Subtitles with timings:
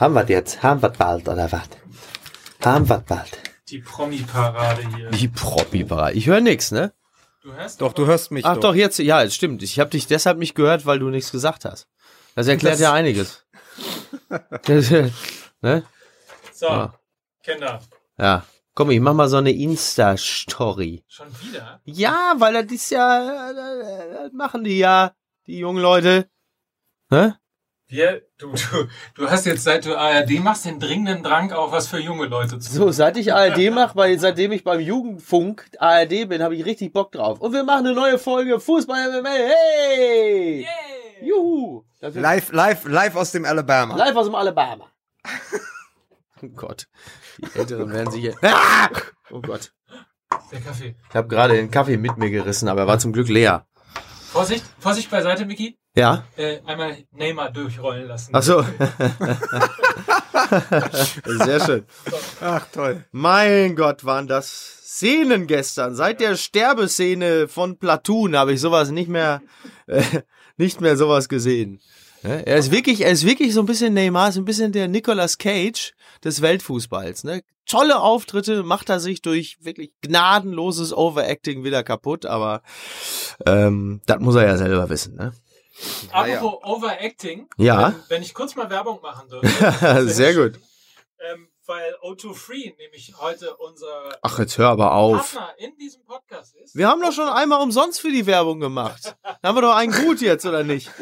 [0.00, 0.62] Haben wir jetzt?
[0.62, 1.68] Haben wir bald oder was?
[2.64, 3.38] Haben wir bald?
[3.68, 5.10] Die Promi-Parade hier.
[5.10, 6.14] Die Promi-Parade.
[6.16, 6.94] Ich höre nix, ne?
[7.42, 9.62] Du hörst Doch, du hörst mich Ach doch, jetzt, ja, es stimmt.
[9.62, 11.86] Ich habe dich deshalb nicht gehört, weil du nichts gesagt hast.
[12.34, 13.44] Das erklärt Das- ja einiges.
[14.64, 15.10] Das, äh,
[15.60, 15.84] ne?
[16.54, 16.94] So, Ja.
[17.42, 17.80] Kinder.
[18.16, 18.46] Ja.
[18.74, 21.04] Komm, ich mach mal so eine Insta-Story.
[21.08, 21.82] Schon wieder?
[21.84, 25.14] Ja, weil das ist ja, äh, das machen die ja,
[25.46, 26.30] die jungen Leute.
[27.10, 27.32] Hä?
[27.90, 31.88] Wir, du, du, du hast jetzt, seit du ARD machst, den dringenden Drang, auch was
[31.88, 36.28] für junge Leute zu So, seit ich ARD mache, weil seitdem ich beim Jugendfunk ARD
[36.28, 37.40] bin, habe ich richtig Bock drauf.
[37.40, 39.28] Und wir machen eine neue Folge Fußball MMA.
[39.28, 40.60] Hey!
[40.60, 41.28] Yay!
[41.28, 41.82] Juhu!
[42.00, 43.96] Live, live, live aus dem Alabama.
[43.96, 44.86] Live aus dem Alabama.
[46.42, 46.86] oh Gott.
[47.38, 48.36] Die Älteren werden sich hier.
[48.42, 48.88] Ah!
[49.32, 49.72] Oh Gott.
[50.50, 50.96] Der Kaffee.
[51.08, 53.68] Ich habe gerade den Kaffee mit mir gerissen, aber er war zum Glück leer.
[54.32, 55.79] Vorsicht, Vorsicht beiseite, Miki.
[55.96, 56.24] Ja?
[56.36, 58.30] Äh, einmal Neymar durchrollen lassen.
[58.32, 58.62] Ach so.
[61.44, 61.84] Sehr schön.
[62.40, 63.04] Ach, toll.
[63.10, 65.94] Mein Gott, waren das Szenen gestern.
[65.94, 69.42] Seit der Sterbeszene von Platoon habe ich sowas nicht mehr,
[69.86, 70.02] äh,
[70.56, 71.80] nicht mehr sowas gesehen.
[72.22, 75.38] Er ist wirklich, er ist wirklich so ein bisschen Neymar, ist ein bisschen der Nicolas
[75.38, 77.24] Cage des Weltfußballs.
[77.24, 77.42] Ne?
[77.64, 82.62] Tolle Auftritte macht er sich durch wirklich gnadenloses Overacting wieder kaputt, aber
[83.46, 85.14] ähm, das muss er ja selber wissen.
[85.14, 85.32] Ne?
[86.12, 87.48] Apropos Overacting.
[87.56, 87.88] Ja.
[87.88, 90.08] Ähm, wenn ich kurz mal Werbung machen dürfte.
[90.08, 90.60] Sehr gut.
[91.18, 95.34] Ähm, weil O2 Free nämlich heute unser Ach, jetzt hör aber auf.
[95.34, 96.74] Partner in diesem Podcast ist.
[96.74, 99.14] Wir haben doch schon einmal umsonst für die Werbung gemacht.
[99.22, 100.90] Da haben wir doch einen gut jetzt, oder nicht?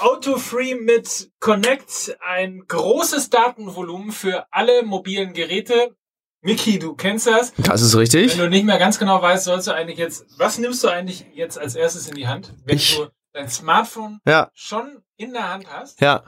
[0.00, 5.96] O2 Free mit Connect ein großes Datenvolumen für alle mobilen Geräte.
[6.40, 7.52] Miki, du kennst das.
[7.56, 8.36] Das ist Wenn richtig.
[8.36, 11.58] du nicht mehr ganz genau weißt, sollst du eigentlich jetzt, was nimmst du eigentlich jetzt
[11.58, 15.66] als erstes in die Hand, wenn Ich- du dein Smartphone Ja, schon in der Hand
[15.72, 16.22] hast, ja.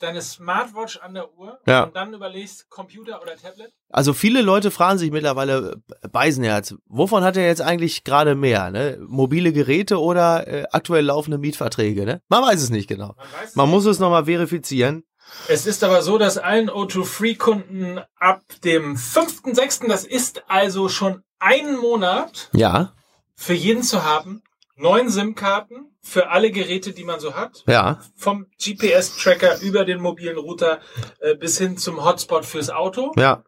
[0.00, 1.84] deine Smartwatch an der Uhr Ja.
[1.84, 3.72] und dann überlegst, Computer oder Tablet?
[3.90, 5.76] Also viele Leute fragen sich mittlerweile,
[6.10, 8.70] Beisenherz, wovon hat er jetzt eigentlich gerade mehr?
[8.70, 8.98] Ne?
[9.06, 12.04] Mobile Geräte oder äh, aktuell laufende Mietverträge?
[12.04, 12.20] Ne?
[12.28, 13.14] Man weiß es nicht genau.
[13.16, 15.04] Man Man muss es nochmal verifizieren.
[15.48, 21.76] Es ist aber so, dass allen O2-Free-Kunden ab dem 5.6., das ist also schon einen
[21.78, 22.92] Monat, Ja,
[23.36, 24.42] für jeden zu haben,
[24.76, 27.62] neun SIM-Karten für alle Geräte, die man so hat.
[27.66, 28.00] ja.
[28.16, 30.80] Vom GPS-Tracker über den mobilen Router
[31.20, 33.12] äh, bis hin zum Hotspot fürs Auto.
[33.16, 33.44] Ja,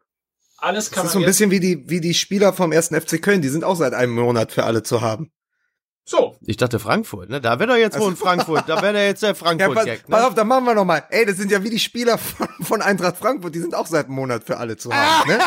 [0.58, 2.98] Alles Das kann ist so man ein bisschen wie die, wie die Spieler vom ersten
[3.00, 3.42] FC Köln.
[3.42, 5.30] Die sind auch seit einem Monat für alle zu haben.
[6.06, 7.40] So, ich dachte Frankfurt, ne?
[7.40, 10.06] Da wäre doch jetzt wohl in Frankfurt, da wäre der jetzt der Ja, pass, Frankfurt-Gag,
[10.06, 10.26] pass ne?
[10.26, 11.02] auf, dann machen wir noch mal.
[11.08, 13.54] Ey, das sind ja wie die Spieler von, von Eintracht Frankfurt.
[13.54, 15.30] Die sind auch seit einem Monat für alle zu haben.
[15.30, 15.38] Ne?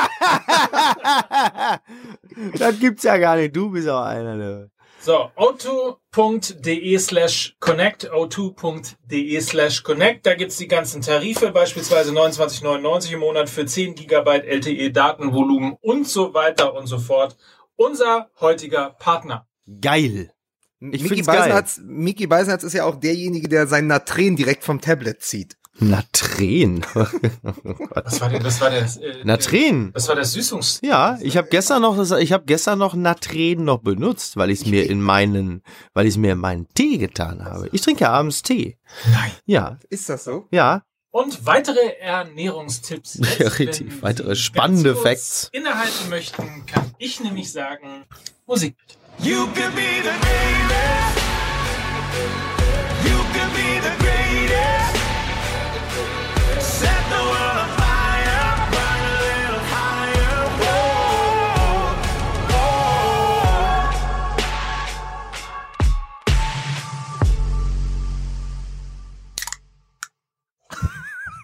[2.57, 4.71] das gibt's ja gar nicht, du bist auch einer, ne?
[5.07, 13.19] So, o2.de slash connect, o2.de slash connect, da gibt's die ganzen Tarife, beispielsweise 29,99 im
[13.21, 17.37] Monat für 10 Gigabyte LTE Datenvolumen und so weiter und so fort.
[17.77, 19.47] Unser heutiger Partner.
[19.81, 20.33] Geil.
[20.79, 21.23] Ich geil.
[21.23, 25.56] Beisenherz, Miki Beisenherz ist ja auch derjenige, der seinen Natren direkt vom Tablet zieht.
[25.79, 26.83] Natren.
[26.93, 29.91] Was war denn, das war das, äh, Natren.
[29.93, 30.79] Das war das Süßungs...
[30.83, 34.61] Ja, ich habe gestern noch, das- ich habe gestern noch Natren noch benutzt, weil ich
[34.61, 35.61] es mir in meinen,
[35.93, 37.69] weil ich es mir in meinen Tee getan habe.
[37.71, 38.77] Ich trinke ja abends Tee.
[39.11, 39.31] Nein.
[39.45, 40.47] Ja, Ist das so?
[40.51, 40.83] ja.
[41.09, 43.15] Und weitere Ernährungstipps.
[43.15, 43.87] Jetzt, Ja, richtig.
[43.89, 45.49] wenn Weitere Sie spannende Facts.
[45.51, 48.05] Innehalten möchten, kann ich nämlich sagen,
[48.45, 48.95] Musik bitte.
[49.27, 51.17] You could be the greatest.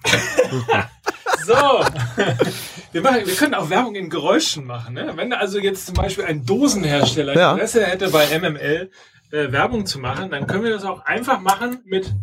[1.45, 1.53] So,
[2.91, 4.93] wir, machen, wir können auch Werbung in Geräuschen machen.
[4.93, 5.11] Ne?
[5.15, 7.51] Wenn also jetzt zum Beispiel ein Dosenhersteller Ja.
[7.51, 8.89] Interesse hätte, bei MML
[9.31, 12.13] äh, Werbung zu machen, dann können wir das auch einfach machen mit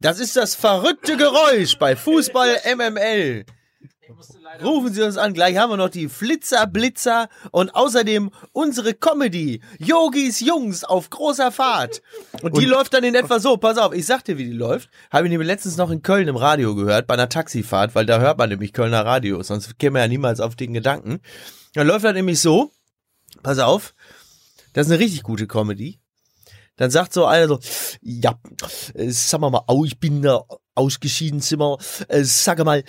[0.00, 3.44] Das ist das verrückte Geräusch bei Fußball MML.
[4.62, 9.60] Rufen Sie uns an, gleich haben wir noch die Flitzer, Blitzer und außerdem unsere Comedy,
[9.78, 12.02] Yogis Jungs auf großer Fahrt.
[12.42, 14.88] Und die läuft dann in etwa so, pass auf, ich sag dir, wie die läuft.
[15.10, 18.20] Habe ich nämlich letztens noch in Köln im Radio gehört, bei einer Taxifahrt, weil da
[18.20, 21.20] hört man nämlich Kölner Radio, sonst käme man ja niemals auf den Gedanken.
[21.74, 22.70] Dann läuft das nämlich so,
[23.42, 23.94] pass auf,
[24.72, 25.98] das ist eine richtig gute Comedy.
[26.76, 27.58] Dann sagt so einer so,
[28.02, 28.38] ja,
[28.94, 30.42] äh, sag mal mal, au, ich bin da
[30.74, 31.78] ausgeschieden, Zimmer.
[32.08, 32.84] Äh, sag mal,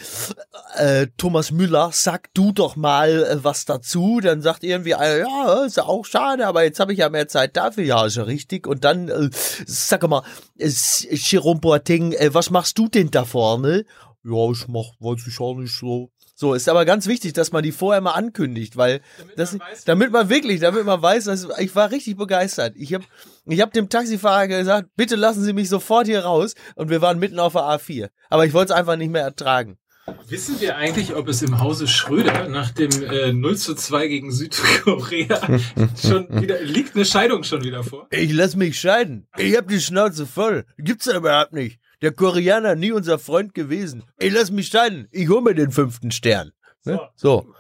[0.76, 4.20] äh, Thomas Müller, sag du doch mal äh, was dazu.
[4.22, 7.28] Dann sagt irgendwie, einer, ja, ist ja auch schade, aber jetzt habe ich ja mehr
[7.28, 7.86] Zeit dafür.
[7.86, 8.68] Ja, ist ja richtig.
[8.68, 9.30] Und dann, äh,
[9.66, 10.24] sag mal,
[10.58, 10.70] äh,
[11.10, 13.86] Jerome Boateng, äh, was machst du denn da vorne?
[14.28, 16.12] ja, ich mach, weiß ich auch nicht so.
[16.40, 19.02] So, ist aber ganz wichtig, dass man die vorher mal ankündigt, weil
[19.38, 22.76] das, man weiß, damit man wirklich, damit man weiß, dass ich war richtig begeistert.
[22.78, 23.06] Ich habe
[23.48, 27.18] ich hab dem Taxifahrer gesagt, bitte lassen Sie mich sofort hier raus und wir waren
[27.18, 28.10] mitten auf der A4.
[28.30, 29.80] Aber ich wollte es einfach nicht mehr ertragen.
[30.28, 34.32] Wissen wir eigentlich, ob es im Hause Schröder nach dem äh, 0 zu 2 gegen
[34.32, 35.42] Südkorea
[36.00, 38.06] schon wieder, liegt eine Scheidung schon wieder vor?
[38.12, 39.28] Ich lass mich scheiden.
[39.38, 40.66] Ich hab die Schnauze voll.
[40.78, 41.80] Gibt's ja überhaupt nicht.
[42.02, 44.04] Der Koreaner nie unser Freund gewesen.
[44.20, 45.08] Ich lass mich scheiden.
[45.12, 46.52] Ich hol mir den fünften Stern.
[46.86, 47.00] Ne?
[47.16, 47.54] So.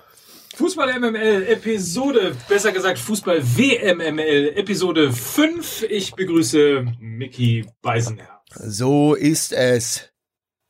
[0.55, 5.83] Fußball MML Episode, besser gesagt Fußball WMML Episode 5.
[5.83, 8.29] Ich begrüße Mickey Beisenherz.
[8.53, 10.09] So ist es.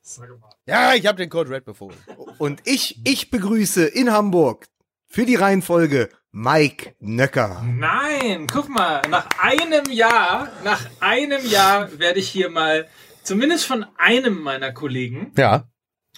[0.01, 0.49] Sag mal.
[0.65, 1.97] Ja, ich habe den Code Red befohlen.
[2.37, 4.67] Und ich, ich begrüße in Hamburg
[5.07, 7.65] für die Reihenfolge Mike Nöcker.
[7.65, 12.87] Nein, guck mal, nach einem Jahr, nach einem Jahr werde ich hier mal
[13.27, 15.67] zumindest von einem meiner Kollegen Ja.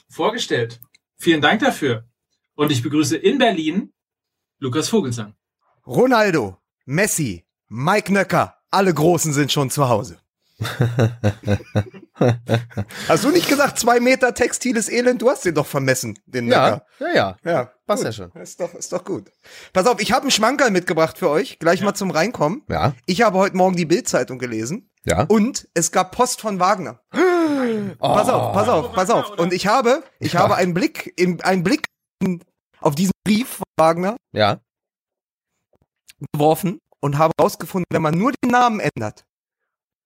[0.09, 0.79] vorgestellt.
[1.17, 2.05] Vielen Dank dafür.
[2.55, 3.91] Und ich begrüße in Berlin
[4.59, 5.33] Lukas Vogelsang.
[5.87, 10.19] Ronaldo, Messi, Mike Nöcker, alle Großen sind schon zu Hause.
[13.07, 15.21] hast du nicht gesagt, zwei Meter textiles Elend?
[15.21, 16.85] Du hast den doch vermessen, den Ja, Nöcker.
[16.99, 17.37] ja, ja.
[17.45, 18.05] Ja, Passt gut.
[18.07, 18.31] ja schon.
[18.41, 19.31] Ist doch, ist doch gut.
[19.73, 22.63] Pass auf, ich habe einen Schmankerl mitgebracht für euch, gleich mal zum Reinkommen.
[22.69, 25.23] Ja, Ich habe heute Morgen die Bildzeitung gelesen ja.
[25.27, 26.99] und es gab Post von Wagner.
[27.99, 29.37] Pass auf, pass auf, pass auf.
[29.39, 30.41] Und ich habe, ich Ja.
[30.41, 31.85] habe einen Blick, in, einen Blick
[32.81, 34.59] auf diesen Brief von Wagner Ja.
[36.33, 39.25] geworfen und habe herausgefunden, wenn man nur den Namen ändert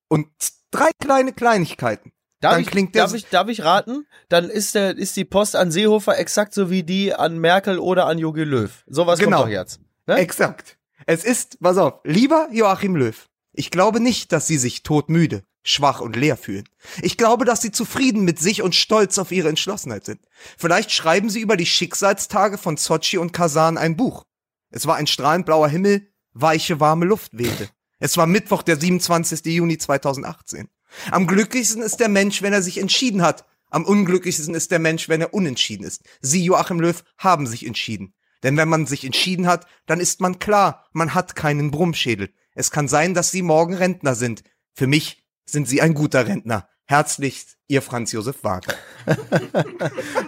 [0.09, 0.27] und
[0.71, 4.05] drei kleine Kleinigkeiten, Darf, Dann ich, klingt der darf, ich, darf ich raten?
[4.27, 8.05] Dann ist, der, ist die Post an Seehofer exakt so wie die an Merkel oder
[8.05, 8.83] an Jogi Löw.
[8.85, 9.37] Sowas Genau.
[9.37, 9.79] kommt doch jetzt.
[10.07, 10.15] Ne?
[10.15, 10.77] Exakt.
[11.05, 16.01] Es ist, pass auf, lieber Joachim Löw, ich glaube nicht, dass Sie sich todmüde, schwach
[16.01, 16.67] und leer fühlen.
[17.01, 20.19] Ich glaube, dass Sie zufrieden mit sich und stolz auf Ihre Entschlossenheit sind.
[20.57, 24.25] Vielleicht schreiben Sie über die Schicksalstage von Sochi und Kasan ein Buch.
[24.71, 27.69] Es war ein strahlend blauer Himmel, weiche, warme Luft wehte.
[27.99, 29.45] Es war Mittwoch, der 27.
[29.45, 30.67] Juni 2018.
[31.11, 33.45] Am glücklichsten ist der Mensch, wenn er sich entschieden hat.
[33.69, 36.03] Am unglücklichsten ist der Mensch, wenn er unentschieden ist.
[36.21, 38.13] Sie, Joachim Löw, haben sich entschieden.
[38.43, 42.29] Denn wenn man sich entschieden hat, dann ist man klar, man hat keinen Brummschädel.
[42.53, 44.43] Es kann sein, dass Sie morgen Rentner sind.
[44.73, 46.69] Für mich sind Sie ein guter Rentner.
[46.85, 48.75] Herzlichst, Ihr Franz Josef Wagner.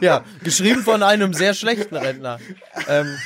[0.02, 2.40] Ja, geschrieben von einem sehr schlechten Rentner.
[2.88, 3.18] Ähm,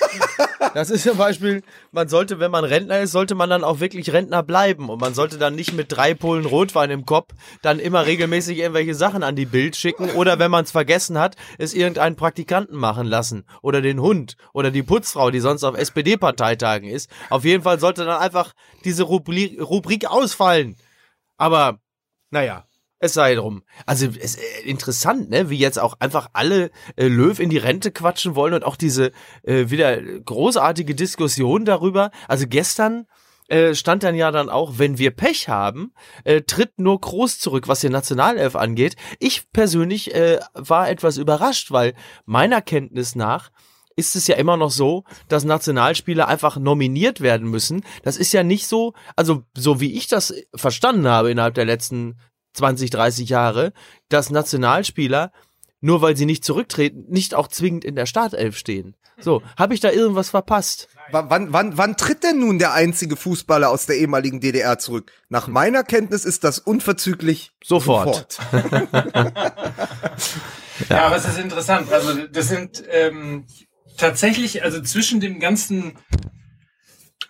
[0.73, 4.11] das ist zum Beispiel, man sollte, wenn man Rentner ist, sollte man dann auch wirklich
[4.13, 4.89] Rentner bleiben.
[4.89, 8.93] Und man sollte dann nicht mit drei Polen Rotwein im Kopf dann immer regelmäßig irgendwelche
[8.93, 10.09] Sachen an die Bild schicken.
[10.11, 13.45] Oder wenn man es vergessen hat, es irgendeinen Praktikanten machen lassen.
[13.61, 14.37] Oder den Hund.
[14.53, 17.09] Oder die Putzfrau, die sonst auf SPD-Parteitagen ist.
[17.29, 18.53] Auf jeden Fall sollte dann einfach
[18.85, 20.75] diese Rubrik, Rubrik ausfallen.
[21.37, 21.79] Aber,
[22.31, 22.68] naja.
[22.99, 23.63] Es sei drum.
[23.85, 27.91] Also es äh, interessant, ne, wie jetzt auch einfach alle äh, Löw in die Rente
[27.91, 29.11] quatschen wollen und auch diese
[29.43, 32.11] äh, wieder großartige Diskussion darüber.
[32.27, 33.05] Also gestern
[33.47, 35.93] äh, stand dann ja dann auch, wenn wir Pech haben,
[36.25, 38.95] äh, tritt nur Groß zurück, was den Nationalelf angeht.
[39.17, 43.49] Ich persönlich äh, war etwas überrascht, weil meiner Kenntnis nach
[43.95, 47.83] ist es ja immer noch so, dass Nationalspieler einfach nominiert werden müssen.
[48.03, 52.17] Das ist ja nicht so, also so wie ich das verstanden habe innerhalb der letzten
[52.59, 53.73] 20, 30 Jahre,
[54.09, 55.31] dass Nationalspieler,
[55.81, 58.95] nur weil sie nicht zurücktreten, nicht auch zwingend in der Startelf stehen.
[59.17, 60.89] So, habe ich da irgendwas verpasst?
[61.11, 65.11] W wann, wann, wann tritt denn nun der einzige Fußballer aus der ehemaligen DDR zurück?
[65.29, 68.39] Nach meiner Kenntnis ist das unverzüglich Sofort.
[68.51, 68.83] sofort.
[70.87, 71.91] Ja, aber es ist interessant.
[71.91, 73.45] Also das sind ähm,
[73.97, 75.97] tatsächlich, also zwischen dem ganzen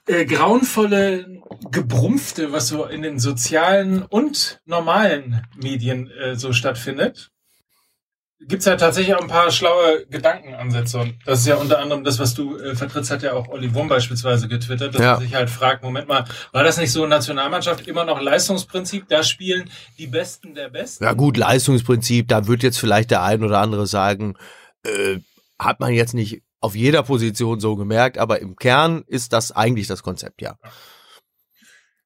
[0.09, 1.27] äh, grauenvolle
[1.71, 7.29] Gebrumpfte, was so in den sozialen und normalen Medien äh, so stattfindet,
[8.41, 10.97] gibt's ja tatsächlich auch ein paar schlaue Gedankenansätze.
[10.99, 13.73] Und das ist ja unter anderem das, was du äh, vertrittst, hat ja auch Olli
[13.75, 15.11] Wurm beispielsweise getwittert, dass Ja.
[15.13, 19.07] man sich halt fragt, Moment mal, war das nicht so Nationalmannschaft immer noch Leistungsprinzip?
[19.09, 21.03] Da spielen die Besten der Besten.
[21.03, 24.35] Ja gut, Leistungsprinzip, da wird jetzt vielleicht der ein oder andere sagen,
[24.83, 25.17] äh,
[25.59, 29.87] hat man jetzt nicht auf jeder Position so gemerkt, aber im Kern ist das eigentlich
[29.87, 30.55] das Konzept, ja.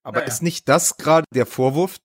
[0.04, 0.28] Aber Naja.
[0.32, 1.98] ist nicht das gerade der Vorwurf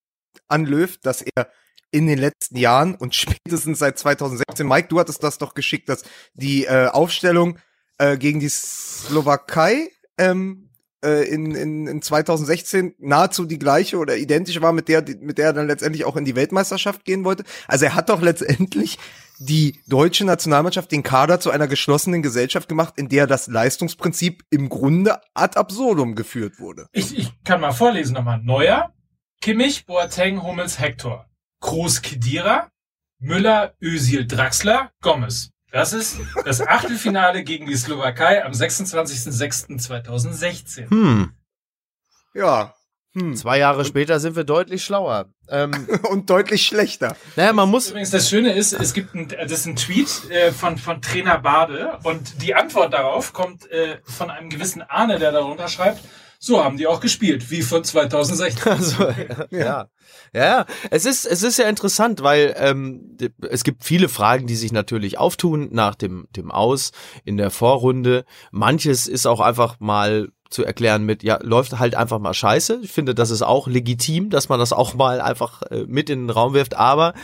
[0.46, 1.50] an Löw, dass er
[1.90, 6.02] in den letzten Jahren und spätestens seit 2016, Mike, du hattest das doch geschickt, dass
[6.34, 7.58] die äh, Aufstellung
[7.98, 10.70] äh, gegen die Slowakei ähm,
[11.04, 15.38] äh, in, in, in 2016 nahezu die gleiche oder identisch war mit der, die- mit
[15.38, 17.44] der er dann letztendlich auch in die Weltmeisterschaft gehen wollte.
[17.66, 18.98] Also er hat doch letztendlich
[19.38, 24.68] die deutsche Nationalmannschaft den Kader zu einer geschlossenen Gesellschaft gemacht, in der das Leistungsprinzip im
[24.68, 26.88] Grunde ad absurdum geführt wurde.
[26.92, 28.40] Ich, ich kann mal vorlesen nochmal.
[28.42, 28.92] Neuer,
[29.40, 31.26] Kimmich, Boateng, Hummels, Hector.
[31.60, 32.70] Kroos, Kedira,
[33.18, 35.50] Müller, Özil, Draxler, Gomez.
[35.70, 40.90] Das ist das Achtelfinale gegen die Slowakei am 26.06.2016.
[40.90, 41.32] Hm.
[42.34, 42.74] Ja.
[43.14, 43.34] Hm.
[43.36, 45.26] Zwei Jahre später sind wir deutlich schlauer.
[45.48, 45.70] Ähm,
[46.10, 47.16] Und deutlich schlechter.
[47.36, 47.90] naja, man muss.
[47.90, 51.38] Übrigens, das Schöne ist, es gibt ein, das ist ein Tweet äh, von, von Trainer
[51.38, 56.00] Bade und die Antwort darauf kommt äh, von einem gewissen Arne, der darunter schreibt,
[56.40, 58.72] so haben die auch gespielt, wie von 2016.
[58.72, 59.46] Also, ja.
[59.50, 59.88] ja,
[60.32, 60.66] ja.
[60.90, 63.16] Es ist, es ist ja interessant, weil ähm,
[63.48, 66.92] es gibt viele Fragen, die sich natürlich auftun nach dem, dem Aus
[67.24, 68.24] in der Vorrunde.
[68.52, 72.80] Manches ist auch einfach mal zu erklären mit, ja, läuft halt einfach mal scheiße.
[72.82, 76.24] Ich finde, das ist auch legitim, dass man das auch mal einfach äh, mit in
[76.24, 76.76] den Raum wirft.
[76.76, 77.14] Aber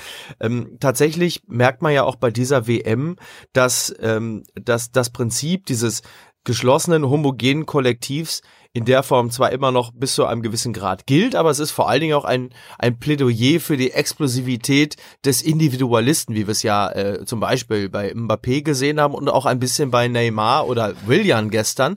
[0.40, 3.16] ähm, tatsächlich merkt man ja auch bei dieser WM,
[3.52, 6.02] dass, ähm, dass das Prinzip dieses
[6.44, 8.42] geschlossenen, homogenen Kollektivs
[8.74, 11.70] in der Form zwar immer noch bis zu einem gewissen Grad gilt, aber es ist
[11.70, 16.64] vor allen Dingen auch ein, ein Plädoyer für die Explosivität des Individualisten, wie wir es
[16.64, 20.92] ja äh, zum Beispiel bei Mbappé gesehen haben und auch ein bisschen bei Neymar oder
[21.06, 21.96] Willian gestern.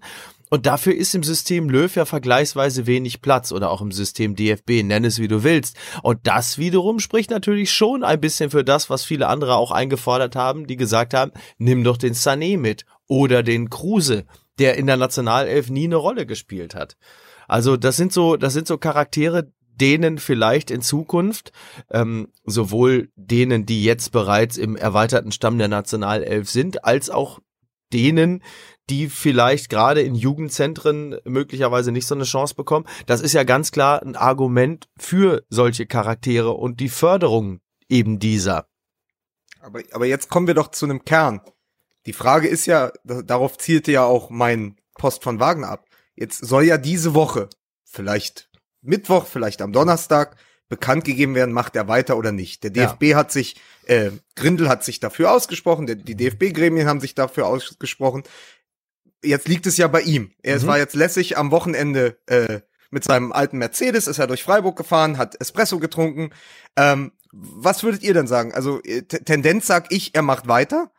[0.49, 4.83] Und dafür ist im System Löw ja vergleichsweise wenig Platz oder auch im System DFB,
[4.83, 5.75] nenn es wie du willst.
[6.03, 10.35] Und das wiederum spricht natürlich schon ein bisschen für das, was viele andere auch eingefordert
[10.35, 14.25] haben, die gesagt haben, nimm doch den Sané mit oder den Kruse,
[14.59, 16.97] der in der Nationalelf nie eine Rolle gespielt hat.
[17.47, 21.51] Also das sind so, das sind so Charaktere, denen vielleicht in Zukunft
[21.91, 27.39] ähm, sowohl denen, die jetzt bereits im erweiterten Stamm der Nationalelf sind, als auch
[27.93, 28.41] denen,
[28.89, 32.85] die vielleicht gerade in Jugendzentren möglicherweise nicht so eine Chance bekommen.
[33.05, 38.67] Das ist ja ganz klar ein Argument für solche Charaktere und die Förderung eben dieser.
[39.59, 41.41] Aber, aber jetzt kommen wir doch zu einem Kern.
[42.05, 45.85] Die Frage ist ja, da- darauf zielte ja auch mein Post von Wagner ab.
[46.15, 47.49] Jetzt soll ja diese Woche,
[47.83, 48.49] vielleicht
[48.81, 50.37] Mittwoch, vielleicht am Donnerstag,
[50.69, 52.63] bekannt gegeben werden, macht er weiter oder nicht.
[52.63, 52.87] Der Ja.
[52.93, 57.47] DFB hat sich, äh, Grindel hat sich dafür ausgesprochen, der, die DFB-Gremien haben sich dafür
[57.47, 58.23] ausgesprochen.
[59.23, 60.31] Jetzt liegt es ja bei ihm.
[60.43, 60.67] Er Mhm.
[60.67, 65.17] war jetzt lässig am Wochenende äh, mit seinem alten Mercedes, ist er durch Freiburg gefahren,
[65.17, 66.29] hat Espresso getrunken.
[66.75, 68.53] Ähm, was würdet ihr denn sagen?
[68.53, 70.91] Also äh, Tendenz sag ich, er macht weiter.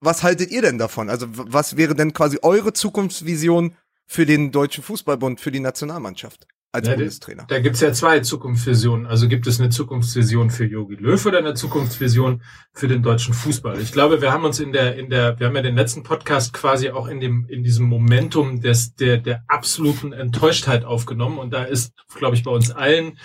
[0.00, 1.08] Was haltet ihr denn davon?
[1.10, 6.86] Also was wäre denn quasi eure Zukunftsvision für den Deutschen Fußballbund, für die Nationalmannschaft als
[6.86, 7.44] Ja, Bundestrainer?
[7.48, 9.06] Da gibt's ja zwei Zukunftsvisionen.
[9.06, 13.80] Also gibt es eine Zukunftsvision für Jogi Löw oder eine Zukunftsvision für den deutschen Fußball.
[13.80, 16.52] Ich glaube, wir haben uns in der, in der, wir haben ja den letzten Podcast
[16.52, 21.38] quasi auch in dem, in diesem Momentum des, der, der absoluten Enttäuschtheit aufgenommen.
[21.38, 23.18] Und da ist, glaube ich, bei uns allen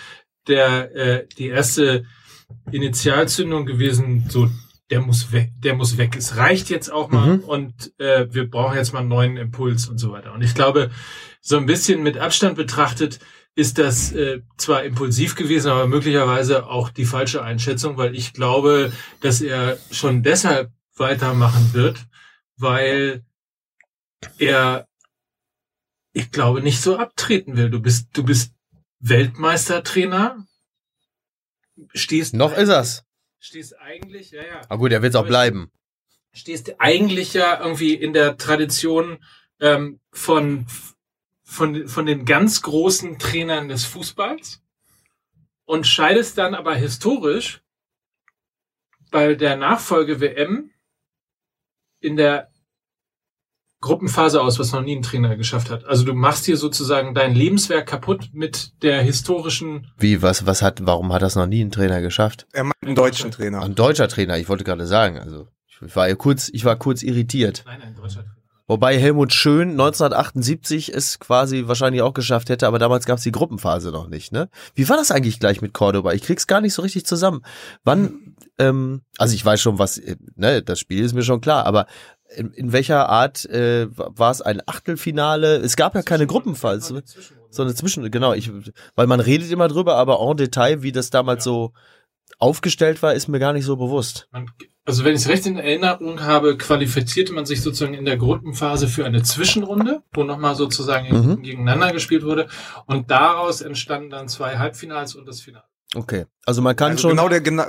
[0.47, 2.05] der, äh, die erste
[2.71, 4.49] Initialzündung gewesen, so,
[4.91, 6.15] der muss weg, der muss weg.
[6.15, 7.39] Es reicht jetzt auch mal Mhm.
[7.39, 10.33] und äh, wir brauchen jetzt mal einen neuen Impuls und so weiter.
[10.33, 10.91] Und ich glaube,
[11.41, 13.19] so ein bisschen mit Abstand betrachtet,
[13.55, 18.91] ist das äh, zwar impulsiv gewesen, aber möglicherweise auch die falsche Einschätzung, weil ich glaube,
[19.21, 22.05] dass er schon deshalb weitermachen wird,
[22.57, 23.24] weil
[24.39, 24.88] er,
[26.13, 27.69] ich glaube, nicht so abtreten will.
[27.69, 28.53] Du bist, du bist
[29.00, 30.45] Weltmeistertrainer,
[31.93, 33.03] stehst Noch ist er's.
[33.39, 35.71] stehst eigentlich, ja ja, Aber gut, er wird's auch bleiben.
[36.33, 39.24] stehst eigentlich ja irgendwie in der Tradition
[39.62, 40.65] ähm, von,
[41.45, 44.61] von, von den ganz großen Trainern des Fußballs
[45.65, 47.61] und scheidest dann aber historisch
[49.11, 50.71] bei der Nachfolge-WM
[52.01, 52.51] in der
[53.79, 55.85] Gruppenphase aus, was noch nie ein Trainer geschafft hat.
[55.85, 60.85] Also du machst hier sozusagen dein Lebenswerk kaputt mit der historischen Wie, was, was hat,
[60.85, 62.47] warum hat das noch nie ein Trainer geschafft?
[62.51, 63.61] Er meint einen deutschen Trainer.
[63.61, 65.47] Ein deutscher Trainer, ich wollte gerade sagen, also.
[65.85, 67.63] Ich war ja kurz, ich war kurz irritiert.
[67.65, 68.44] Nein, ein deutscher Trainer.
[68.67, 73.31] Wobei Helmut Schön 1978 es quasi wahrscheinlich auch geschafft hätte, aber damals gab es die
[73.31, 74.50] Gruppenphase noch nicht, ne?
[74.74, 76.13] Wie war das eigentlich gleich mit Cordoba?
[76.13, 77.41] Ich krieg's gar nicht so richtig zusammen.
[77.84, 81.65] Wann, ähm, also ich weiß schon, was, äh, ne, das Spiel ist mir schon klar,
[81.67, 81.86] aber
[82.36, 85.57] in, in welcher Art äh, war es ein Achtelfinale?
[85.57, 87.03] Es gab ja keine Gruppenphase,
[87.51, 88.51] so eine Zwischen, genau, ich,
[88.95, 91.72] weil man redet immer drüber, aber en Detail, wie das damals so
[92.39, 94.27] aufgestellt war, ist mir gar nicht so bewusst.
[94.32, 94.50] Man,
[94.86, 98.88] also wenn ich es recht in Erinnerung habe, qualifizierte man sich sozusagen in der Gruppenphase
[98.88, 101.42] für eine Zwischenrunde, wo nochmal sozusagen Mhm.
[101.42, 102.48] gegeneinander gespielt wurde.
[102.86, 105.65] Und daraus entstanden dann zwei Halbfinals und das Finale.
[105.96, 107.63] Okay, also man kann Also schon genau der genau,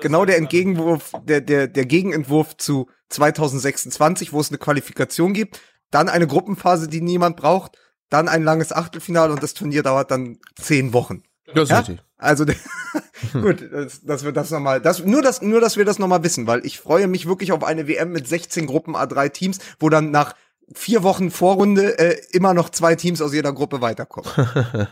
[0.00, 5.60] genau der Entgegenwurf, der der der Gegenentwurf zu 2026, wo es eine Qualifikation gibt,
[5.90, 7.78] dann eine Gruppenphase, die niemand braucht,
[8.10, 11.22] dann ein langes Achtelfinale und das Turnier dauert dann zehn Wochen.
[11.54, 11.78] Das ist Ja?
[11.78, 12.02] richtig.
[12.16, 12.44] Also
[13.32, 16.46] gut, dass, dass wir das nochmal, das, nur das, nur dass wir das nochmal wissen,
[16.46, 20.10] weil ich freue mich wirklich auf eine WM mit 16 Gruppen A3 Teams, wo dann
[20.10, 20.34] nach
[20.74, 24.30] vier Wochen Vorrunde äh, immer noch zwei Teams aus jeder Gruppe weiterkommen.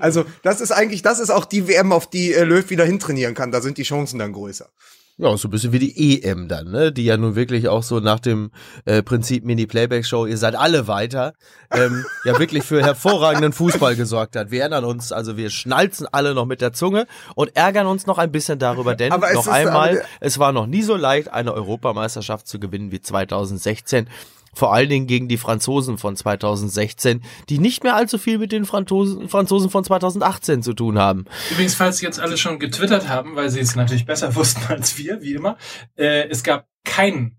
[0.00, 3.34] also das ist eigentlich, das ist auch die WM, auf die äh, Löw wieder hintrainieren
[3.34, 3.50] kann.
[3.50, 4.70] Da sind die Chancen dann größer.
[5.18, 6.90] Ja, so ein bisschen wie die EM dann, ne?
[6.90, 8.50] Die ja nun wirklich auch so nach dem
[8.86, 11.34] äh, Prinzip Mini-Playback-Show, ihr seid alle weiter,
[11.70, 14.50] ähm, ja wirklich für hervorragenden Fußball gesorgt hat.
[14.50, 18.16] Wir erinnern uns, also wir schnalzen alle noch mit der Zunge und ärgern uns noch
[18.16, 22.58] ein bisschen darüber, denn noch einmal, es war noch nie so leicht, eine Europameisterschaft zu
[22.58, 24.08] gewinnen wie 2016.
[24.54, 28.64] Vor allen Dingen gegen die Franzosen von 2016, die nicht mehr allzu viel mit den
[28.66, 31.24] Franzosen, Franzosen von 2018 zu tun haben.
[31.50, 34.98] Übrigens, falls Sie jetzt alle schon getwittert haben, weil Sie es natürlich besser wussten als
[34.98, 35.56] wir, wie immer,
[35.96, 37.38] äh, es gab kein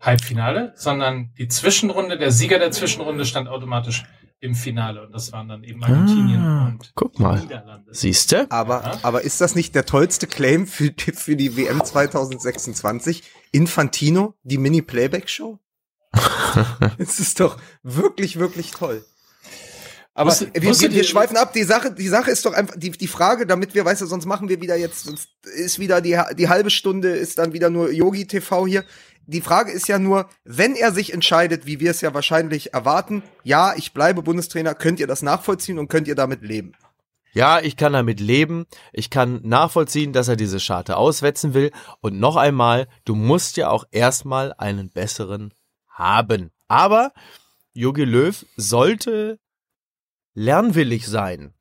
[0.00, 4.04] Halbfinale, sondern die Zwischenrunde, der Sieger der Zwischenrunde stand automatisch
[4.40, 5.02] im Finale.
[5.06, 7.40] Und das waren dann eben Argentinien Ah, und guck mal.
[7.40, 7.94] Niederlande.
[7.94, 8.50] Siehste?
[8.50, 8.98] Aber, Ja.
[9.02, 13.22] aber ist das nicht der tollste Claim für, die- für die WM 2026?
[13.52, 15.58] Infantino, die Mini-Playback-Show?
[16.98, 19.04] Es ist doch wirklich, wirklich toll.
[20.16, 21.52] Aber Wusstet- wir, wir, wir schweifen ab.
[21.52, 24.26] Die Sache, die Sache ist doch einfach, die, die Frage, damit wir, weißt du, sonst
[24.26, 27.90] machen wir wieder jetzt, sonst ist wieder die, die halbe Stunde, ist dann wieder nur
[27.90, 28.84] Yogi TV hier.
[29.26, 33.22] Die Frage ist ja nur, wenn er sich entscheidet, wie wir es ja wahrscheinlich erwarten,
[33.42, 36.72] ja, ich bleibe Bundestrainer, könnt ihr das nachvollziehen und könnt ihr damit leben?
[37.32, 38.66] Ja, ich kann damit leben.
[38.92, 41.72] Ich kann nachvollziehen, dass er diese Scharte auswetzen will.
[42.00, 45.52] Und noch einmal, du musst ja auch erstmal einen besseren
[45.94, 46.50] haben.
[46.68, 47.12] Aber
[47.72, 49.38] Jogi Löw sollte
[50.34, 51.54] lernwillig sein.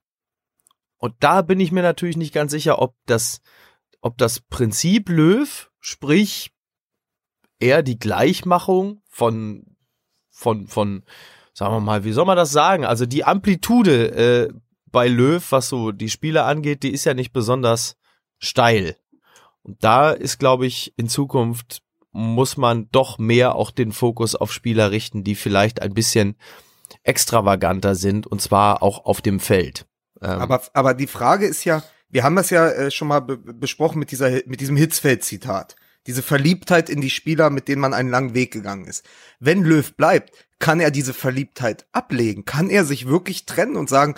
[0.98, 3.42] Und da bin ich mir natürlich nicht ganz sicher, ob das,
[4.02, 6.52] ob das Prinzip Löw, sprich
[7.60, 9.76] eher die Gleichmachung von,
[10.30, 11.04] von, von,
[11.54, 12.86] sagen wir mal, wie soll man das sagen?
[12.86, 14.54] Also die Amplitude äh,
[14.86, 17.98] bei Löw, was so die Spiele angeht, die ist ja nicht besonders
[18.38, 18.98] steil.
[19.62, 21.83] Und da ist, glaube ich, in Zukunft
[22.14, 26.36] muss man doch mehr auch den Fokus auf Spieler richten, die vielleicht ein bisschen
[27.04, 29.86] extravaganter sind und zwar auch auf dem Feld.
[30.22, 33.38] Ähm, Aber, aber die Frage ist ja, wir haben das ja äh, schon mal be
[33.38, 35.76] besprochen mit dieser, mit diesem Hitzfeld-Zitat.
[36.06, 39.06] Diese Verliebtheit in die Spieler, mit denen man einen langen Weg gegangen ist.
[39.40, 42.46] Wenn Löw bleibt, kann er diese Verliebtheit ablegen?
[42.46, 44.16] Kann er sich wirklich trennen und sagen,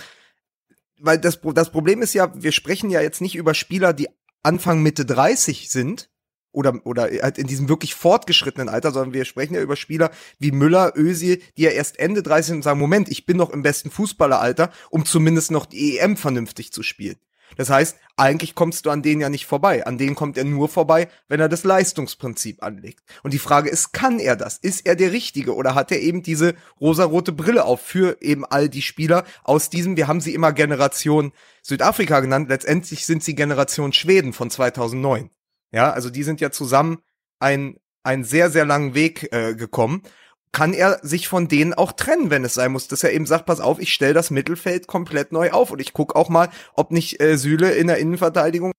[0.98, 4.08] weil das, das Problem ist ja, wir sprechen ja jetzt nicht über Spieler, die
[4.42, 6.10] Anfang Mitte 30 sind
[6.56, 10.52] oder, oder halt in diesem wirklich fortgeschrittenen Alter, sondern wir sprechen ja über Spieler wie
[10.52, 13.62] Müller, Özil, die ja erst Ende 30 sind und sagen, Moment, ich bin noch im
[13.62, 17.16] besten Fußballeralter, um zumindest noch die EM vernünftig zu spielen.
[17.56, 19.86] Das heißt, eigentlich kommst du an denen ja nicht vorbei.
[19.86, 23.04] An denen kommt er nur vorbei, wenn er das Leistungsprinzip anlegt.
[23.22, 24.56] Und die Frage ist, kann er das?
[24.56, 25.54] Ist er der Richtige?
[25.54, 29.96] Oder hat er eben diese rosarote Brille auf für eben all die Spieler aus diesem,
[29.96, 35.30] wir haben sie immer Generation Südafrika genannt, letztendlich sind sie Generation Schweden von 2009.
[35.76, 37.02] Ja, also die sind ja zusammen
[37.38, 40.02] ein, einen sehr, sehr langen Weg äh, gekommen.
[40.50, 43.44] Kann er sich von denen auch trennen, wenn es sein muss, dass er eben sagt,
[43.44, 46.92] pass auf, ich stelle das Mittelfeld komplett neu auf und ich guck auch mal, ob
[46.92, 48.72] nicht äh, Süle in der Innenverteidigung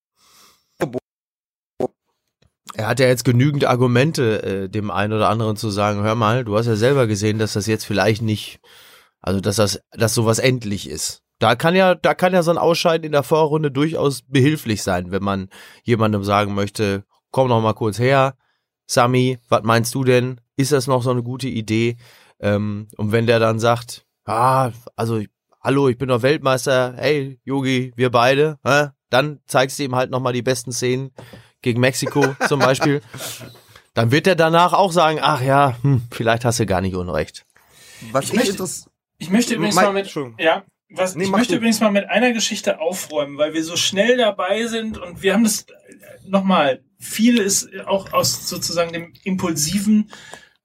[2.74, 6.44] er hat ja jetzt genügend Argumente, äh, dem einen oder anderen zu sagen, hör mal,
[6.44, 8.60] du hast ja selber gesehen, dass das jetzt vielleicht nicht,
[9.20, 11.22] also dass das, dass sowas endlich ist.
[11.38, 15.10] Da kann ja, da kann ja so ein Ausscheiden in der Vorrunde durchaus behilflich sein,
[15.10, 15.48] wenn man
[15.84, 18.34] jemandem sagen möchte, komm noch mal kurz her,
[18.86, 20.40] Sami, was meinst du denn?
[20.56, 21.96] Ist das noch so eine gute Idee?
[22.40, 25.22] Ähm, und wenn der dann sagt, ah, also
[25.62, 28.88] hallo, ich bin doch Weltmeister, hey, Yogi, wir beide, hä?
[29.10, 31.12] dann zeigst du ihm halt noch mal die besten Szenen
[31.62, 33.00] gegen Mexiko zum Beispiel.
[33.94, 37.46] Dann wird er danach auch sagen, ach ja, hm, vielleicht hast du gar nicht unrecht.
[38.12, 38.90] Was Ich ich, möchte- interessiert.
[39.20, 41.58] Ich möchte übrigens mal mit, ja, was, Nee, ich möchte du.
[41.58, 45.44] übrigens mal mit einer Geschichte aufräumen, weil wir so schnell dabei sind und wir haben
[45.44, 45.66] das
[46.26, 50.10] nochmal, viel ist auch aus sozusagen dem impulsiven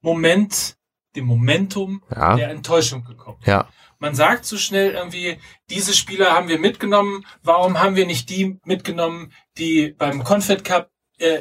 [0.01, 0.75] Moment,
[1.15, 2.35] dem Momentum Ja.
[2.35, 3.39] der Enttäuschung gekommen.
[3.45, 3.67] Ja.
[3.99, 5.37] Man sagt so schnell irgendwie,
[5.69, 10.89] diese Spieler haben wir mitgenommen, warum haben wir nicht die mitgenommen, die beim Confed Cup,
[11.19, 11.39] äh,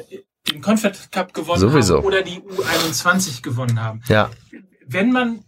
[0.50, 1.98] den Confed Cup gewonnen Sowieso.
[1.98, 4.30] haben oder die U21 gewonnen haben Ja.
[4.86, 5.44] wenn man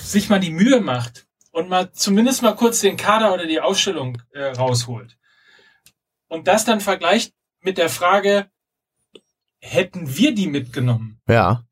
[0.00, 4.20] sich mal die Mühe macht und mal zumindest mal kurz den Kader oder die Ausstellung
[4.32, 5.16] äh, rausholt
[6.28, 8.50] und das dann vergleicht mit der Frage,
[9.60, 11.20] hätten wir die mitgenommen?
[11.28, 11.64] Ja.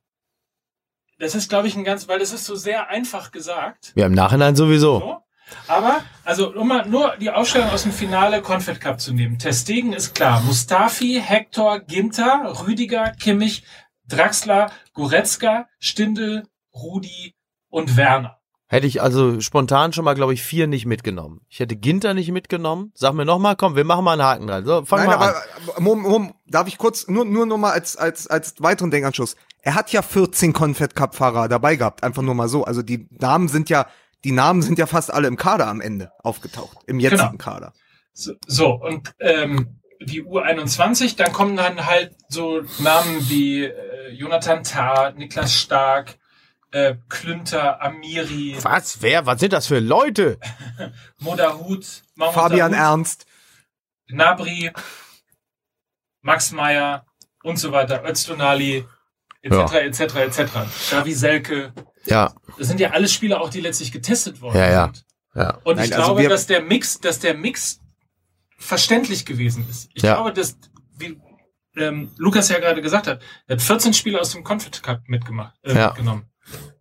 [1.18, 3.92] Das ist, glaube ich, ein ganz, weil das ist so sehr einfach gesagt.
[3.96, 5.00] Ja, im Nachhinein sowieso.
[5.00, 5.20] So.
[5.66, 9.38] Aber, also, um mal nur die Aufstellung aus dem Finale Confed Cup zu nehmen.
[9.38, 10.40] Testegen ist klar.
[10.42, 13.64] Mustafi, Hector, Ginter, Rüdiger, Kimmich,
[14.06, 17.34] Draxler, Goretzka, Stindel, Rudi
[17.68, 18.39] und Werner.
[18.72, 21.40] Hätte ich also spontan schon mal, glaube ich, vier nicht mitgenommen.
[21.48, 22.92] Ich hätte Ginter nicht mitgenommen.
[22.94, 24.64] Sag mir noch mal, komm, wir machen mal einen Haken dran.
[24.64, 25.36] So, fang Nein, mal aber,
[25.76, 25.82] an.
[25.82, 29.34] Mom, Mom, darf ich kurz, nur, nur noch mal als, als, als weiteren Denkanschluss.
[29.60, 32.62] Er hat ja 14 Confed Cup Fahrer dabei gehabt, einfach nur mal so.
[32.62, 33.88] Also die Namen sind ja,
[34.22, 37.38] die Namen sind ja fast alle im Kader am Ende aufgetaucht, im jetzigen Genau.
[37.38, 37.72] Kader.
[38.12, 44.62] So, so und ähm, die U21, dann kommen dann halt so Namen wie äh, Jonathan
[44.62, 46.18] Tah, Niklas Stark,
[46.72, 49.02] äh, Klünter, Amiri, Was?
[49.02, 49.26] Wer?
[49.26, 50.38] Was sind das für Leute?
[51.18, 53.26] Modahut, Mahmoud Fabian Ernst.
[54.08, 54.70] Nabri,
[56.22, 57.06] Max Meyer
[57.42, 58.86] und so weiter, Öztunali,
[59.42, 59.78] etc., Ja.
[59.78, 60.40] etc., etc.
[60.90, 61.72] Davi Selke.
[62.06, 64.84] Ja, Das sind ja alles Spieler auch, die letztlich getestet worden Ja, ja.
[64.86, 65.04] sind.
[65.34, 65.58] ja.
[65.64, 67.80] Und Nein, ich also glaube, dass der Mix, dass der Mix
[68.58, 69.90] verständlich gewesen ist.
[69.94, 70.14] Ich Ja.
[70.14, 70.56] glaube, dass,
[70.96, 71.20] wie
[71.76, 75.54] ähm, Lukas ja gerade gesagt hat, er hat 14 Spieler aus dem Confed Cup mitgemacht,
[75.62, 75.86] äh, Ja.
[75.88, 76.29] mitgenommen.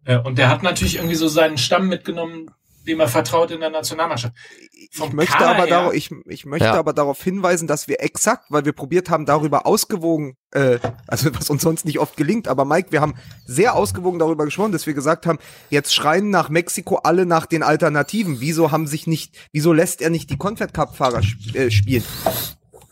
[0.06, 2.50] Äh, und der hat natürlich irgendwie so seinen Stamm mitgenommen,
[2.88, 4.34] dem er vertraut in der Nationalmannschaft.
[4.72, 6.74] Ich möchte Kader aber her- darauf, ich, ich möchte Ja.
[6.80, 11.50] aber darauf hinweisen, dass wir exakt, weil wir probiert haben, darüber ausgewogen, äh, also was
[11.52, 13.14] uns sonst nicht oft gelingt, aber Mike, wir haben
[13.46, 15.38] sehr ausgewogen darüber gesprochen, dass wir gesagt haben,
[15.70, 18.40] jetzt schreien nach Mexiko alle nach den Alternativen.
[18.40, 22.04] Wieso haben sich nicht, wieso lässt er nicht die Confed Cup Fahrer sp äh, spielen?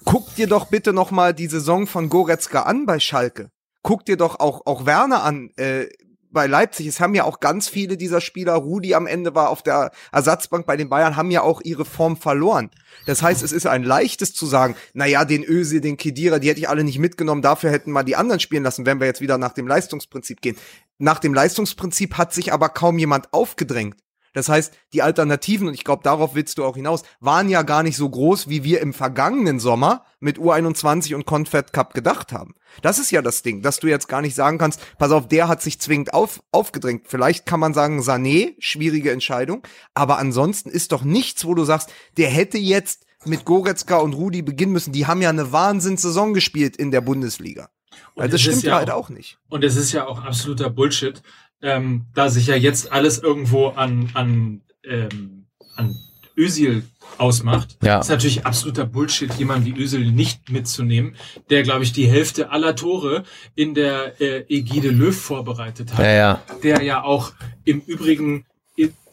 [0.05, 3.49] Guck dir doch bitte noch mal die Saison von Goretzka an bei Schalke.
[3.81, 5.87] Guck dir doch auch auch Werner an äh,
[6.31, 6.87] bei Leipzig.
[6.87, 8.53] Es haben ja auch ganz viele dieser Spieler.
[8.53, 12.17] Rudi am Ende war auf der Ersatzbank bei den Bayern, haben ja auch ihre Form
[12.17, 12.69] verloren.
[13.05, 16.49] Das heißt, es ist ein leichtes zu sagen, na ja, den Öse, den Kedira, die
[16.49, 17.41] hätte ich alle nicht mitgenommen.
[17.41, 20.57] Dafür hätten wir die anderen spielen lassen, wenn wir jetzt wieder nach dem Leistungsprinzip gehen.
[20.97, 23.95] Nach dem Leistungsprinzip hat sich aber kaum jemand aufgedrängt.
[24.33, 27.83] Das heißt, die Alternativen, und ich glaube, darauf willst du auch hinaus, waren ja gar
[27.83, 32.53] nicht so groß, wie wir im vergangenen Sommer mit U21 und Confed Cup gedacht haben.
[32.81, 35.47] Das ist ja das Ding, dass du jetzt gar nicht sagen kannst, pass auf, der
[35.47, 37.03] hat sich zwingend auf, aufgedrängt.
[37.07, 39.63] Vielleicht kann man sagen, Sané, schwierige Entscheidung,
[39.93, 44.41] aber ansonsten ist doch nichts, wo du sagst, der hätte jetzt mit Goretzka und Rudi
[44.41, 44.93] beginnen müssen.
[44.93, 47.69] Die haben ja eine Wahnsinnssaison gespielt in der Bundesliga.
[48.13, 49.39] Und Also das stimmt ja halt auch- auch nicht.
[49.49, 51.21] Und es ist ja auch absoluter Bullshit,
[51.61, 55.95] ähm, da sich ja jetzt alles irgendwo an, an, ähm, an
[56.37, 56.83] Özil
[57.17, 57.77] ausmacht.
[57.81, 57.99] Ja.
[57.99, 61.15] Ist natürlich absoluter Bullshit, jemanden wie Özil nicht mitzunehmen,
[61.49, 63.23] der, glaube ich, die Hälfte aller Tore
[63.55, 65.99] in der äh, Ägide Löw vorbereitet hat.
[65.99, 66.43] Ja, ja.
[66.63, 67.33] Der ja auch
[67.65, 68.45] im Übrigen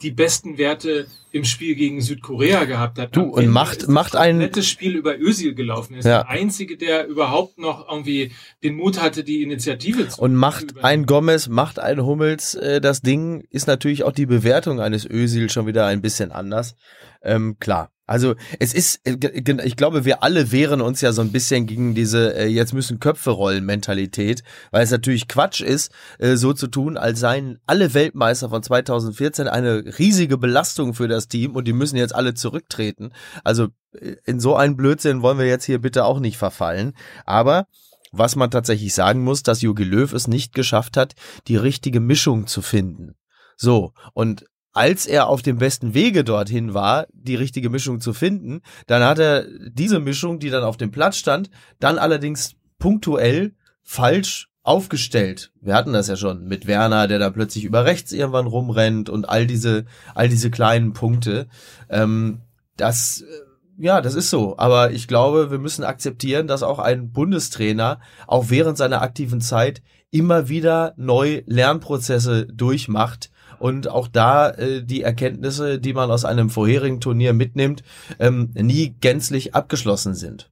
[0.04, 3.14] die besten Werte im Spiel gegen Südkorea gehabt hat.
[3.16, 5.94] Du, Am und Ende macht- macht ein- komplette Spiel über Özil gelaufen.
[5.94, 6.18] Er ist Ja.
[6.22, 8.30] der Einzige, der überhaupt noch irgendwie
[8.62, 12.80] den Mut hatte, die Initiative zu Und macht zu ein Gomez, macht ein Hummels, äh,
[12.80, 16.76] das Ding ist natürlich auch die Bewertung eines Özil schon wieder ein bisschen anders.
[17.22, 17.90] Ähm, klar.
[18.06, 19.16] Also es ist, äh,
[19.64, 23.00] ich glaube, wir alle wehren uns ja so ein bisschen gegen diese äh, jetzt müssen
[23.00, 27.94] Köpfe rollen Mentalität, weil es natürlich Quatsch ist, äh, so zu tun, als seien alle
[27.94, 33.12] Weltmeister von 2014 eine riesige Belastung für das Team und die müssen jetzt alle zurücktreten.
[33.42, 36.92] Also äh, in so einen Blödsinn wollen wir jetzt hier bitte auch nicht verfallen.
[37.24, 37.66] Aber
[38.12, 41.14] was man tatsächlich sagen muss, dass Jogi Löw es nicht geschafft hat,
[41.48, 43.14] die richtige Mischung zu finden.
[43.56, 48.60] So, und als er auf dem besten Wege dorthin war, die richtige Mischung zu finden,
[48.86, 54.48] dann hat er diese Mischung, die dann auf dem Platz stand, dann allerdings punktuell falsch
[54.64, 55.52] aufgestellt.
[55.60, 59.28] Wir hatten das ja schon mit Werner, der da plötzlich über rechts irgendwann rumrennt und
[59.28, 59.84] all diese,
[60.14, 61.46] all diese kleinen Punkte.
[61.88, 62.40] Ähm,
[62.76, 64.56] das, äh, ja, das ist so.
[64.58, 69.82] Aber ich glaube, wir müssen akzeptieren, dass auch ein Bundestrainer auch während seiner aktiven Zeit
[70.10, 73.30] immer wieder neu Lernprozesse durchmacht
[73.60, 77.82] und auch da äh, die Erkenntnisse, die man aus einem vorherigen Turnier mitnimmt,
[78.18, 80.50] ähm, nie gänzlich abgeschlossen sind.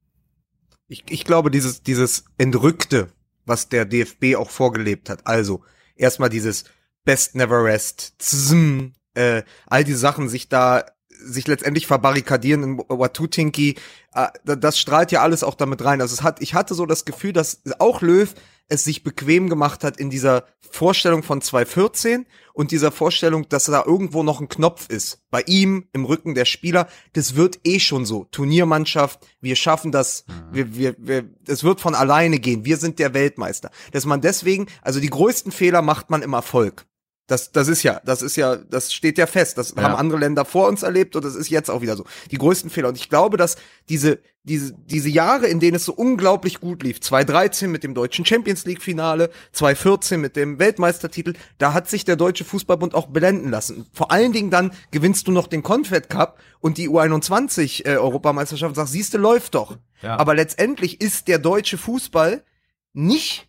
[0.87, 3.09] ich, ich glaube, dieses, dieses Entrückte,
[3.45, 5.63] was der DFB auch vorgelebt hat, also
[5.95, 6.65] erstmal dieses
[7.05, 10.85] Best Never Rest, Zm, äh, all die Sachen sich da,
[11.23, 13.75] sich letztendlich verbarrikadieren in Watutinki,
[14.13, 16.01] äh, da- das strahlt ja alles auch damit rein.
[16.01, 18.33] Also es hat, ich hatte so das Gefühl, dass auch Löw
[18.69, 23.83] es sich bequem gemacht hat in dieser Vorstellung von 2014 und dieser Vorstellung, dass da
[23.85, 25.19] irgendwo noch ein Knopf ist.
[25.29, 26.87] Bei ihm, im Rücken der Spieler.
[27.11, 28.25] Das wird eh schon so.
[28.31, 32.65] Turniermannschaft, wir schaffen das, wir, wir, wir, es wird von alleine gehen.
[32.65, 33.69] Wir sind der Weltmeister.
[33.91, 36.85] Dass man deswegen, also die größten Fehler macht man im Erfolg.
[37.27, 39.57] Das, das ist ja, das ist ja, das steht ja fest.
[39.57, 42.03] Das haben andere Länder vor uns erlebt und das ist jetzt auch wieder so.
[42.31, 42.89] Die größten Fehler.
[42.89, 43.55] Und ich glaube, dass
[43.87, 48.25] diese, diese, diese Jahre, in denen es so unglaublich gut lief, 2013 mit dem deutschen
[48.25, 53.49] Champions League Finale, 2014 mit dem Weltmeistertitel, da hat sich der Deutsche Fußballbund auch blenden
[53.49, 53.85] lassen.
[53.93, 58.71] Vor allen Dingen dann gewinnst du noch den Confed Cup und die U21 äh, Europameisterschaft
[58.71, 59.77] und sagst, siehste, läuft doch.
[60.01, 60.17] Ja.
[60.17, 62.43] Aber letztendlich ist der deutsche Fußball
[62.91, 63.47] nicht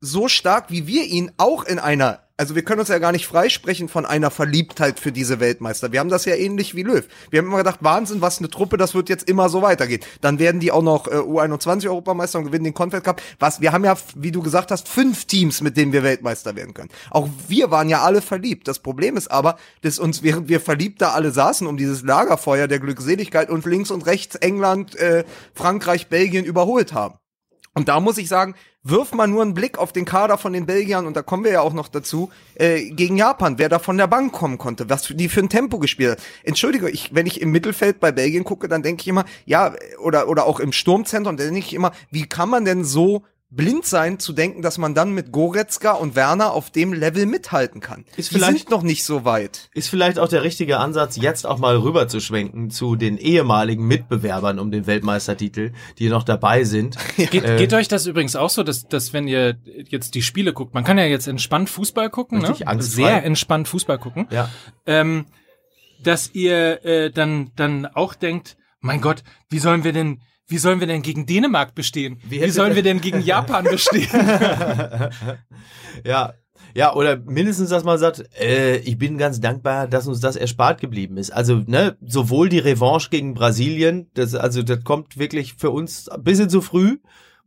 [0.00, 3.26] so stark, wie wir ihn auch in einer also wir können uns ja gar nicht
[3.26, 5.92] freisprechen von einer Verliebtheit für diese Weltmeister.
[5.92, 7.06] Wir haben das ja ähnlich wie Löw.
[7.30, 10.00] Wir haben immer gedacht, Wahnsinn, was eine Truppe, das wird jetzt immer so weitergehen.
[10.20, 13.22] Dann werden die auch noch äh, U21 Europameister und gewinnen den Confed Cup.
[13.38, 16.74] Was, wir haben ja, wie du gesagt hast, fünf Teams, mit denen wir Weltmeister werden
[16.74, 16.90] können.
[17.10, 18.66] Auch wir waren ja alle verliebt.
[18.66, 22.66] Das Problem ist aber, dass uns, während wir verliebt da alle saßen, um dieses Lagerfeuer
[22.66, 27.14] der Glückseligkeit und links und rechts England, äh, Frankreich, Belgien überholt haben.
[27.74, 30.66] Und da muss ich sagen, wirf mal nur einen Blick auf den Kader von den
[30.66, 33.96] Belgiern, und da kommen wir ja auch noch dazu, äh, gegen Japan, wer da von
[33.96, 36.18] der Bank kommen konnte, was die für ein Tempo gespielt hat.
[36.44, 40.28] Entschuldige, ich, wenn ich im Mittelfeld bei Belgien gucke, dann denke ich immer, ja, oder,
[40.28, 43.24] oder auch im Sturmzentrum, dann denke ich immer, wie kann man denn so
[43.56, 47.80] blind sein zu denken, dass man dann mit Goretzka und Werner auf dem Level mithalten
[47.80, 48.04] kann.
[48.16, 49.68] Ist die vielleicht- sind noch nicht so weit.
[49.74, 53.86] Ist vielleicht auch der richtige Ansatz, jetzt auch mal rüber zu schwenken zu den ehemaligen
[53.86, 56.96] Mitbewerbern um den Weltmeistertitel, die noch dabei sind.
[57.16, 59.56] Geht, Äh, geht euch das übrigens auch so, dass, dass wenn ihr
[59.88, 62.82] jetzt die Spiele guckt, man kann ja jetzt entspannt Fußball gucken, Richtig, ne?
[62.82, 64.48] sehr entspannt Fußball gucken, Ja.
[64.86, 65.26] ähm,
[66.02, 70.20] dass ihr äh, dann dann auch denkt, mein Gott, wie sollen wir denn
[70.54, 72.20] wie sollen wir denn gegen Dänemark bestehen?
[72.22, 74.06] Wie Wie, sollen wir denn gegen Japan bestehen?
[76.04, 76.34] ja.
[76.76, 80.80] Ja, oder mindestens, dass man sagt, äh, ich bin ganz dankbar, dass uns das erspart
[80.80, 81.32] geblieben ist.
[81.32, 86.22] Also, ne, sowohl die Revanche gegen Brasilien, das, also das kommt wirklich für uns ein
[86.22, 86.98] bisschen zu früh,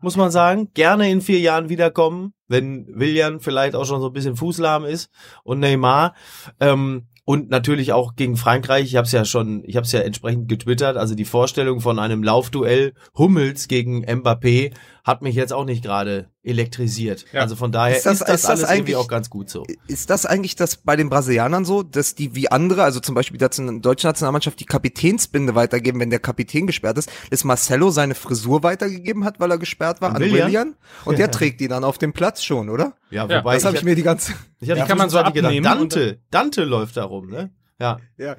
[0.02, 0.72] muss man sagen.
[0.74, 5.10] Gerne in vier Jahren wiederkommen, wenn William vielleicht auch schon so ein bisschen fußlahm ist
[5.44, 6.14] und Neymar.
[6.60, 8.86] Ähm, und natürlich auch gegen Frankreich.
[8.86, 10.96] Ich habe es ja schon, ich habe es ja entsprechend getwittert.
[10.96, 14.72] Also die Vorstellung von einem Laufduell Hummels gegen Mbappé
[15.08, 17.26] hat mich jetzt auch nicht gerade elektrisiert.
[17.32, 17.42] Ja.
[17.42, 19.50] Also von daher Ist das- ist das, ist das alles irgendwie eigentlich- auch ganz gut
[19.50, 19.66] so.
[19.88, 23.38] Ist das eigentlich das bei den Brasilianern so, dass die wie andere, also zum Beispiel
[23.38, 28.64] der deutschen Nationalmannschaft, die Kapitänsbinde weitergeben, wenn der Kapitän gesperrt ist, dass Marcelo seine Frisur
[28.64, 30.48] weitergegeben hat, weil er gesperrt war An an Willian?
[30.48, 30.76] Willian?
[31.06, 32.94] Und der trägt die dann auf dem Platz schon, oder?
[33.10, 34.34] Ja, Ja, wobei Das habe ich mir die ganze.
[34.60, 37.50] ich hatte Die kann man so gedacht, abnehmen und Dante, Dante läuft da rum, ne?
[37.80, 38.00] Ja.
[38.18, 38.36] Ja,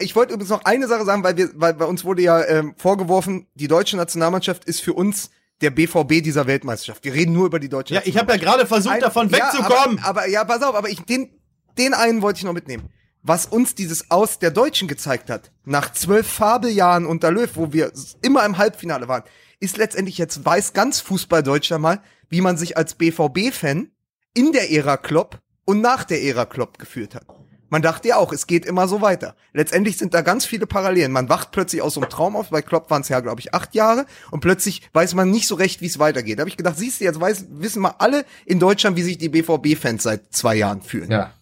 [0.00, 2.74] ich wollte übrigens noch eine Sache sagen, weil wir, weil bei uns wurde ja ähm,
[2.76, 7.04] vorgeworfen, die deutsche Nationalmannschaft ist für uns der BVB dieser Weltmeisterschaft.
[7.04, 9.38] Wir reden nur über die deutsche Ja, ich habe ja gerade versucht, Ein- davon ja,
[9.38, 9.98] wegzukommen.
[10.00, 11.30] Aber, aber ja, pass auf, aber ich, den,
[11.78, 12.90] den einen wollte ich noch mitnehmen.
[13.22, 17.90] Was uns dieses Aus der Deutschen gezeigt hat, nach zwölf Fabeljahren unter Löw, wo wir
[18.22, 19.24] immer im Halbfinale waren,
[19.58, 23.90] ist letztendlich jetzt weiß ganz Fußball Deutschland mal, wie man sich als BVB-Fan
[24.34, 27.26] in der Ära Klopp und nach der Ära Klopp gefühlt hat.
[27.68, 29.34] Man dachte ja auch, es geht immer so weiter.
[29.52, 31.12] Letztendlich sind da ganz viele Parallelen.
[31.12, 32.50] Man wacht plötzlich aus so einem Traum auf.
[32.50, 34.06] Bei Klopp waren es ja, glaube ich, acht Jahre.
[34.30, 36.38] Und plötzlich weiß man nicht so recht, wie es weitergeht.
[36.38, 39.18] Da habe ich gedacht, siehst du, jetzt weiß, wissen wir alle in Deutschland, wie sich
[39.18, 41.10] die BVB-Fans seit zwei Jahren fühlen.
[41.10, 41.32] Ja.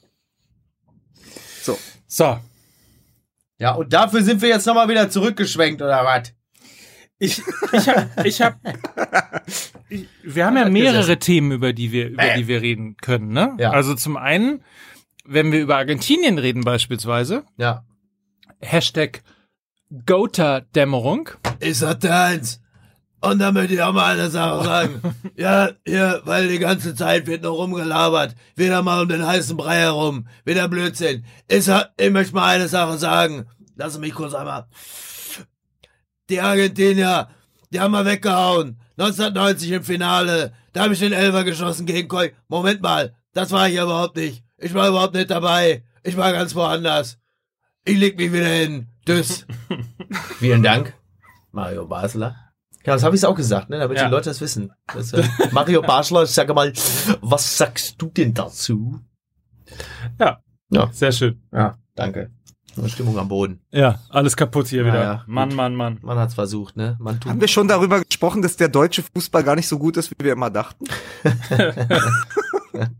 [1.62, 1.78] So.
[2.06, 2.38] so,
[3.58, 6.32] Ja, und dafür sind wir jetzt nochmal wieder zurückgeschwenkt, oder was?
[7.18, 8.58] ich ich hab, ich hab
[9.88, 13.56] ich, wir haben ja mehrere Themen, über die wir über die wir reden können, ne?
[13.58, 13.70] Ja.
[13.70, 14.62] Also zum einen,
[15.24, 17.84] wenn wir über Argentinien reden beispielsweise, Ja.
[18.60, 19.22] Hashtag
[20.06, 21.30] Gota-Dämmerung.
[21.60, 22.60] Ich sagte eins.
[23.20, 25.00] Und da möchte ich auch mal eine Sache sagen.
[25.37, 28.34] ja, hier, weil die ganze Zeit wird noch rumgelabert.
[28.54, 30.26] Wieder mal um den heißen Brei herum.
[30.44, 31.24] Wieder Blödsinn.
[31.48, 33.46] Ich, ich möchte mal eine Sache sagen.
[33.76, 34.66] Lass mich kurz einmal.
[36.28, 37.28] Die Argentinier,
[37.70, 38.78] die haben wir weggehauen.
[38.98, 40.52] 1990 im Finale.
[40.72, 42.30] Da habe ich den Elfer geschossen gegen Koi.
[42.48, 44.43] Moment mal, das war ich überhaupt nicht.
[44.64, 45.85] Ich war überhaupt nicht dabei.
[46.03, 47.18] Ich war ganz woanders.
[47.85, 48.88] Ich leg mich wieder hin.
[49.05, 49.46] Tschüss.
[50.38, 50.94] Vielen Dank,
[51.53, 52.35] Mario Basler.
[52.87, 54.05] Ja, das habe ich auch gesagt, ne, damit Ja.
[54.07, 54.72] die Leute das wissen.
[54.94, 55.22] Das, äh,
[55.53, 56.72] Mario Basler, ich sage mal,
[57.20, 59.00] was sagst du denn dazu?
[60.18, 60.40] Ja.
[60.70, 60.88] Ja.
[60.92, 61.42] Sehr schön.
[61.53, 62.31] Ja, danke.
[62.87, 63.61] Stimmung am Boden.
[63.70, 65.03] Ja, alles kaputt hier Ja, wieder.
[65.03, 65.57] ja, Mann, gut.
[65.57, 65.98] Mann, Mann.
[66.00, 66.96] Man hat's versucht, ne?
[66.98, 67.31] Man tut.
[67.31, 70.24] Haben wir schon darüber gesprochen, dass der deutsche Fußball gar nicht so gut ist, wie
[70.24, 70.87] wir immer dachten?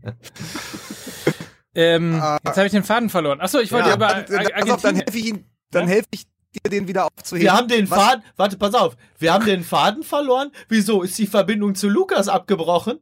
[1.75, 2.13] Ähm,
[2.45, 3.41] jetzt habe ich den Faden verloren.
[3.41, 4.95] Achso, ich wollte Ja, über Dann, Ar dann, pass auf, dann Argentinien.
[5.05, 5.89] helfe ich ihn, dann Ja?
[5.89, 7.43] helfe ich dir, den wieder aufzuheben.
[7.43, 10.51] wir haben den Was- Faden, warte, pass auf, wir haben den Faden verloren.
[10.69, 11.01] Wieso?
[11.03, 12.99] Ist die Verbindung zu Lukas abgebrochen?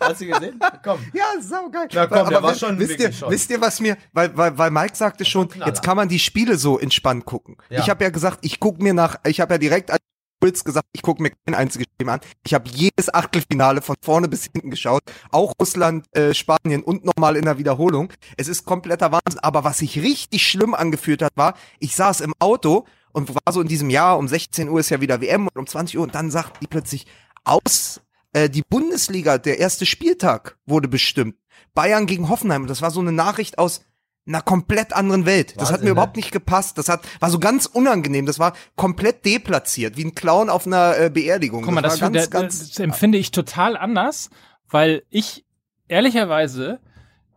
[0.00, 0.60] Hast du gesehen?
[0.84, 1.00] Komm.
[1.12, 1.88] Ja, saugeil.
[1.92, 3.30] Na komm, Aber der war wisst- schon wisst ihr, schon.
[3.32, 6.56] wisst ihr, was mir, weil, weil, weil Mike sagte schon, jetzt kann man die Spiele
[6.56, 7.56] so entspannt gucken.
[7.68, 7.80] Ja.
[7.80, 10.00] Ich habe ja gesagt, ich guck mir nach, ich habe ja direkt als
[10.40, 12.20] Puls gesagt, ich gucke mir kein einziges Spiel an.
[12.44, 17.36] Ich habe jedes Achtelfinale von vorne bis hinten geschaut, auch Russland, äh, Spanien und nochmal
[17.36, 18.12] in der Wiederholung.
[18.36, 19.40] Es ist kompletter Wahnsinn.
[19.40, 23.60] Aber was sich richtig schlimm angefühlt hat, war, ich saß im Auto und war so
[23.60, 26.14] in diesem Jahr, um 16 Uhr ist ja wieder WM und um 20 Uhr und
[26.14, 27.06] dann sagt die plötzlich
[27.44, 28.00] aus,
[28.32, 31.36] äh, die Bundesliga, der erste Spieltag wurde bestimmt.
[31.74, 32.62] Bayern gegen Hoffenheim.
[32.62, 33.84] Und das war so eine Nachricht aus
[34.28, 35.54] einer komplett anderen Welt.
[35.58, 35.92] das hat mir ne?
[35.92, 36.78] überhaupt nicht gepasst.
[36.78, 38.26] Das hat, war so ganz unangenehm.
[38.26, 41.62] Das war komplett deplatziert, wie ein Clown auf einer äh, Der Beerdigung.
[41.62, 44.30] Guck mal, das, war das, das empfinde ich total anders,
[44.68, 45.44] weil ich
[45.88, 46.80] ehrlicherweise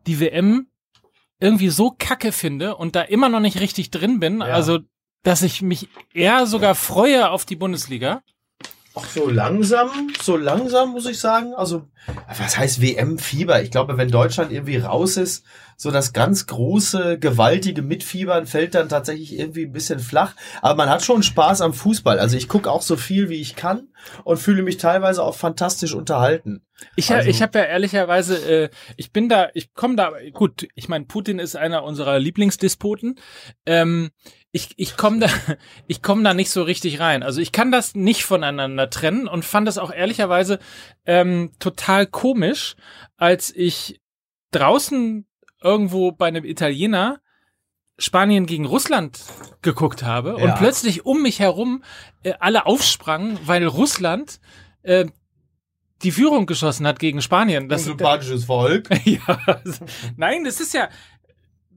[0.06, 0.67] die WM
[1.39, 4.39] irgendwie so kacke finde und da immer noch nicht richtig drin bin.
[4.39, 4.47] Ja.
[4.47, 4.80] Also,
[5.23, 8.21] dass ich mich eher sogar freue auf die Bundesliga.
[8.93, 9.89] Ach, so langsam,
[10.21, 11.54] so langsam muss ich sagen.
[11.54, 11.88] Also,
[12.27, 13.62] was heißt WM-Fieber?
[13.63, 15.45] Ich glaube, wenn Deutschland irgendwie raus ist,
[15.77, 20.36] so das ganz große, gewaltige Mitfiebern fällt dann tatsächlich irgendwie ein bisschen flach.
[20.62, 22.19] Aber man hat schon Spaß am Fußball.
[22.19, 23.88] Also ich gucke auch so viel, wie ich kann
[24.25, 26.62] und fühle mich teilweise auch fantastisch unterhalten.
[26.95, 30.89] Ich, Also- ich habe ja ehrlicherweise, äh, ich bin da, ich komme da, gut, ich
[30.89, 33.15] meine, Putin ist einer unserer Lieblingsdespoten.
[33.65, 34.12] Ähm,
[34.52, 35.28] ich ich komme da,
[35.88, 37.24] ich komme da nicht so richtig rein.
[37.24, 40.60] Also ich kann das nicht voneinander trennen und fand das auch ehrlicherweise
[41.06, 42.76] ähm, total komisch,
[43.18, 44.02] als ich
[44.52, 45.26] draußen
[45.64, 47.22] irgendwo bei einem Italiener
[47.98, 49.20] Spanien gegen Russland
[49.62, 50.56] geguckt habe und Ja.
[50.56, 51.84] plötzlich um mich herum
[52.24, 54.40] äh, alle aufsprangen, weil Russland
[54.82, 55.06] äh,
[56.02, 57.70] die Führung geschossen hat gegen Spanien.
[57.70, 58.90] Das, sympathisches Volk.
[59.06, 59.86] ja, also,
[60.18, 60.90] nein, das ist ja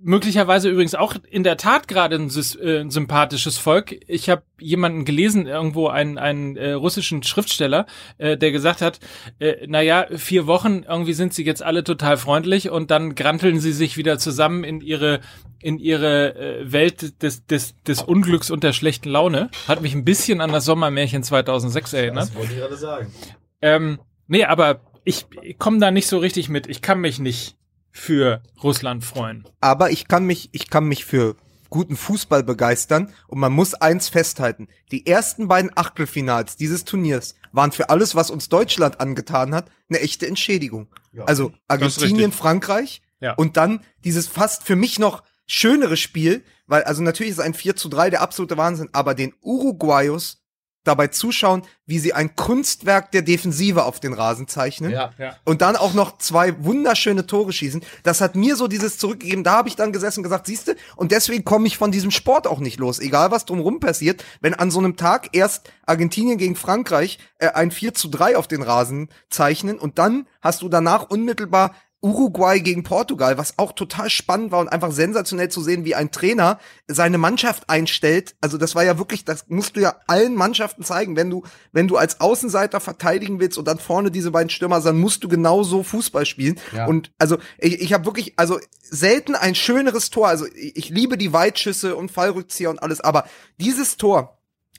[0.03, 3.99] möglicherweise übrigens auch in der Tat gerade ein, äh, ein sympathisches Volk.
[4.07, 7.87] Ich habe jemanden gelesen, irgendwo einen, einen äh, russischen Schriftsteller,
[8.19, 9.01] äh, der gesagt hat,
[9.39, 13.73] äh, naja, vier Wochen, irgendwie sind sie jetzt alle total freundlich und dann granteln sie
[13.73, 15.21] sich wieder zusammen in ihre
[15.61, 19.49] in ihre äh, Welt des, des, des Unglücks und der schlechten Laune.
[19.67, 22.25] Hat mich ein bisschen an das Sommermärchen 2006 erinnert.
[22.25, 23.15] Das wollte ich gerade sagen.
[23.63, 26.67] Ähm, nee, aber ich, ich komme da nicht so richtig mit.
[26.67, 27.57] Ich kann mich nicht
[27.95, 29.45] für Russland freuen.
[29.61, 31.37] Aber ich kann mich, ich kann mich für
[31.71, 34.69] guten Fußball begeistern und man muss eins festhalten.
[34.91, 40.01] Die ersten beiden Achtelfinals dieses Turniers waren für alles, was uns Deutschland angetan hat, eine
[40.01, 40.89] echte Entschädigung.
[41.25, 42.33] Also ist Argentinien.
[42.33, 43.33] Frankreich Ja.
[43.35, 47.77] und dann dieses fast für mich noch schönere Spiel, weil also natürlich ist ein 4
[47.77, 50.44] zu 3 der absolute Wahnsinn, aber den Uruguayos
[50.85, 55.11] dabei zuschauen, wie sie ein Kunstwerk der Defensive auf den Rasen zeichnen Ja.
[55.19, 55.37] Ja.
[55.45, 57.83] und dann auch noch zwei wunderschöne Tore schießen.
[58.05, 59.45] Das hat mir so dieses zurückgegeben.
[59.45, 62.47] Da habe ich dann gesessen und gesagt, siehste, und deswegen komme ich von diesem Sport
[62.47, 63.01] auch nicht los.
[63.01, 67.71] Egal was drumherum passiert, wenn an so einem Tag erst Argentinien gegen Frankreich äh, ein
[67.71, 72.83] 4 zu 3 auf den Rasen zeichnen und dann hast du danach unmittelbar Uruguay gegen
[72.83, 77.17] Portugal, was auch total spannend war und einfach sensationell zu sehen, wie ein Trainer seine
[77.17, 78.37] Mannschaft einstellt.
[78.43, 81.89] Also das war ja wirklich, das musst du ja allen Mannschaften zeigen, wenn du, wenn
[81.89, 85.83] du als Außenseiter verteidigen willst und dann vorne diese beiden Stürmer, dann musst du genauso
[85.83, 86.61] Fußball spielen.
[86.77, 86.85] Ja.
[86.85, 90.29] Und also ich, ich habe wirklich, also selten ein schöneres Tor.
[90.29, 93.25] Also ich, ich liebe die Weitschüsse und Fallrückzieher und alles, aber
[93.59, 94.37] dieses Tor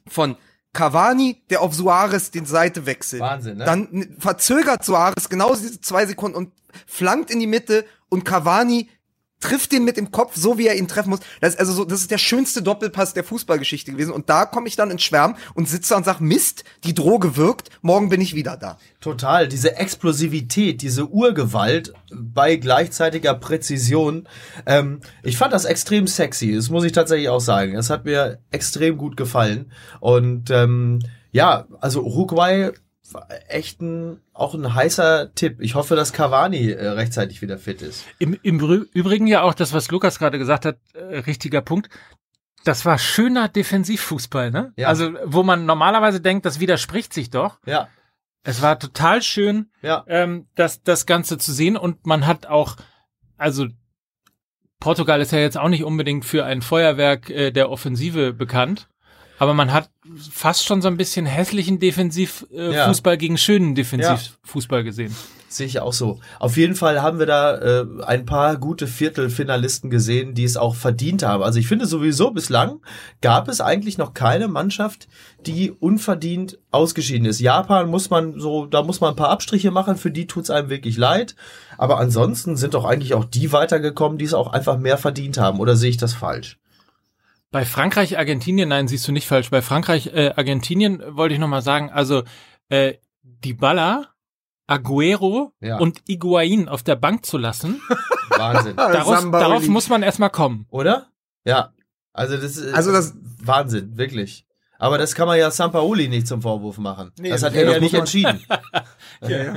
[0.07, 0.38] von
[0.75, 3.21] Cavani, der auf Suarez den Seite wechselt.
[3.21, 3.65] Wahnsinn, ne?
[3.65, 6.51] Dann verzögert Suarez genau diese zwei Sekunden und
[6.85, 8.89] flankt in die Mitte und Cavani
[9.45, 11.19] trifft den mit dem Kopf, so wie er ihn treffen muss.
[11.39, 14.12] Das ist also so, das ist der schönste Doppelpass der Fußballgeschichte gewesen.
[14.12, 17.69] Und da komme ich dann ins Schwärmen und sitze und sag, Mist, die Droge wirkt,
[17.81, 18.77] morgen bin ich wieder da.
[19.01, 24.27] Total, diese Explosivität, diese Urgewalt bei gleichzeitiger Präzision.
[24.65, 27.75] Ähm, ich fand das extrem sexy, das muss ich tatsächlich auch sagen.
[27.75, 29.71] Es hat mir extrem gut gefallen.
[29.99, 30.99] Und ähm,
[31.31, 32.71] ja, also Uruguay
[33.47, 35.57] echt ein, auch ein heißer Tipp.
[35.61, 38.05] Ich hoffe, dass Cavani äh, rechtzeitig wieder fit ist.
[38.19, 38.59] Im, Im
[38.93, 41.89] Übrigen ja auch das, was Lukas gerade gesagt hat, äh, richtiger Punkt.
[42.63, 44.73] Das war schöner Defensivfußball, ne?
[44.75, 44.87] Ja.
[44.87, 47.59] Also, wo man normalerweise denkt, das widerspricht sich doch.
[47.65, 47.89] Ja,
[48.43, 50.03] Es war total schön, ja.
[50.07, 52.75] ähm, das, das Ganze zu sehen und man hat auch,
[53.37, 53.67] also
[54.79, 58.87] Portugal ist ja jetzt auch nicht unbedingt für ein Feuerwerk äh, der Offensive bekannt,
[59.39, 59.89] aber man hat
[60.31, 63.15] fast schon so ein bisschen hässlichen Defensivfußball äh, Ja.
[63.15, 65.15] Gegen schönen Defensivfußball gesehen.
[65.47, 66.19] Sehe ich auch so.
[66.39, 70.75] Auf jeden Fall haben wir da äh, ein paar gute Viertelfinalisten gesehen, die es auch
[70.75, 71.43] verdient haben.
[71.43, 72.81] Also ich finde sowieso bislang
[73.21, 75.07] gab es eigentlich noch keine Mannschaft,
[75.45, 77.39] die unverdient ausgeschieden ist.
[77.39, 80.69] Japan muss man so, da muss man ein paar Abstriche machen, für die tut's einem
[80.69, 81.35] wirklich leid.
[81.77, 85.59] Aber ansonsten sind doch eigentlich auch die weitergekommen, die es auch einfach mehr verdient haben.
[85.59, 86.57] Oder sehe ich das falsch?
[87.51, 89.49] Bei Frankreich, Argentinien, nein, siehst du nicht falsch.
[89.49, 92.23] Bei Frankreich, äh, Argentinien wollte ich noch mal sagen, also
[92.69, 94.10] äh, die Baller,
[94.67, 95.77] Aguero Ja.
[95.77, 97.81] und Higuain auf der Bank zu lassen,
[98.29, 98.75] Wahnsinn.
[98.75, 99.43] daraus, Sambaoli.
[99.43, 100.65] darauf muss man erstmal kommen.
[100.69, 101.08] Oder?
[101.45, 101.71] Ja.
[102.13, 104.45] Also das ist Also das- Wahnsinn, wirklich.
[104.77, 107.12] Aber das kann man ja Sampaoli nicht zum Vorwurf machen.
[107.19, 108.41] Nee, das hat nee, er ja muss nicht entschieden.
[109.21, 109.53] Ja, ja.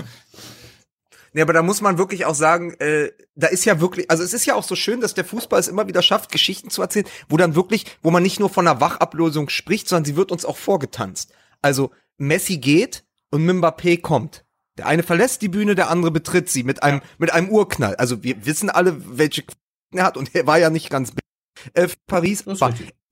[1.32, 4.32] Nee, aber da muss man wirklich auch sagen, äh, da ist ja wirklich, also es
[4.32, 7.06] ist ja auch so schön, dass der Fußball es immer wieder schafft, Geschichten zu erzählen,
[7.28, 10.44] wo dann wirklich, wo man nicht nur von einer Wachablösung spricht, sondern sie wird uns
[10.44, 11.32] auch vorgetanzt.
[11.62, 14.44] Also Messi geht und Mbappé kommt.
[14.78, 17.96] Der eine verlässt die Bühne, der andere betritt sie mit einem, mit einem Urknall.
[17.96, 19.44] Also wir wissen alle, welche
[19.92, 21.12] er hat und er war ja nicht ganz
[21.74, 22.44] äh, Paris.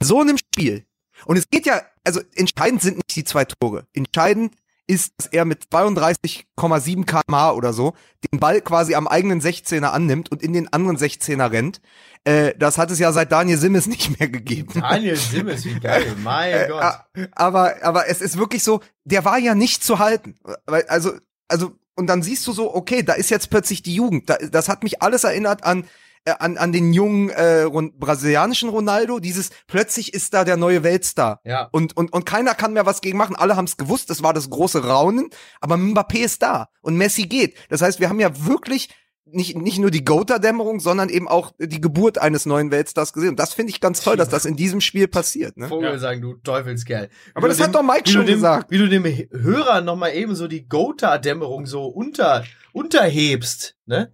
[0.02, 0.86] So einem Spiel.
[1.24, 3.86] Und es geht ja, also entscheidend sind nicht die zwei Tore.
[3.94, 4.54] Entscheidend
[4.86, 7.94] ist, dass er mit 32,7 kmh oder so
[8.32, 11.80] den Ball quasi am eigenen 16er annimmt und in den anderen 16er rennt.
[12.24, 14.72] Äh, das hat es ja seit Daniel Simmes nicht mehr gegeben.
[14.80, 17.28] Daniel Simmes, wie geil, mein Äh, Gott.
[17.32, 20.36] aber, aber es ist wirklich so, der war ja nicht zu halten.
[20.66, 21.12] Weil, also,
[21.48, 24.28] also, und dann siehst du so, okay, da ist jetzt plötzlich die Jugend.
[24.28, 25.86] Da, das hat mich alles erinnert an, äh,
[26.26, 27.66] an, an den jungen äh,
[27.98, 29.20] brasilianischen Ronaldo.
[29.20, 31.40] Dieses, plötzlich ist da der neue Weltstar.
[31.44, 31.68] Ja.
[31.72, 33.36] Und, und, und keiner kann mehr was gegen machen.
[33.36, 35.30] Alle haben es gewusst, das war das große Raunen.
[35.60, 37.56] Aber Mbappé ist da und Messi geht.
[37.68, 38.88] Das heißt, wir haben ja wirklich
[39.28, 43.30] nicht, nicht nur die Gotha-Dämmerung, sondern eben auch die Geburt eines neuen Weltstars gesehen.
[43.30, 45.56] Und das finde ich ganz toll, dass das in diesem Spiel passiert.
[45.56, 45.68] Ne?
[45.68, 47.08] Vogel sagen, du Teufelskerl.
[47.08, 48.70] Wie Aber du das hat doch Mike wie schon dem, gesagt.
[48.70, 54.12] Wie du dem Hörer nochmal eben so die Gotha-Dämmerung so unter, unterhebst, ne?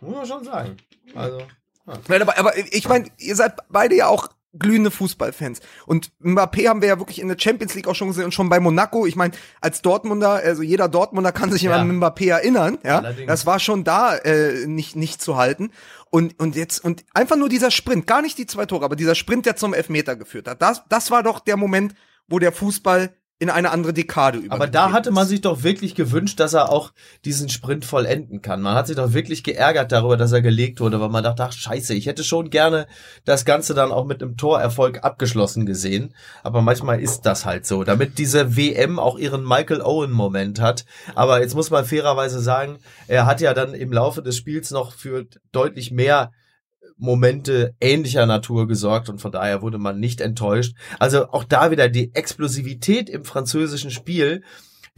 [0.00, 0.76] Muss man schon sagen.
[1.18, 1.42] Also,
[2.08, 5.60] Nein, aber, aber ich meine, ihr seid beide ja auch glühende Fußballfans.
[5.86, 8.48] Und Mbappé haben wir ja wirklich in der Champions League auch schon gesehen und schon
[8.48, 9.06] bei Monaco.
[9.06, 11.76] Ich meine, als Dortmunder, also jeder Dortmunder kann sich Ja.
[11.76, 12.78] an Mbappé erinnern.
[12.82, 13.28] Ja, Allerdings.
[13.28, 15.70] das war schon da äh, nicht nicht zu halten.
[16.10, 19.14] Und und jetzt und einfach nur dieser Sprint, gar nicht die zwei Tore, aber dieser
[19.14, 20.62] Sprint, der zum Elfmeter geführt hat.
[20.62, 21.94] Das das war doch der Moment,
[22.26, 24.54] wo der Fußball in eine andere Dekade über.
[24.54, 26.92] aber da hatte man sich doch wirklich gewünscht, dass er auch
[27.26, 28.62] diesen Sprint vollenden kann.
[28.62, 31.52] Man hat sich doch wirklich geärgert darüber, dass er gelegt wurde, weil man dachte, ach
[31.52, 32.86] scheiße, ich hätte schon gerne
[33.26, 36.14] das Ganze dann auch mit einem Torerfolg abgeschlossen gesehen.
[36.42, 40.86] Aber manchmal ist das halt so, damit diese WM auch ihren Michael Owen-Moment hat.
[41.14, 44.92] Aber jetzt muss man fairerweise sagen, er hat ja dann im Laufe des Spiels noch
[44.92, 46.32] für deutlich mehr
[46.96, 50.74] Momente ähnlicher Natur gesorgt und von daher wurde man nicht enttäuscht.
[50.98, 54.42] Also auch da wieder die Explosivität im französischen Spiel,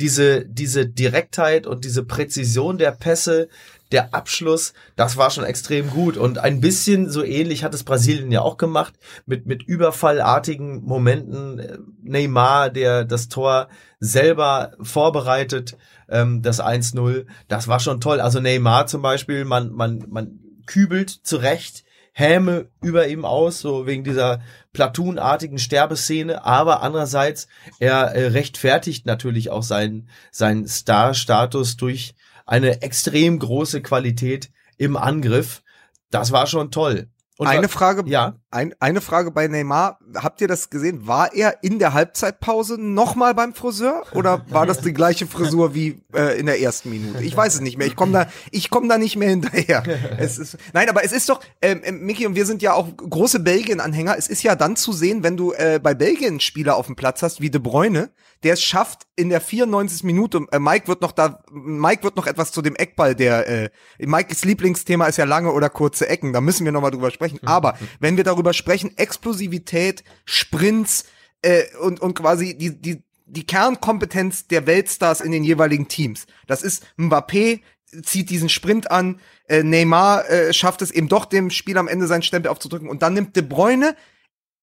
[0.01, 3.49] diese, diese Direktheit und diese Präzision der Pässe,
[3.91, 6.17] der Abschluss, das war schon extrem gut.
[6.17, 8.95] Und ein bisschen so ähnlich hat es Brasilien ja auch gemacht,
[9.27, 11.97] mit, mit überfallartigen Momenten.
[12.03, 13.69] Neymar, der das Tor
[13.99, 15.77] selber vorbereitet,
[16.09, 18.21] ähm, das 1-0, das war schon toll.
[18.21, 21.85] Also Neymar zum Beispiel, man, man, man kübelt zurecht
[22.19, 24.41] Häme über ihm aus, so wegen dieser
[24.73, 27.47] platoonartigen Sterbeszene, aber andererseits,
[27.79, 35.63] er äh, rechtfertigt natürlich auch seinen, seinen Star-Status durch eine extrem große Qualität im Angriff.
[36.11, 37.09] Das war schon toll.
[37.39, 40.01] Und eine Frage, ja, ein, eine Frage bei Neymar.
[40.17, 41.07] Habt ihr das gesehen?
[41.07, 46.03] War er in der Halbzeitpause nochmal beim Friseur oder war das die gleiche Frisur wie
[46.13, 47.23] äh, in der ersten Minute?
[47.23, 47.87] Ich weiß es nicht mehr.
[47.87, 49.85] Ich komme da, ich komme da nicht mehr hinterher.
[50.19, 52.89] Es ist, nein, aber es ist doch, ähm, ähm, Micky und wir sind ja auch
[52.97, 54.17] große Belgien-Anhänger.
[54.19, 57.23] Es ist ja dann zu sehen, wenn du äh, bei Belgien Spieler auf dem Platz
[57.23, 58.11] hast wie De Bruyne,
[58.43, 60.05] der es schafft in der 94.
[60.05, 60.47] Minute.
[60.51, 64.45] Äh, Mike wird noch da, Mike wird noch etwas zu dem Eckball, der äh, Mikes
[64.45, 66.33] Lieblingsthema ist ja lange oder kurze Ecken.
[66.33, 67.41] Da müssen wir noch mal drüber sprechen.
[67.47, 71.07] Aber wenn wir darüber sprechen, Explosivität, Sprints
[71.43, 76.27] äh, und und quasi die die die Kernkompetenz der Weltstars in den jeweiligen Teams.
[76.47, 77.61] Das ist Mbappé
[78.03, 82.07] zieht diesen Sprint an, äh, Neymar äh, schafft es eben doch dem Spiel am Ende
[82.07, 83.97] seinen Stempel aufzudrücken und dann nimmt De Bruyne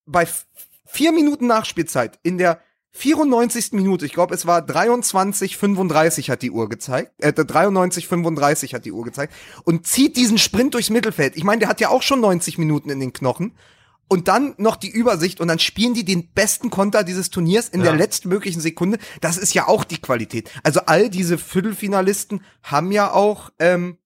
[0.05, 0.27] bei
[0.85, 2.61] vier Minuten Nachspielzeit in der
[2.97, 3.73] 94.
[3.73, 9.03] Minute, ich glaube, es war 23:35 hat die Uhr gezeigt, äh, 93:35 hat die Uhr
[9.03, 9.33] gezeigt
[9.65, 11.35] und zieht diesen Sprint durchs Mittelfeld.
[11.35, 13.53] Ich meine, der hat ja auch schon 90 Minuten in den Knochen.
[14.07, 17.79] Und dann noch die Übersicht und dann spielen die den besten Konter dieses Turniers in
[17.79, 17.87] Ja.
[17.87, 18.99] der letztmöglichen Sekunde.
[19.19, 20.51] Das ist ja auch die Qualität.
[20.63, 23.97] Also all diese Viertelfinalisten haben ja auch, ähm,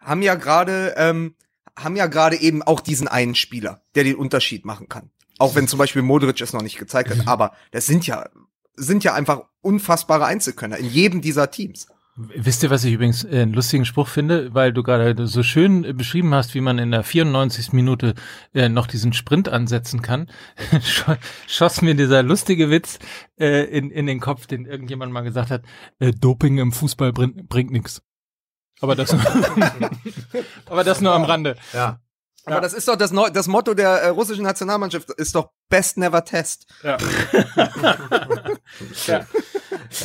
[0.00, 1.34] haben ja gerade, ähm,
[1.76, 5.10] haben ja gerade eben auch diesen einen Spieler, der den Unterschied machen kann.
[5.38, 7.26] Auch wenn zum Beispiel Modric es noch nicht gezeigt hat.
[7.28, 8.28] Aber das sind ja,
[8.76, 11.86] sind ja einfach unfassbare Einzelkönner in jedem dieser Teams.
[12.20, 15.84] Wisst ihr, was ich übrigens äh, einen lustigen Spruch finde, weil du gerade so schön
[15.84, 17.72] äh, beschrieben hast, wie man in der 94.
[17.72, 18.14] Minute
[18.52, 20.28] äh, noch diesen Sprint ansetzen kann,
[20.82, 21.16] Scho-
[21.46, 22.98] schoss mir dieser lustige Witz
[23.38, 25.62] äh, in, in den Kopf, den irgendjemand mal gesagt hat,
[26.00, 28.02] äh, Doping im Fußball bringt, bringt nix.
[28.80, 29.14] Aber das,
[30.66, 31.56] aber das nur am Rande.
[31.72, 32.00] ja.
[32.48, 32.60] Aber Ja.
[32.62, 36.24] das ist doch das, Neu das Motto der äh, russischen Nationalmannschaft, ist doch Best Never
[36.24, 36.66] Test.
[36.82, 36.96] Ja.
[39.06, 39.26] ja.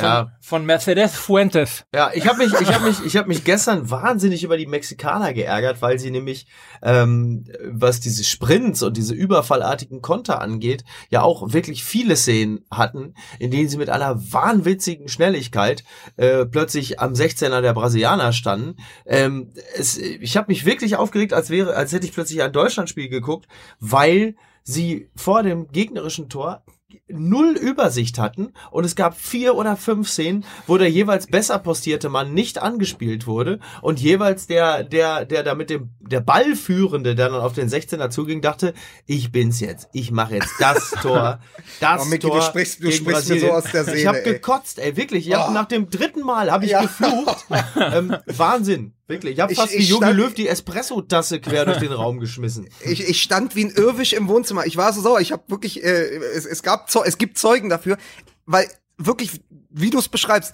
[0.02, 0.32] Ja.
[0.42, 1.86] Von Mercedes Fuentes.
[1.94, 5.34] Ja, ich habe mich, ich habe mich, ich habe mich gestern wahnsinnig über die Mexikaner
[5.34, 6.48] geärgert, weil sie nämlich,
[6.82, 13.16] ähm, was diese Sprints und diese überfallartigen Konter angeht, ja auch wirklich viele Szenen hatten,
[13.40, 15.84] in denen sie mit einer wahnwitzigen Schnelligkeit
[16.18, 18.76] äh, plötzlich am 16er der Brasilianer standen.
[19.06, 23.10] Ähm, es, ich habe mich wirklich aufgeregt, als wäre, als hätte ich plötzlich ein Deutschlandspiel
[23.10, 23.48] geguckt,
[23.80, 26.64] weil sie vor dem gegnerischen Tor
[27.08, 32.10] null Übersicht hatten und es gab vier oder fünf Szenen, wo der jeweils besser postierte
[32.10, 37.30] Mann nicht angespielt wurde und jeweils der, der, der da mit dem der Ballführende, der
[37.30, 38.74] dann auf den 16er zuging, dachte,
[39.06, 39.88] ich bin's jetzt.
[39.94, 41.40] Ich mache jetzt das Tor,
[41.80, 42.38] das Oh, Micky, Tor.
[42.40, 45.28] du sprichst- du sprichst mir so aus der Seele, Ich habe gekotzt, ey, wirklich.
[45.28, 45.52] Ich hab, Oh.
[45.54, 46.82] Nach dem dritten Mal habe ich Ja.
[46.82, 47.46] geflucht.
[47.76, 49.34] ähm, Wahnsinn, wirklich.
[49.34, 52.20] Ich habe Ich- fast wie ich Jogi stand- Löw die Espresso-Tasse quer durch den Raum
[52.20, 52.68] geschmissen.
[52.86, 54.66] Ich, ich stand wie ein Irrwisch im Wohnzimmer.
[54.66, 55.20] Ich war so sauer.
[55.22, 55.88] Ich habe wirklich, äh,
[56.18, 57.98] es, es gab, es gibt Zeugen dafür,
[58.46, 59.32] weil wirklich,
[59.70, 60.54] wie du es beschreibst,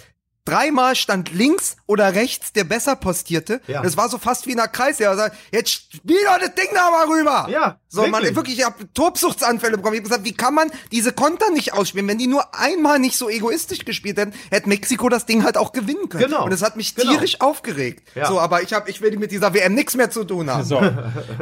[0.49, 3.61] dreimal stand links oder rechts der besser postierte.
[3.67, 3.81] Ja.
[3.81, 4.99] Das war so fast wie in einer Kreis.
[4.99, 7.47] Ja, sagt, jetzt spiel doch das Ding da mal rüber.
[7.49, 8.35] Ja, so man wirklich.
[8.35, 9.95] wirklich, ich habe Tobsuchtsanfälle bekommen.
[9.95, 12.07] Ich hab gesagt, wie kann man diese Konter nicht ausspielen?
[12.07, 15.71] Wenn die nur einmal nicht so egoistisch gespielt hätten, hätte Mexiko das Ding halt auch
[15.71, 16.25] gewinnen können.
[16.25, 16.43] Genau.
[16.43, 17.11] Und das hat mich Genau.
[17.11, 18.07] tierisch aufgeregt.
[18.15, 18.27] Ja.
[18.27, 20.63] So, aber ich habe, ich will mit dieser WM nichts mehr zu tun haben.
[20.63, 20.79] So.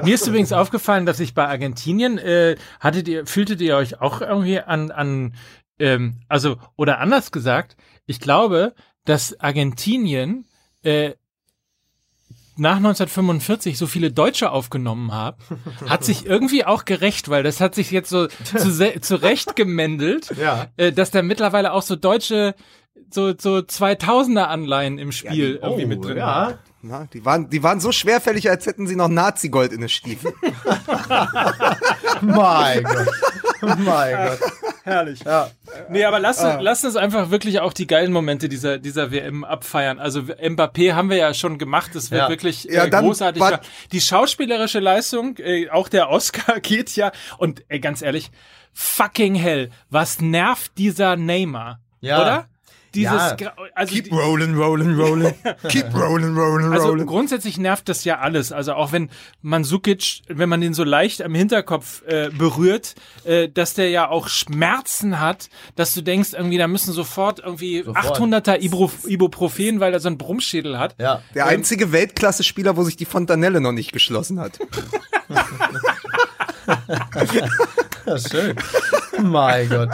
[0.04, 4.22] Mir ist übrigens aufgefallen, dass ich bei Argentinien, äh, hattet ihr, fühltet ihr euch auch
[4.22, 5.34] irgendwie an, an,
[5.80, 8.74] ähm, also, oder anders gesagt, ich glaube,
[9.08, 10.46] dass Argentinien,
[10.84, 11.14] äh,
[12.60, 15.38] nach 1945 so viele Deutsche aufgenommen hat,
[15.88, 20.68] hat sich irgendwie auch gerecht, weil das hat sich jetzt so zu, zurecht gemändelt, Ja.
[20.78, 22.56] äh, dass da mittlerweile auch so deutsche,
[23.12, 26.48] so, so 2000er Anleihen im Spiel irgendwie mit drin haben.
[26.48, 26.60] Oh, ja.
[26.84, 30.34] Na, die waren, die waren so schwerfällig, als hätten sie noch Nazi-Gold in den Stiefeln.
[32.22, 33.08] Mein Gott.
[33.78, 34.40] Mein Gott.
[34.84, 35.20] Herrlich.
[35.26, 35.50] Ja.
[35.90, 36.60] Nee, aber lass, Ah.
[36.62, 40.00] lass uns einfach wirklich auch die geilen Momente dieser, dieser WM abfeiern.
[40.00, 42.30] Also Mbappé haben wir ja schon gemacht, das wird Ja.
[42.30, 43.44] wirklich Ja, äh, dann großartig.
[43.92, 47.12] Die schauspielerische Leistung, äh, auch der Oscar geht ja.
[47.38, 48.32] Und äh, ganz ehrlich,
[48.74, 51.80] fucking hell, was nervt dieser Neymar?
[52.00, 52.22] Ja.
[52.22, 52.48] Oder?
[52.98, 53.54] Dieses, Ja.
[53.76, 55.34] Also die- rolling, rolling, rolling.
[55.70, 58.52] Keep rolling, rolling, also grundsätzlich nervt das ja alles.
[58.52, 59.10] Also auch wenn
[59.42, 64.28] Mandzukic, wenn man den so leicht am Hinterkopf äh, berührt, äh, dass der ja auch
[64.28, 68.18] Schmerzen hat, dass du denkst, irgendwie, da müssen sofort irgendwie Sofort.
[68.20, 70.96] 800er Ibro, Ibuprofen, weil er so einen Brummschädel hat.
[71.00, 71.22] Ja.
[71.36, 74.60] Der einzige Weltklasse-Spieler, wo sich die Fontanelle noch nicht geschlossen hat.
[78.06, 78.56] Ja, schön.
[79.22, 79.90] mein Gott.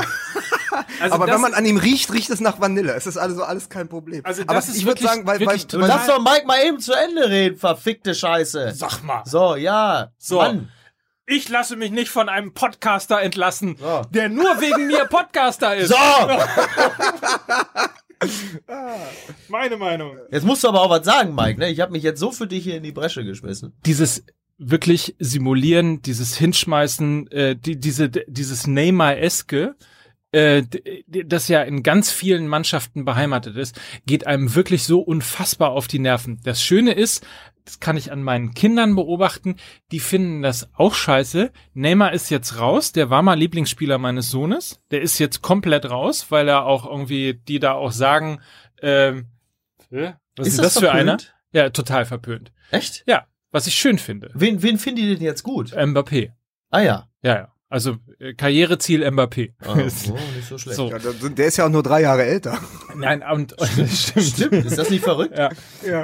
[1.00, 2.94] Also Aber wenn man an ihm riecht, riecht es nach Vanille.
[2.94, 4.22] Es ist also alles kein Problem.
[4.26, 7.30] Also Aber ich würde sagen, weil, weil, weil darfst doch Mike mal eben zu Ende
[7.30, 8.74] reden, verfickte Scheiße.
[8.76, 9.24] Sag mal.
[9.26, 10.12] So, ja.
[10.18, 10.38] So.
[10.38, 10.70] Mann.
[11.26, 14.02] Ich lasse mich nicht von einem Podcaster entlassen, So.
[14.10, 15.90] der nur wegen mir Podcaster ist.
[15.90, 15.96] So,
[19.50, 20.18] Meine Meinung.
[20.32, 21.60] jetzt musst du aber auch was sagen, Mike.
[21.60, 21.70] Ne?
[21.70, 23.74] Ich habe mich jetzt so für dich hier in die Bresche geschmissen.
[23.86, 24.24] dieses
[24.58, 29.76] wirklich simulieren, dieses Hinschmeißen, äh, die, diese, dieses Neymar-eske,
[30.34, 30.64] äh,
[31.08, 36.00] das ja in ganz vielen Mannschaften beheimatet ist, geht einem wirklich so unfassbar auf die
[36.00, 36.40] Nerven.
[36.44, 37.26] Das Schöne ist,
[37.66, 39.56] das kann ich an meinen Kindern beobachten,
[39.92, 41.52] die finden das auch scheiße.
[41.74, 46.28] Neymar ist jetzt raus, der war mal Lieblingsspieler meines Sohnes, der ist jetzt komplett raus,
[46.30, 48.42] weil er auch irgendwie, die da auch sagen,
[48.82, 49.28] ähm,
[49.92, 51.18] äh, was ist, Ist das das für einer?
[51.52, 52.52] Ja, total verpönt.
[52.72, 53.04] Echt?
[53.06, 54.32] Ja, was ich schön finde.
[54.34, 55.74] Wen, wen findet ihr denn jetzt gut?
[55.74, 56.32] Mbappé.
[56.72, 57.08] Ah ja.
[57.22, 57.53] Ja, ja.
[57.74, 59.54] Also äh, Karriereziel Mbappé.
[59.66, 60.78] Oh, oh, nicht so schlecht.
[60.78, 60.92] So.
[60.92, 62.60] ja, der ist ja auch nur drei Jahre älter.
[62.96, 63.56] Nein, und,
[63.92, 64.26] stimmt.
[64.26, 65.36] Stimmt, ist das nicht verrückt?
[65.36, 65.50] Ja.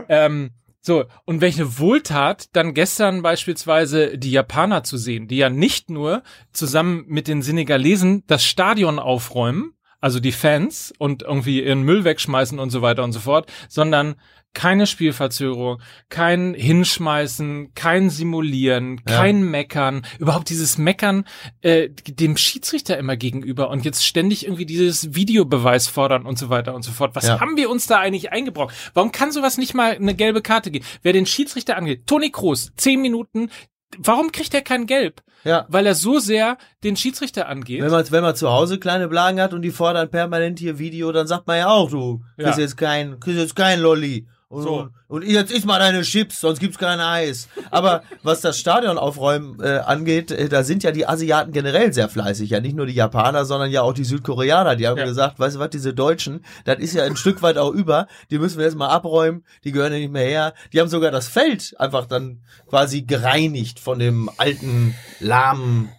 [0.09, 0.49] Ähm,
[0.81, 6.23] so, und welche Wohltat dann gestern beispielsweise die Japaner zu sehen, die ja nicht nur
[6.53, 12.57] zusammen mit den Senegalesen das Stadion aufräumen, also die Fans und irgendwie ihren Müll wegschmeißen
[12.57, 14.15] und so weiter und so fort, sondern
[14.53, 15.79] keine Spielverzögerung,
[16.09, 19.17] kein Hinschmeißen, kein Simulieren, Ja.
[19.17, 21.25] kein Meckern, überhaupt dieses Meckern
[21.61, 26.73] äh, dem Schiedsrichter immer gegenüber und jetzt ständig irgendwie dieses Videobeweis fordern und so weiter
[26.75, 27.15] und so fort.
[27.15, 27.39] Was Ja.
[27.39, 28.73] haben wir uns da eigentlich eingebraucht?
[28.93, 30.85] Warum kann sowas nicht mal eine gelbe Karte geben?
[31.03, 33.49] Wer den Schiedsrichter angeht, Toni Kroos, zehn Minuten,
[33.97, 35.21] warum kriegt er kein Gelb?
[35.45, 35.65] Ja.
[35.69, 37.81] Weil er so sehr den Schiedsrichter angeht.
[37.81, 41.11] Wenn man, wenn man zu Hause kleine Blagen hat und die fordern permanent hier Video,
[41.13, 42.63] dann sagt man ja auch, du kriegst Ja.
[42.63, 44.27] jetzt kein, kriegst jetzt kein Lolli.
[44.51, 44.89] Und, So.
[45.07, 47.47] und jetzt isst mal deine Chips, sonst gibt's kein Eis.
[47.69, 52.09] Aber was das Stadion aufräumen äh, angeht, äh, da sind ja die Asiaten generell sehr
[52.09, 52.49] fleißig.
[52.49, 54.75] Ja, nicht nur die Japaner, sondern ja auch die Südkoreaner.
[54.75, 55.05] Die haben Ja.
[55.05, 58.07] gesagt, weißt du was, diese Deutschen, das ist ja ein Stück weit auch über.
[58.31, 59.43] Die müssen wir jetzt mal abräumen.
[59.63, 60.53] Die gehören ja nicht mehr her.
[60.73, 65.89] Die haben sogar das Feld einfach dann quasi gereinigt von dem alten, lahmen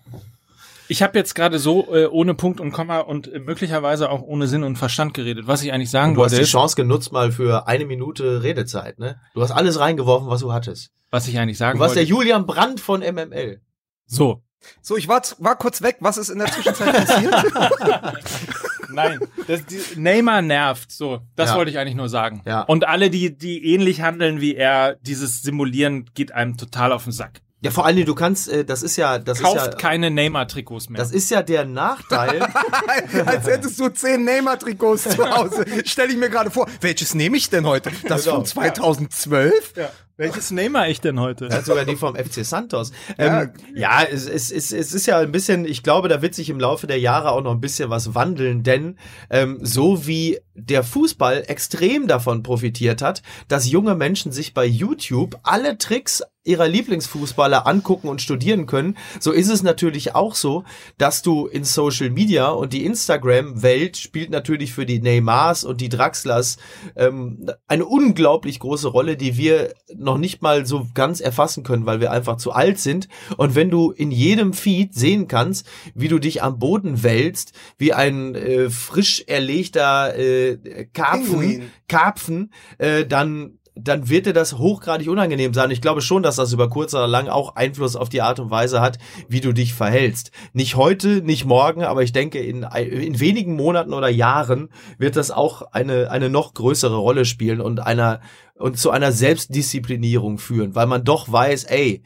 [0.90, 4.48] Ich habe jetzt gerade so äh, ohne Punkt und Komma und äh, möglicherweise auch ohne
[4.48, 5.46] Sinn und Verstand geredet.
[5.46, 8.42] Was ich eigentlich sagen Du hast wollte, die ist, Chance genutzt mal für eine Minute
[8.42, 9.20] Redezeit, ne?
[9.34, 10.90] Du hast alles reingeworfen, was du hattest.
[11.10, 12.10] was ich eigentlich sagen Du warst der wollte.
[12.10, 13.60] Julian Brandt von MML.
[14.06, 14.42] So.
[14.82, 15.98] So, ich war, war kurz weg.
[16.00, 17.34] Was ist in der Zwischenzeit passiert?
[18.92, 20.90] Nein, das, die, Neymar nervt.
[20.90, 21.56] So, das Ja.
[21.56, 22.42] wollte ich eigentlich nur sagen.
[22.44, 22.62] Ja.
[22.62, 27.12] Und alle, die, die ähnlich handeln wie er, dieses Simulieren geht einem total auf den
[27.12, 27.40] Sack.
[27.62, 30.10] Ja, vor allen Dingen, du kannst, äh, das ist ja, das Kauft ist ja, keine
[30.10, 30.98] Neymar-Trikots mehr.
[30.98, 32.42] das ist ja der Nachteil.
[33.26, 35.66] Als hättest du zehn Neymar-Trikots zu Hause.
[35.84, 36.66] Stell ich mir gerade vor.
[36.80, 37.90] Welches nehme ich denn heute?
[38.08, 38.36] Das Genau.
[38.36, 39.72] von 2012?
[39.76, 39.90] ja.
[40.20, 41.48] Welches Neymar ich denn heute?
[41.50, 42.92] Ja, sogar die vom FC Santos.
[43.16, 46.50] Ähm, ja, es, es, es, es ist ja ein bisschen, ich glaube, da wird sich
[46.50, 48.98] im Laufe der Jahre auch noch ein bisschen was wandeln, denn
[49.30, 55.38] ähm, so wie der Fußball extrem davon profitiert hat, dass junge Menschen sich bei YouTube
[55.42, 60.64] alle Tricks ihrer Lieblingsfußballer angucken und studieren können, so ist es natürlich auch so,
[60.96, 65.90] dass du in Social Media und die Instagram-Welt spielt natürlich für die Neymars und die
[65.90, 66.56] Draxlers
[66.96, 72.00] ähm, eine unglaublich große Rolle, die wir noch nicht mal so ganz erfassen können, weil
[72.00, 73.08] wir einfach zu alt sind.
[73.36, 77.92] Und wenn du in jedem Feed sehen kannst, wie du dich am Boden wälzt, wie
[77.92, 81.70] ein äh, frisch erlegter äh, Karpfen, Pinguin.
[81.88, 85.70] Karpfen, äh, dann dann wird dir das hochgradig unangenehm sein.
[85.70, 88.50] Ich glaube schon, dass das über kurz oder lang auch Einfluss auf die Art und
[88.50, 90.30] Weise hat, wie du dich verhältst.
[90.52, 95.30] Nicht heute, nicht morgen, aber ich denke, in, in wenigen Monaten oder Jahren wird das
[95.30, 98.20] auch eine, eine noch größere Rolle spielen und einer,
[98.56, 102.02] und zu einer Selbstdisziplinierung führen, weil man doch weiß, ey,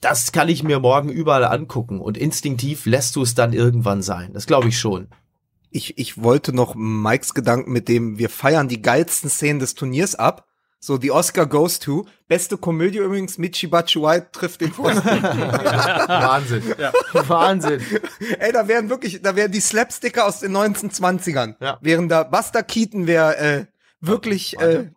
[0.00, 4.32] das kann ich mir morgen überall angucken und instinktiv lässt du es dann irgendwann sein.
[4.32, 5.08] Das glaube ich schon.
[5.70, 10.14] Ich, ich wollte noch Mikes Gedanken mit dem, wir feiern die geilsten Szenen des Turniers
[10.14, 10.47] ab.
[10.80, 12.06] So, die Oscar goes to.
[12.28, 15.22] Beste Komödie übrigens, Michi Batshuayi trifft den Pfosten.
[15.22, 16.62] Wahnsinn.
[17.12, 17.80] Wahnsinn.
[18.38, 21.56] Ey, da wären wirklich, da wären die Slapsticker aus den 1920ern.
[21.60, 21.78] Ja.
[21.80, 23.64] Während da Buster Keaton wäre äh,
[24.00, 24.90] wirklich äh,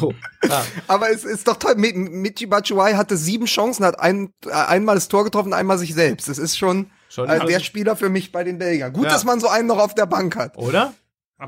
[0.00, 0.12] So.
[0.48, 0.64] Ja.
[0.88, 1.72] Aber es ist doch toll.
[1.76, 5.94] Mi- Michi Batshuayi hatte sieben Chancen, hat ein, äh, einmal das Tor getroffen, einmal sich
[5.94, 6.28] selbst.
[6.28, 8.92] Das ist schon, Schon äh, der Spieler für mich bei den Belgiern.
[8.92, 9.10] Gut, Ja.
[9.10, 10.56] dass man so einen noch auf der Bank hat.
[10.56, 10.94] Oder?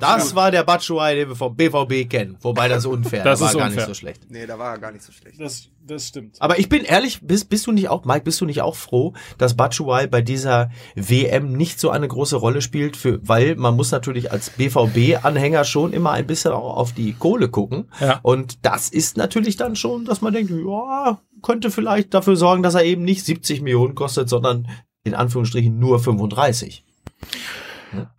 [0.01, 2.37] Das war der Batshuayi, den wir vom BVB kennen.
[2.43, 3.25] Wobei das unfair.
[3.25, 3.77] Das war ist gar unfair.
[3.77, 4.21] nicht so schlecht.
[4.29, 5.41] Nee, da war er gar nicht so schlecht.
[5.41, 6.37] Das, das stimmt.
[6.41, 9.15] Aber ich bin ehrlich, bist, bist du nicht auch, Mike, bist du nicht auch froh,
[9.39, 13.91] dass Batshuayi bei dieser WM nicht so eine große Rolle spielt, für, weil man muss
[13.91, 17.91] natürlich als BVB-Anhänger schon immer ein bisschen auch auf die Kohle gucken.
[17.99, 18.21] Ja.
[18.23, 22.75] Und das ist natürlich dann schon, dass man denkt, ja, könnte vielleicht dafür sorgen, dass
[22.75, 24.69] er eben nicht 70 Millionen kostet, sondern
[25.05, 26.85] in Anführungsstrichen nur 35.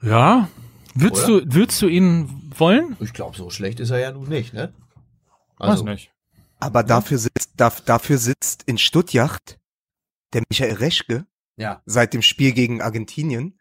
[0.01, 0.49] Ja.
[1.01, 2.97] Würdest du, würdest du ihn wollen?
[2.99, 4.73] Ich glaube, so schlecht ist er ja nun nicht, ne?
[5.57, 6.11] Weiß nicht.
[6.59, 9.59] Aber dafür sitzt, darf, dafür sitzt in Stuttgart
[10.33, 11.25] der Michael Reschke
[11.55, 11.81] ja.
[11.85, 13.59] seit dem Spiel gegen Argentinien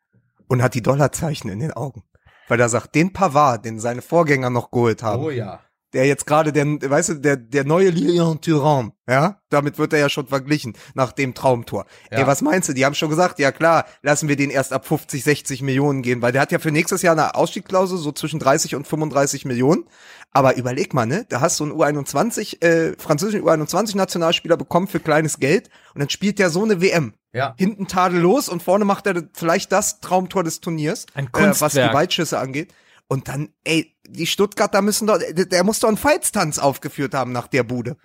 [0.49, 2.03] und hat die Dollarzeichen in den Augen.
[2.49, 5.61] Weil er sagt, den Pavard, den seine Vorgänger noch geholt haben, Oh ja.
[5.93, 9.99] Der jetzt gerade der, weißt du, der, der neue Lilian Thuram, ja, damit wird er
[9.99, 11.87] ja schon verglichen nach dem Traumtor.
[12.11, 12.19] Ja.
[12.19, 12.75] Ey, was meinst du?
[12.75, 16.21] Die haben schon gesagt, ja klar, lassen wir den erst ab 50, 60 Millionen gehen,
[16.21, 19.85] weil der hat ja für nächstes Jahr eine Ausstiegsklausel so zwischen 30 und 35 Millionen.
[20.31, 25.39] Aber überleg mal, ne, da hast du einen U21, äh, französischen U21-Nationalspieler bekommen für kleines
[25.39, 27.15] Geld und dann spielt der so eine WM.
[27.33, 27.55] Ja.
[27.59, 31.63] Hinten tadellos und vorne macht er vielleicht das Traumtor des Turniers, Ein äh, was die
[31.63, 31.95] Kunstwerk.
[31.95, 32.75] Weitschüsse angeht.
[33.07, 37.47] Und dann, ey, die Stuttgarter müssen doch, der, muss doch einen Feitstanz aufgeführt haben nach
[37.47, 37.97] der Bude.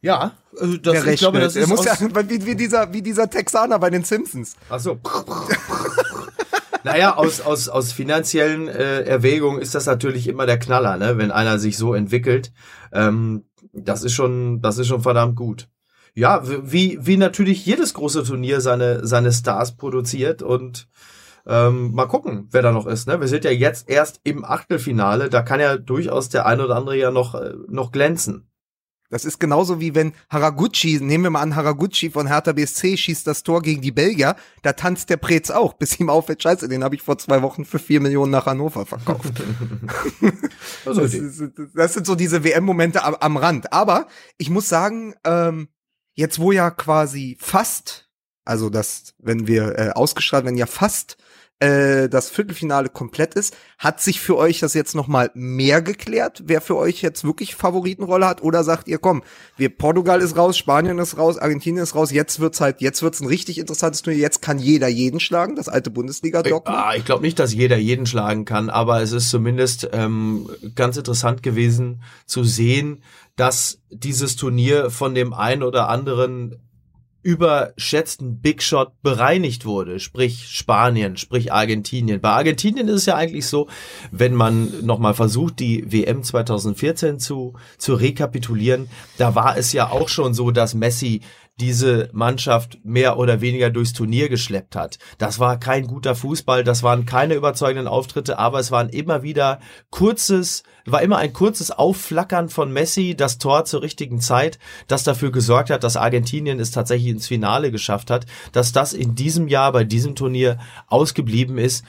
[0.00, 1.96] Ja, also das, der ich glaube, das ist muss ja,
[2.28, 4.54] wie, wie, dieser, wie dieser Texaner bei den Simpsons.
[4.68, 5.00] Ach so.
[6.84, 11.16] naja, aus, aus, aus finanziellen äh, Erwägungen ist das natürlich immer der Knaller, ne?
[11.16, 12.52] wenn einer sich so entwickelt.
[12.92, 15.68] Ähm, das ist schon, das ist schon verdammt gut.
[16.14, 20.86] Ja, wie, wie natürlich jedes große Turnier seine, seine Stars produziert und
[21.46, 23.06] ähm, mal gucken, wer da noch ist.
[23.06, 23.20] Ne?
[23.20, 26.96] Wir sind ja jetzt erst im Achtelfinale, da kann ja durchaus der ein oder andere
[26.96, 28.50] ja noch, äh, noch glänzen.
[29.10, 33.26] Das ist genauso wie wenn Haraguchi, nehmen wir mal an, Haraguchi von Hertha BSC schießt
[33.26, 36.82] das Tor gegen die Belgier, da tanzt der Prez auch, bis ihm auffällt, scheiße, den
[36.82, 39.32] habe ich vor zwei Wochen für vier Millionen nach Hannover verkauft.
[40.86, 41.42] Also, Das, ist,
[41.74, 43.72] das sind so diese WM-Momente am, am Rand.
[43.72, 45.68] Aber ich muss sagen, ähm,
[46.14, 48.03] jetzt wo ja quasi fast,
[48.44, 51.16] also das, wenn wir äh, ausgestrahlt werden, ja fast
[51.60, 56.42] äh, das Viertelfinale komplett ist, hat sich für euch das jetzt noch mal mehr geklärt,
[56.46, 59.22] wer für euch jetzt wirklich Favoritenrolle hat oder sagt ihr, komm,
[59.56, 63.20] wir Portugal ist raus, Spanien ist raus, Argentinien ist raus, jetzt wird's halt, jetzt wird's
[63.20, 66.88] ein richtig interessantes Turnier, jetzt kann jeder jeden schlagen, das alte Bundesliga-Dogma.
[66.90, 70.96] Ah, ich glaube nicht, dass jeder jeden schlagen kann, aber es ist zumindest ähm, ganz
[70.96, 73.02] interessant gewesen zu sehen,
[73.36, 76.56] dass dieses Turnier von dem einen oder anderen
[77.24, 82.20] überschätzten Big Shot bereinigt wurde, sprich Spanien, sprich Argentinien.
[82.20, 83.66] Bei Argentinien ist es ja eigentlich so,
[84.12, 90.10] wenn man nochmal versucht, die WM 2014 zu, zu rekapitulieren, da war es ja auch
[90.10, 91.22] schon so, dass Messi
[91.60, 94.98] diese Mannschaft mehr oder weniger durchs Turnier geschleppt hat.
[95.18, 99.60] Das war kein guter Fußball, das waren keine überzeugenden Auftritte, aber es waren immer wieder
[99.90, 105.30] kurzes, war immer ein kurzes Aufflackern von Messi, das Tor zur richtigen Zeit, das dafür
[105.30, 109.70] gesorgt hat, dass Argentinien es tatsächlich ins Finale geschafft hat, dass das in diesem Jahr
[109.70, 111.84] bei diesem Turnier ausgeblieben ist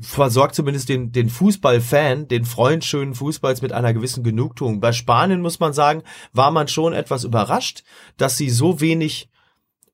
[0.00, 4.80] versorgt zumindest den, den Fußballfan, den Freund schönen Fußballs mit einer gewissen Genugtuung.
[4.80, 6.02] Bei Spanien muss man sagen,
[6.32, 7.84] war man schon etwas überrascht,
[8.16, 9.28] dass sie so wenig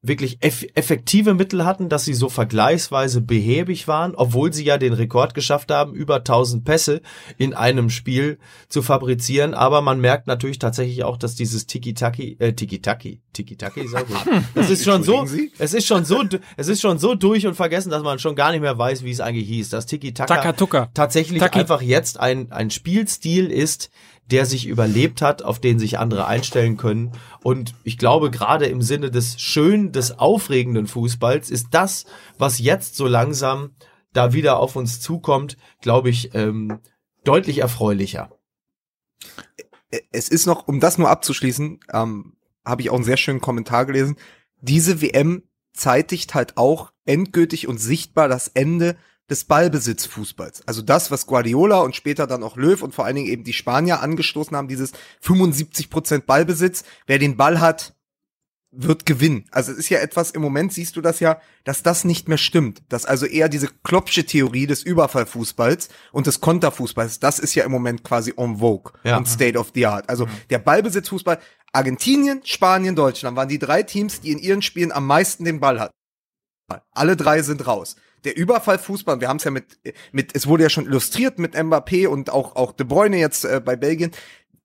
[0.07, 4.93] wirklich eff effektive Mittel hatten, dass sie so vergleichsweise behäbig waren, obwohl sie ja den
[4.93, 7.01] Rekord geschafft haben, über 1000 Pässe
[7.39, 8.39] in einem Spiel
[8.69, 9.55] zu fabrizieren.
[9.55, 13.89] Aber man merkt natürlich tatsächlich auch, dass dieses Tiki-Taki, äh, Tiki-Taki, Tiki-Taki.
[14.55, 15.27] Das ist schon so,
[15.59, 16.23] es ist schon so,
[16.57, 19.11] es ist schon so durch und vergessen, dass man schon gar nicht mehr weiß, wie
[19.11, 19.71] es eigentlich hieß.
[19.71, 20.53] Das Tiki-Taka
[20.95, 21.61] tatsächlich Taki.
[21.61, 23.91] einfach jetzt ein, ein Spielstil ist,
[24.31, 27.13] der sich überlebt hat, auf den sich andere einstellen können.
[27.43, 32.07] Und ich glaube, gerade im Sinne des schönen, des aufregenden Fußballs ist das,
[32.39, 33.75] was jetzt so langsam
[34.13, 36.81] da wieder auf uns zukommt, glaube ich, ähm,
[37.25, 38.31] deutlich erfreulicher.
[40.11, 43.87] es ist noch, um das nur abzuschließen, ähm, habe ich auch einen sehr schönen Kommentar
[43.87, 44.17] gelesen.
[44.61, 48.97] Diese WM zeitigt halt auch endgültig und sichtbar das Ende
[49.31, 50.67] des Ballbesitzfußballs.
[50.67, 53.53] Also das, was Guardiola und später dann auch Löw und vor allen Dingen eben die
[53.55, 56.85] Spanier angestoßen haben, dieses 75 Prozent Ballbesitz.
[57.07, 57.95] Wer den Ball hat,
[58.77, 59.45] wird gewinnen.
[59.51, 62.39] Also es ist ja etwas, im Moment siehst du das ja, dass das nicht mehr
[62.39, 62.83] stimmt.
[62.89, 67.73] Dass also eher diese Kloppsche Theorie des Überfallfußballs und des Konterfußballs, das ist ja im
[67.73, 69.17] Moment quasi en vogue Ja.
[69.17, 70.09] und State of the Art.
[70.09, 71.39] Also der Ballbesitzfußball,
[71.73, 75.81] Argentinien, Spanien, Deutschland waren die drei Teams, die in ihren Spielen am meisten den Ball
[75.81, 75.95] hatten.
[76.93, 77.97] Alle drei sind raus.
[78.25, 79.79] Der Überfallfußball, wir haben es ja mit,
[80.13, 83.61] mit, es wurde ja schon illustriert mit Mbappé und auch, auch De Bruyne jetzt äh,
[83.65, 84.13] bei Belgien.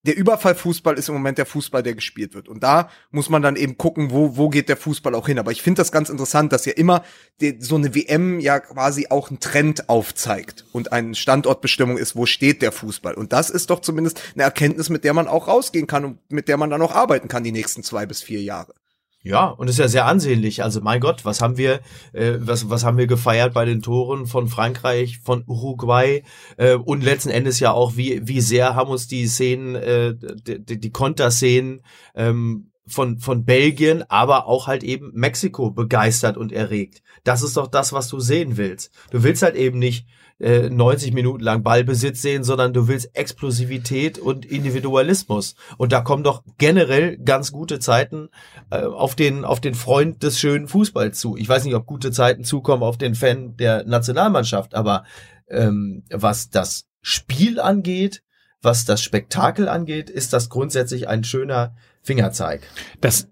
[0.04, 2.48] Der Überfallfußball ist im Moment der Fußball, der gespielt wird.
[2.48, 5.40] Und da muss man dann eben gucken, wo, wo geht der Fußball auch hin.
[5.40, 7.04] Aber ich finde das ganz interessant, dass ja immer
[7.42, 12.26] die, so eine WM ja quasi auch einen Trend aufzeigt und eine Standortbestimmung ist, wo
[12.26, 13.14] steht der Fußball.
[13.14, 16.48] Und das ist doch zumindest eine Erkenntnis, mit der man auch rausgehen kann und mit
[16.48, 18.74] der man dann auch arbeiten kann die nächsten zwei bis vier Jahre.
[19.22, 20.64] Ja, und ist ja sehr ansehnlich.
[20.64, 21.82] Also mein Gott, was haben wir,
[22.14, 26.24] äh, was, was haben wir gefeiert bei den Toren von Frankreich, von Uruguay
[26.56, 30.80] äh, und letzten Endes ja auch, wie, wie sehr haben uns die Szenen, äh, die,
[30.80, 31.82] die, Konterszenen
[32.16, 37.02] ähm, von, von Belgien, aber auch halt eben Mexiko begeistert und erregt.
[37.26, 38.92] Das ist doch das, was du sehen willst.
[39.12, 40.08] Du willst halt eben nicht
[40.40, 45.56] äh, 90 Minuten lang Ballbesitz sehen, sondern du willst Explosivität und Individualismus.
[45.78, 48.30] Und da kommen doch generell ganz gute Zeiten
[48.72, 51.38] äh, auf den auf den Freund des schönen Fußballs zu.
[51.38, 55.04] Ich weiß nicht, ob gute Zeiten zukommen auf den Fan der Nationalmannschaft, aber
[55.50, 58.24] ähm, was das Spiel angeht,
[58.62, 62.62] was das Spektakel angeht, ist das grundsätzlich ein schöner Fingerzeig.
[63.02, 63.30] Das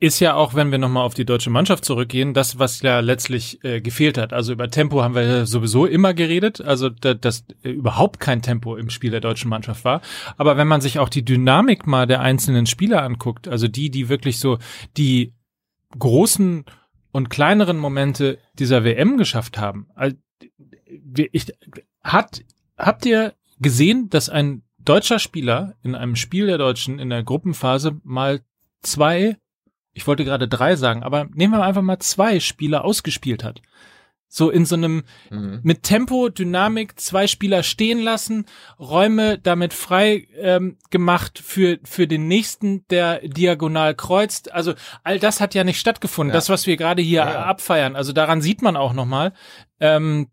[0.00, 3.62] ist ja auch, wenn wir nochmal auf die deutsche Mannschaft zurückgehen, das, was ja letztlich
[3.64, 4.32] äh, gefehlt hat.
[4.32, 8.76] Also über Tempo haben wir sowieso immer geredet, also da, dass äh, überhaupt kein Tempo
[8.76, 10.00] im Spiel der deutschen Mannschaft war.
[10.38, 14.08] Aber wenn man sich auch die Dynamik mal der einzelnen Spieler anguckt, also die, die
[14.08, 14.58] wirklich so
[14.96, 15.34] die
[15.98, 16.64] großen
[17.12, 20.16] und kleineren Momente dieser WM geschafft haben, also,
[21.14, 21.52] ich,
[22.02, 22.40] hat,
[22.78, 28.00] habt ihr gesehen, dass ein deutscher Spieler in einem Spiel der Deutschen in der Gruppenphase
[28.02, 28.40] mal
[28.82, 29.36] zwei,
[29.92, 33.62] ich wollte gerade drei sagen, aber nehmen wir einfach mal zwei Spieler ausgespielt hat.
[34.32, 35.02] So in so einem
[35.64, 38.46] mit Tempo, Dynamik, zwei Spieler stehen lassen,
[38.78, 44.52] Räume damit frei ähm, gemacht für für den nächsten, der diagonal kreuzt.
[44.52, 46.30] Also all das hat ja nicht stattgefunden.
[46.30, 46.34] Ja.
[46.34, 47.96] Das, was wir gerade hier Ja, abfeiern.
[47.96, 49.32] Also daran sieht man auch noch mal,
[49.80, 50.28] ähm,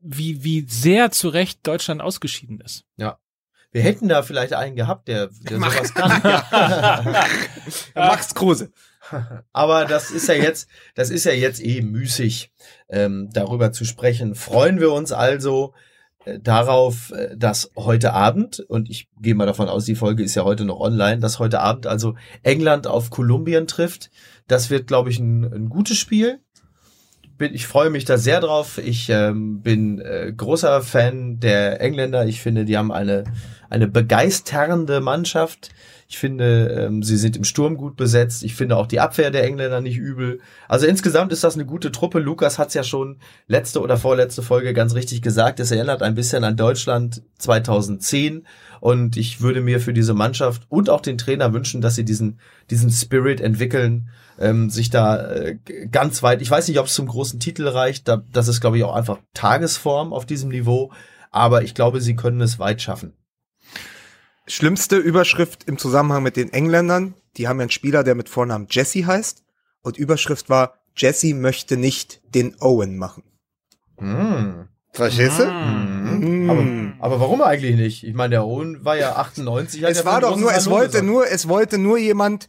[0.00, 2.86] wie wie sehr zu Recht Deutschland ausgeschieden ist.
[2.96, 3.18] Ja.
[3.72, 6.22] Wir hätten da vielleicht einen gehabt, der, der sowas kann.
[7.94, 8.70] Max Kruse.
[9.52, 12.50] Aber das ist ja jetzt, das ist ja jetzt eh müßig,
[12.88, 14.34] ähm, darüber zu sprechen.
[14.34, 15.74] Freuen wir uns also
[16.24, 20.34] äh, darauf, äh, dass heute Abend, und ich gehe mal davon aus, die Folge ist
[20.34, 24.10] ja heute noch online, dass heute Abend also England auf Kolumbien trifft.
[24.48, 26.40] Das wird, glaube ich, ein, ein gutes Spiel.
[27.38, 28.78] Bin, ich freue mich da sehr drauf.
[28.78, 32.26] Ich ähm, bin äh, großer Fan der Engländer.
[32.26, 33.24] Ich finde, die haben eine,
[33.70, 35.70] eine begeisternde Mannschaft.
[36.08, 38.44] Ich finde, ähm, sie sind im Sturm gut besetzt.
[38.44, 40.40] Ich finde auch die Abwehr der Engländer nicht übel.
[40.68, 42.20] Also insgesamt ist das eine gute Truppe.
[42.20, 45.58] Lukas hat es ja schon letzte oder vorletzte Folge ganz richtig gesagt.
[45.58, 48.46] Es erinnert ein bisschen an Deutschland 2010.
[48.80, 52.38] Und ich würde mir für diese Mannschaft und auch den Trainer wünschen, dass sie diesen,
[52.70, 55.56] diesen Spirit entwickeln, ähm, sich da äh,
[55.90, 58.06] ganz weit, ich weiß nicht, ob es zum großen Titel reicht.
[58.06, 60.92] Da, das ist, glaube ich, auch einfach Tagesform auf diesem Niveau.
[61.32, 63.12] Aber ich glaube, sie können es weit schaffen.
[64.48, 67.14] Schlimmste Überschrift im Zusammenhang mit den Engländern.
[67.36, 69.42] Die haben ja einen Spieler, der mit Vornamen Jesse heißt.
[69.82, 73.24] Und Überschrift war, Jesse möchte nicht den Owen machen.
[73.98, 74.68] Hm.
[74.92, 75.44] Verstehst du?
[75.46, 76.96] Mhm.
[76.98, 78.04] Aber, aber warum eigentlich nicht?
[78.04, 79.82] Ich meine, der Owen war ja 98.
[79.82, 82.48] hat Es war doch nur, es wollte nur, es wollte nur jemand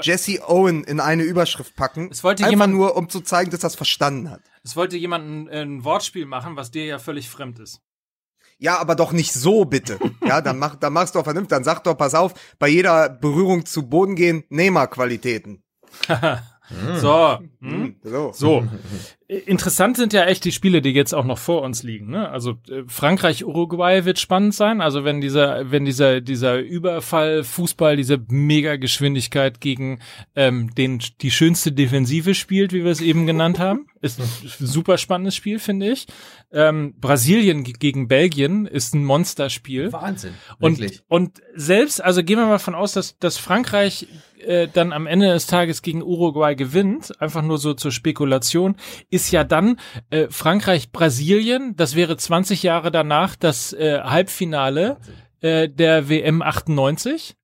[0.00, 2.08] Jesse Owen in eine Überschrift packen.
[2.10, 4.40] Es wollte Einfach jemand- nur, um zu zeigen, dass das verstanden hat.
[4.64, 7.80] Es wollte jemand ein, ein Wortspiel machen, was dir ja völlig fremd ist.
[8.58, 9.98] Ja, aber doch nicht so, bitte.
[10.26, 11.50] Ja, dann mach, dann mach's doch vernünftig.
[11.50, 15.62] Dann sag doch, pass auf, bei jeder Berührung zu Boden gehen, Neymar-Qualitäten.
[17.00, 17.38] So.
[17.62, 17.70] Hm?
[17.82, 18.30] Hm, So.
[18.34, 18.64] So.
[19.30, 22.08] Interessant sind ja echt die Spiele, die jetzt auch noch vor uns liegen.
[22.08, 22.30] Ne?
[22.30, 24.80] Also äh, Frankreich, Uruguay wird spannend sein.
[24.80, 30.00] Also wenn dieser, wenn dieser, dieser Überfall Fußball, diese Mega-Geschwindigkeit gegen
[30.34, 34.26] ähm, den die schönste Defensive spielt, wie wir es eben genannt haben, ist ein
[34.66, 36.06] super spannendes Spiel, finde ich.
[36.50, 39.92] Ähm, Brasilien ge- gegen Belgien ist ein Monsterspiel.
[39.92, 40.32] Wahnsinn.
[40.58, 44.06] Und, und selbst, also gehen wir mal von aus, dass, dass Frankreich
[44.46, 48.76] äh, dann am Ende des Tages gegen Uruguay gewinnt, einfach nur so zur Spekulation,
[49.18, 54.98] ist ja dann äh, Frankreich-Brasilien, das wäre 20 Jahre danach das äh, Halbfinale
[55.40, 57.34] äh, der WM 98,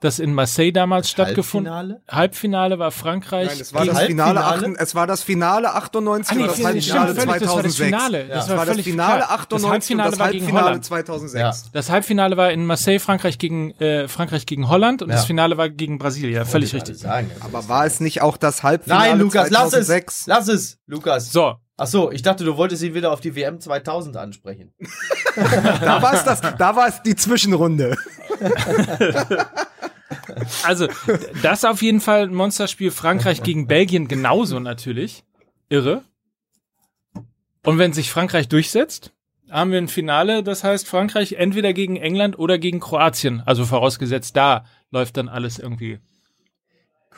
[0.00, 1.72] das in Marseille damals stattgefunden.
[1.72, 2.02] Halbfinale?
[2.08, 3.48] Halbfinale war Frankreich.
[3.48, 4.74] Nein, es war gegen- das Finale, Halbfinale?
[4.76, 7.62] acht, es war das Finale 98 Ah, nee, und das stimmt, Halbfinale völlig, das war
[7.62, 7.86] das 2006.
[7.86, 8.28] Finale.
[8.28, 9.30] Das Es war das völlig Finale klar.
[9.32, 10.84] 98 Das Halbfinale und das war gegen Halbfinale Holland.
[10.84, 11.40] 2006.
[11.40, 11.70] Ja.
[11.72, 15.16] Das Halbfinale war in Marseille, Frankreich gegen äh, Frankreich gegen Holland und Ja.
[15.16, 16.44] das Finale war gegen Brasilien.
[16.44, 16.98] Völlig richtig.
[16.98, 17.30] Sagen.
[17.40, 19.86] Aber war es nicht auch das Halbfinale Nein, Lukas, lass es.
[19.86, 20.24] 2006?
[20.26, 21.32] Lass es, Lukas.
[21.32, 24.72] So, Ach so, ich dachte, du wolltest ihn wieder auf die WM 2000 ansprechen.
[25.36, 27.94] Da war es das, da war es die Zwischenrunde.
[30.64, 30.88] Also,
[31.42, 32.90] das auf jeden Fall ein Monsterspiel.
[32.90, 35.24] Frankreich gegen Belgien genauso natürlich.
[35.68, 36.04] Irre.
[37.64, 39.12] Und wenn sich Frankreich durchsetzt,
[39.50, 43.42] haben wir ein Finale, das heißt Frankreich entweder gegen England oder gegen Kroatien.
[43.44, 45.98] Also vorausgesetzt, da läuft dann alles irgendwie.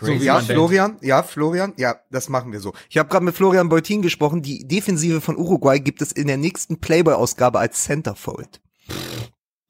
[0.01, 0.53] So wie ja, man denkt.
[0.55, 2.73] Florian, ja, Florian, ja, das machen wir so.
[2.89, 4.43] Ich habe gerade mit Florian Beutin gesprochen.
[4.43, 8.61] Die Defensive von Uruguay gibt es in der nächsten Playboy-Ausgabe als Centerfold.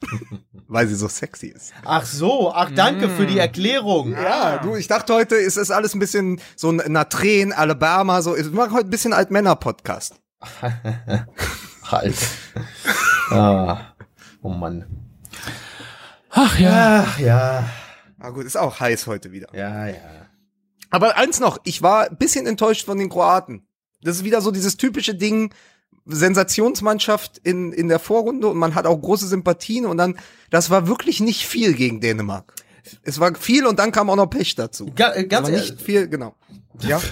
[0.69, 1.73] Weil sie so sexy ist.
[1.85, 4.13] Ach so, ach danke für die Erklärung.
[4.13, 8.37] Ja, du, ich dachte heute ist es alles ein bisschen so ein Natren, Alabama, so.
[8.37, 10.17] Wir machen heute ein bisschen Altmänner-Podcast.
[11.85, 12.17] Halt.
[13.31, 13.95] ah.
[14.43, 14.85] Oh Mann.
[16.31, 17.05] Ach ja.
[17.07, 17.69] Ach ja.
[18.21, 19.49] Ah gut, ist auch heiß heute wieder.
[19.55, 20.29] Ja, ja.
[20.91, 23.67] Aber eins noch, ich war ein bisschen enttäuscht von den Kroaten.
[24.03, 25.53] Das ist wieder so dieses typische Ding,
[26.09, 30.19] Sensationsmannschaft in, in der Vorrunde und man hat auch große Sympathien und dann,
[30.51, 32.55] das war wirklich nicht viel gegen Dänemark.
[33.03, 34.91] Es war viel und dann kam auch noch Pech dazu.
[34.95, 36.35] Ga, äh, ganz ehrlich, nicht viel, genau.
[36.81, 37.01] Ja.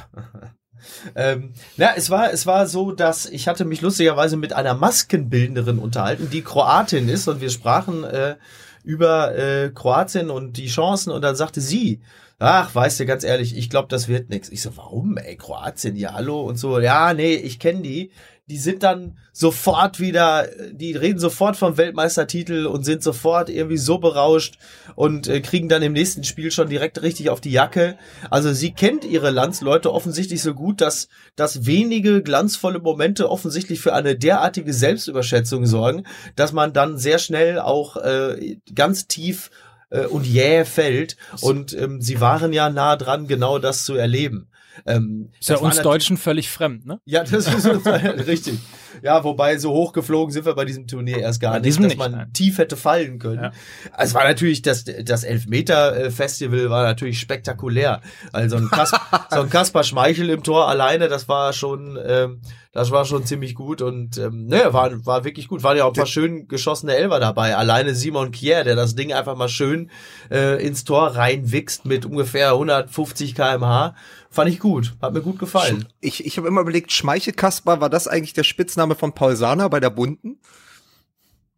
[1.16, 5.80] Ähm, na, es war, es war so, dass ich hatte mich lustigerweise mit einer Maskenbildnerin
[5.80, 8.36] unterhalten, die Kroatin ist und wir sprachen äh,
[8.84, 12.02] über äh, Kroatien und die Chancen und dann sagte sie,
[12.38, 14.48] ach, weißt du, ganz ehrlich, ich glaube, das wird nix.
[14.48, 16.78] Ich so, warum, ey, Kroatien, ja, hallo und so.
[16.78, 18.10] Ja, nee, ich kenne die.
[18.48, 23.98] Die sind dann sofort wieder, die reden sofort vom Weltmeistertitel und sind sofort irgendwie so
[23.98, 24.58] berauscht
[24.94, 27.98] und äh, kriegen dann im nächsten Spiel schon direkt richtig auf die Jacke.
[28.30, 33.94] Also sie kennt ihre Landsleute offensichtlich so gut, dass, dass wenige glanzvolle Momente offensichtlich für
[33.94, 36.04] eine derartige Selbstüberschätzung sorgen,
[36.36, 39.50] dass man dann sehr schnell auch äh, ganz tief
[39.90, 41.16] äh, und jäh fällt.
[41.40, 44.48] Und ähm, sie waren ja nah dran, genau das zu erleben.
[44.84, 47.00] Ähm, Ist ja uns Deutschen völlig fremd, ne?
[47.04, 47.86] ja, das ist uns
[48.26, 48.58] richtig.
[49.02, 51.98] Ja, wobei so hochgeflogen sind wir bei diesem Turnier erst gar Bei nicht, dass nicht,
[51.98, 52.32] man nein.
[52.32, 53.44] tief hätte fallen können.
[53.44, 53.52] Ja.
[53.98, 58.00] Es war natürlich das das Elfmeter Festival war natürlich spektakulär.
[58.32, 58.90] Also ein Kas
[59.30, 62.40] so ein Kaspar Schmeichel im Tor alleine, das war schon ähm,
[62.76, 65.62] das war schon ziemlich gut und ähm, ne, war war wirklich gut.
[65.62, 67.56] Waren ja auch ein paar schön geschossene Elfer dabei.
[67.56, 69.90] Alleine Simon Kier, der das Ding einfach mal schön
[70.30, 73.94] äh, ins Tor reinwichst mit ungefähr 150 km/h,
[74.36, 74.94] fand ich gut.
[75.02, 75.86] Hat mir gut gefallen.
[76.00, 79.80] Ich, ich habe immer überlegt, Schmeichelkasper, war das eigentlich der Spitzname von Paul Sahner bei
[79.80, 80.38] der Bunten?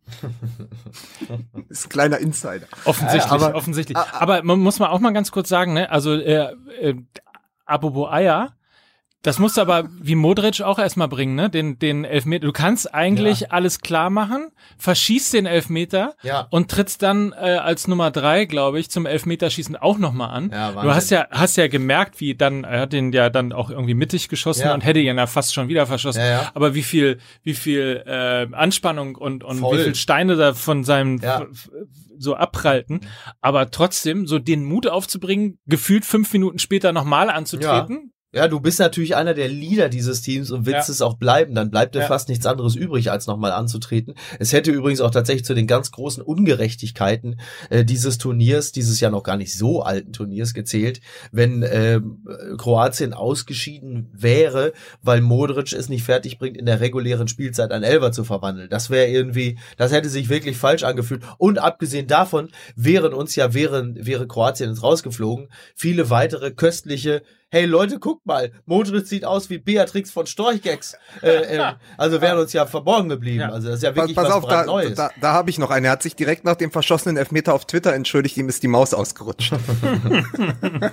[1.68, 2.66] ist ein kleiner Insider.
[2.84, 3.98] Offensichtlich, aber- offensichtlich.
[3.98, 5.90] aber man muss mal auch mal ganz kurz sagen, ne?
[5.90, 6.94] Also äh, äh,
[7.66, 8.54] Abobo Eier,
[9.22, 11.50] das musst du aber wie Modric auch erstmal bringen, ne?
[11.50, 12.46] Den den Elfmeter.
[12.46, 14.48] Du kannst eigentlich alles klar machen,
[14.78, 16.46] verschießt den Elfmeter Ja.
[16.50, 20.50] und trittst dann äh, als Nummer drei, glaube ich, zum Elfmeterschießen auch nochmal an.
[20.52, 20.94] Ja, du Wahnsinn.
[20.94, 24.28] hast ja hast ja gemerkt, wie dann er hat den ja dann auch irgendwie mittig
[24.28, 24.74] geschossen Ja.
[24.74, 26.20] und hätte ihn ja fast schon wieder verschossen.
[26.20, 26.50] Ja, ja.
[26.54, 29.78] Aber wie viel wie viel äh, Anspannung und und Voll.
[29.78, 31.44] wie viel Steine da von seinem Ja.
[32.16, 33.00] so abprallten,
[33.40, 38.78] aber trotzdem so den Mut aufzubringen, gefühlt fünf Minuten später nochmal anzutreten, Ja, du bist
[38.78, 40.92] natürlich einer der Leader dieses Teams und willst Ja.
[40.92, 41.54] es auch bleiben.
[41.54, 42.06] Dann bleibt dir Ja.
[42.08, 44.16] fast nichts anderes übrig, als nochmal anzutreten.
[44.38, 49.08] Es hätte übrigens auch tatsächlich zu den ganz großen Ungerechtigkeiten äh, dieses Turniers, dieses ja
[49.08, 51.00] noch gar nicht so alten Turniers gezählt,
[51.32, 52.22] wenn ähm,
[52.58, 58.12] Kroatien ausgeschieden wäre, weil Modric es nicht fertig bringt, in der regulären Spielzeit ein Elfer
[58.12, 58.68] zu verwandeln.
[58.68, 61.22] Das wäre irgendwie, das hätte sich wirklich falsch angefühlt.
[61.38, 67.64] Und abgesehen davon wären uns ja, wären, wäre Kroatien jetzt rausgeflogen, viele weitere köstliche hey
[67.64, 70.96] Leute, guckt mal, Modric sieht aus wie Beatrix von Storchgags.
[71.22, 73.40] Äh, äh, also wären uns ja verborgen geblieben.
[73.40, 73.50] Ja.
[73.50, 74.94] Also das ist ja Pass, wirklich pass was auf, da, brandneues.
[74.94, 75.86] da, da habe ich noch einen.
[75.86, 78.92] Er hat sich direkt nach dem verschossenen Elfmeter auf Twitter entschuldigt, ihm ist die Maus
[78.94, 79.52] ausgerutscht.
[79.52, 80.92] Aber,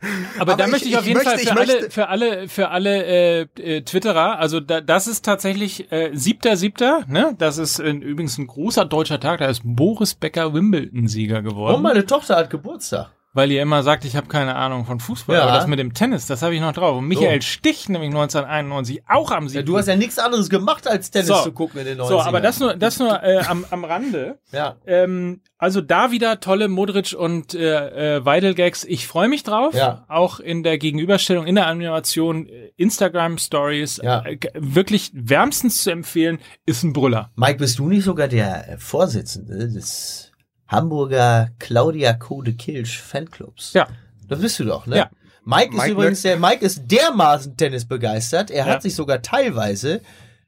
[0.38, 3.04] Aber da ich- möchte ich auf jeden möchte- Fall für alle, für alle, für alle
[3.04, 7.34] äh, äh, Twitterer, also da, das ist tatsächlich äh, siebter, siebter, ne?
[7.38, 9.40] Das ist äh, übrigens ein großer deutscher Tag.
[9.40, 11.76] Da ist Boris Becker Wimbledon-Sieger geworden.
[11.76, 13.10] Und meine Tochter hat Geburtstag.
[13.34, 15.36] Weil ihr immer sagt, ich habe keine Ahnung von Fußball.
[15.36, 15.42] Ja.
[15.44, 16.96] Aber das mit dem Tennis, das habe ich noch drauf.
[16.98, 17.46] Und Michael So.
[17.48, 19.66] Stich, nämlich 1991, auch am Ja, Sieg.
[19.66, 21.42] du hast ja nichts anderes gemacht, als Tennis So.
[21.42, 22.08] zu gucken in den 90ern.
[22.08, 24.38] so, aber das nur, das nur äh, am, am Rande.
[24.52, 24.76] Ja.
[24.86, 28.84] Ähm, also da wieder tolle Modric und äh, äh, Weidel-Gags.
[28.84, 29.74] Ich freue mich drauf.
[29.74, 30.04] Ja.
[30.08, 34.00] Auch in der Gegenüberstellung, in der Animation, äh, Instagram-Stories.
[34.02, 34.22] Ja.
[34.24, 37.30] Äh, wirklich wärmstens zu empfehlen, ist ein Brüller.
[37.36, 40.27] Mike, bist du nicht sogar der äh, Vorsitzende des
[40.68, 43.72] Hamburger Claudia Code Kilsch Fanclubs?
[43.72, 43.88] Ja.
[44.28, 44.96] Das bist du doch, ne?
[44.98, 45.10] Ja.
[45.44, 48.50] Mike, ist Mike übrigens der, Mike ist dermaßen Tennis begeistert.
[48.50, 48.72] Er Ja.
[48.74, 50.02] hat sich sogar teilweise,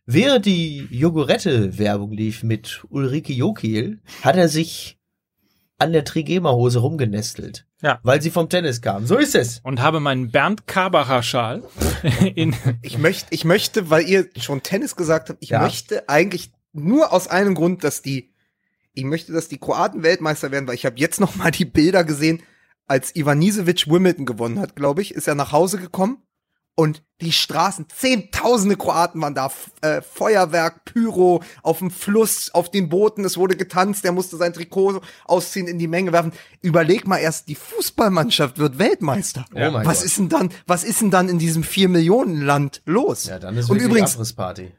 [0.05, 4.99] während die Jogurette-Werbung lief mit Ulrike Jokiel, hat er sich
[5.79, 7.65] an der Trigema-Hose rumgenestelt.
[7.81, 7.99] Ja.
[8.03, 9.07] Weil sie vom Tennis kam.
[9.07, 9.61] So ist es.
[9.61, 11.63] Und habe meinen Bernd Karbacher Schal
[12.35, 15.63] in, Ich möchte, ich möchte, weil ihr schon Tennis gesagt habt, ich Ja.
[15.63, 18.35] möchte eigentlich nur aus einem Grund, dass die,
[18.95, 22.05] ich möchte, dass die Kroaten Weltmeister werden, weil ich habe jetzt noch mal die Bilder
[22.05, 22.43] gesehen,
[22.87, 26.23] als Ivanisevic Wimbledon gewonnen hat, glaube ich, ist er nach Hause gekommen
[26.81, 32.89] und die Straßen, zehntausende Kroaten waren da, äh, Feuerwerk, Pyro, auf dem Fluss, auf den
[32.89, 36.33] Booten, es wurde getanzt, er musste sein Trikot ausziehen, in die Menge werfen.
[36.63, 39.45] Überleg mal erst, die Fußballmannschaft wird Weltmeister.
[39.53, 40.07] Oh mein was Gott.
[40.07, 43.27] ist denn dann, was ist denn dann in diesem vier Millionen Land los?
[43.27, 44.73] Ja, dann ist und übrigens, Abrissparty.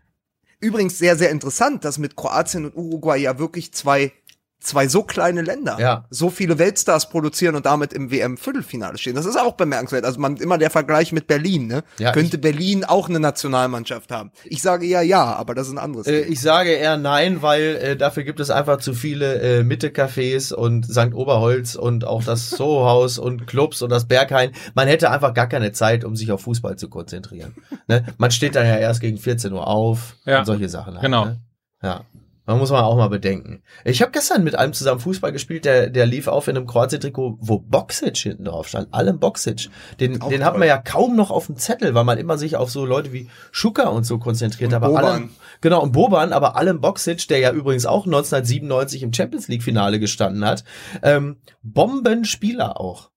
[0.62, 4.14] Übrigens sehr, sehr interessant, dass mit Kroatien und Uruguay ja wirklich zwei,
[4.62, 6.06] zwei so kleine Länder Ja.
[6.10, 9.16] so viele Weltstars produzieren und damit im WM-Viertelfinale stehen.
[9.16, 10.06] Das ist auch bemerkenswert.
[10.06, 11.84] Also man immer der Vergleich mit Berlin, ne?
[11.98, 14.32] Ja, Könnte Berlin auch eine Nationalmannschaft haben?
[14.46, 16.08] Ich sage ja ja, aber das ist ein anderes.
[16.08, 20.54] Äh, ich sage eher nein, weil äh, dafür gibt es einfach zu viele äh, Mitte-Cafés
[20.54, 21.14] und St.
[21.14, 24.52] Oberholz und auch das Soho-Haus und Clubs und das Berghain.
[24.76, 27.56] Man hätte einfach gar keine Zeit, um sich auf Fußball zu konzentrieren.
[27.88, 28.06] ne?
[28.18, 30.94] Man steht dann ja erst gegen 14 Uhr auf Ja, und solche Sachen.
[30.94, 31.26] Halt, genau.
[31.26, 31.40] Ne?
[31.84, 32.02] Ja.
[32.48, 33.62] Man muss man auch mal bedenken.
[33.86, 37.38] Ich habe gestern mit einem zusammen Fußball gespielt, der, der lief auf in einem Kroatien-Trikot,
[37.40, 38.92] wo Boxic hinten drauf stand.
[38.94, 39.70] Allem Boxic.
[40.00, 42.56] Den, Auch den hat man ja kaum noch auf dem Zettel, weil man immer sich
[42.56, 44.70] auf so Leute wie Schucker und so konzentriert.
[44.70, 45.06] Und aber Boban.
[45.06, 45.30] allem,
[45.62, 50.44] genau, und Boban, aber allem Boxic, der ja übrigens auch 1997 im Champions League-Finale gestanden
[50.44, 50.64] hat,
[51.04, 53.12] ähm, Bombenspieler auch.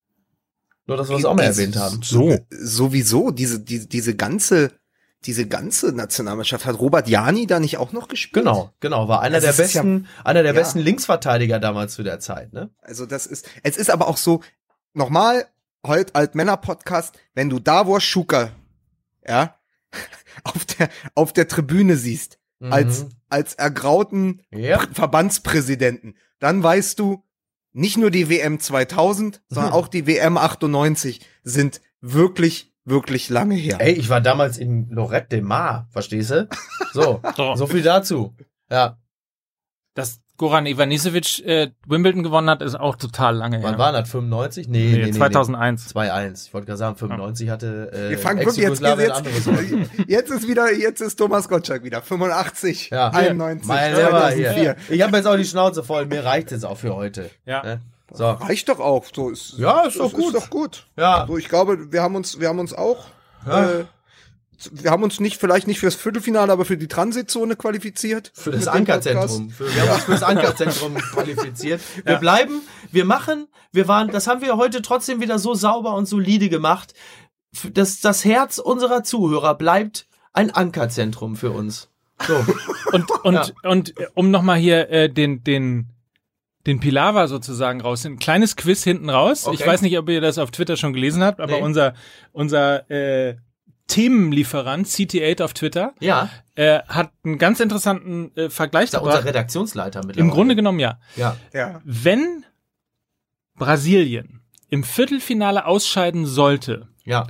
[0.86, 2.00] Nur, dass wir es auch mal erwähnt haben.
[2.02, 2.36] So.
[2.50, 4.72] Sowieso, diese, diese, diese ganze,
[5.26, 8.44] diese ganze Nationalmannschaft hat Robert Jani da nicht auch noch gespielt?
[8.44, 10.60] Genau, genau, war einer Also der es ist ja- besten, einer der ja.
[10.60, 12.70] besten Linksverteidiger damals zu der Zeit, ne?
[12.82, 14.42] Also das ist, es ist aber auch so,
[14.92, 15.46] nochmal,
[15.86, 18.52] heute Altmänner-Podcast, wenn du Davor Schuker,
[19.26, 19.54] ja,
[20.44, 24.58] auf der, auf der Tribüne siehst, als, als ergrauten Mhm.
[24.64, 27.22] Pr- Verbandspräsidenten, dann weißt du,
[27.72, 29.76] nicht nur die WM 2000, sondern Mhm.
[29.76, 33.76] auch die WM 98 sind wirklich, wirklich lange her.
[33.80, 36.48] Ey, ich war damals in Lorette de Mar, verstehst du?
[36.92, 37.20] So,
[37.56, 37.66] So.
[37.66, 38.34] viel dazu.
[38.70, 38.98] Ja,
[39.94, 43.78] dass Goran Ivanisevic äh, Wimbledon gewonnen hat, ist auch total lange wann her.
[43.78, 44.10] war das?
[44.10, 44.66] 95?
[44.68, 45.94] Nee, Nee, nee, nee, 2001.
[45.94, 46.00] Nee.
[46.00, 46.46] 2-1.
[46.48, 49.22] Ich wollte gerade sagen, 95 hatte äh, Wir fangen wirklich jetzt, jetzt,
[50.08, 53.10] jetzt ist wieder, jetzt ist Thomas Gottschalk wieder, 85, Ja.
[53.10, 54.52] 91, Mein Lieber, 2004.
[54.52, 54.76] hier.
[54.88, 56.06] Ich habe jetzt auch die Schnauze voll.
[56.06, 57.30] Mir reicht jetzt auch für heute.
[57.46, 57.62] Ja.
[57.62, 57.80] Ne?
[58.14, 58.30] So.
[58.30, 60.34] Reicht doch auch, so ist, Ja, ist doch gut.
[60.34, 60.86] Ist doch gut.
[60.96, 61.26] Ja.
[61.26, 63.06] So, ich glaube, wir haben uns, wir haben uns auch,
[63.44, 63.84] äh,
[64.70, 68.30] wir haben uns nicht, vielleicht nicht fürs Viertelfinale, aber für die Transitzone qualifiziert.
[68.34, 69.50] Für das Ankerzentrum.
[69.50, 71.80] Für, wir haben uns für das Ankerzentrum qualifiziert.
[72.04, 72.62] Wir bleiben,
[72.92, 76.94] wir machen, wir waren, das haben wir heute trotzdem wieder so sauber und solide gemacht.
[77.72, 81.88] Das, das Herz unserer Zuhörer bleibt ein Ankerzentrum für uns.
[82.26, 82.44] So.
[82.92, 85.88] Und, und, und äh, um nochmal hier äh, den, den,
[86.66, 89.42] den Pilava sozusagen raus, ein kleines Quiz hinten raus.
[89.52, 89.66] Ich Okay.
[89.66, 91.62] weiß nicht, ob ihr das auf Twitter schon gelesen habt, aber Nee.
[91.62, 91.94] unser,
[92.32, 93.36] unser äh,
[93.86, 99.24] Themenlieferant, CT8 auf Twitter, Ja, äh, hat einen ganz interessanten äh, Vergleich ist ja unser.
[99.26, 100.20] Redaktionsleiter mittlerweile.
[100.26, 100.98] Im Grunde genommen ja.
[101.16, 101.36] Ja.
[101.52, 101.82] Ja.
[101.84, 102.44] Wenn
[103.56, 104.40] Brasilien
[104.70, 107.26] im Viertelfinale ausscheiden sollte Ja.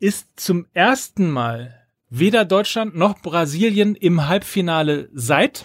[0.00, 1.74] ist zum ersten Mal
[2.10, 5.64] weder Deutschland noch Brasilien im Halbfinale seit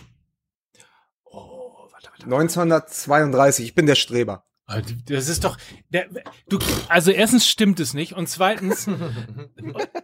[2.24, 4.46] 1932, ich bin der Streber.
[4.66, 5.58] Ah, Das ist doch,
[5.90, 6.06] der,
[6.48, 6.58] du,
[6.88, 8.96] also erstens stimmt es nicht und zweitens, und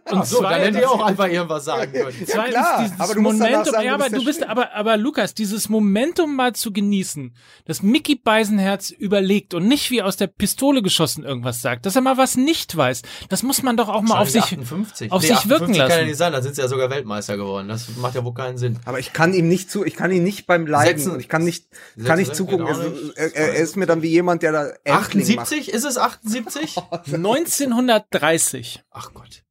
[0.04, 2.14] Ach so, dann hätte zweitens, ich auch einfach irgendwas sagen können.
[2.26, 6.36] zweitens klar, dieses aber Momentum, sagen, ja, aber du bist, aber, aber Lukas, dieses Momentum
[6.36, 7.34] mal zu genießen,
[7.64, 12.02] dass Mickey Beisenherz überlegt und nicht wie aus der Pistole geschossen irgendwas sagt, dass er
[12.02, 13.00] mal was nicht weiß,
[13.30, 15.10] das muss man doch auch mal auf sich, 58.
[15.10, 16.06] auf Nee, sich wirken 58 kann ja lassen.
[16.06, 17.68] nicht sein, da sind sie ja sogar Weltmeister geworden.
[17.68, 18.78] Das macht ja wohl keinen Sinn.
[18.84, 21.64] Aber ich kann ihm nicht zu, ich kann ihn nicht beim Leiden ich kann nicht,
[22.04, 22.66] kann nicht zugucken.
[22.66, 23.16] auch Er, nicht.
[23.16, 25.40] er, er ist mir dann wie jemand, der da Erstling macht.
[25.52, 25.68] 78?
[25.72, 26.76] Ist es 78?
[27.06, 28.82] 1930.
[28.90, 29.42] Ach Gott.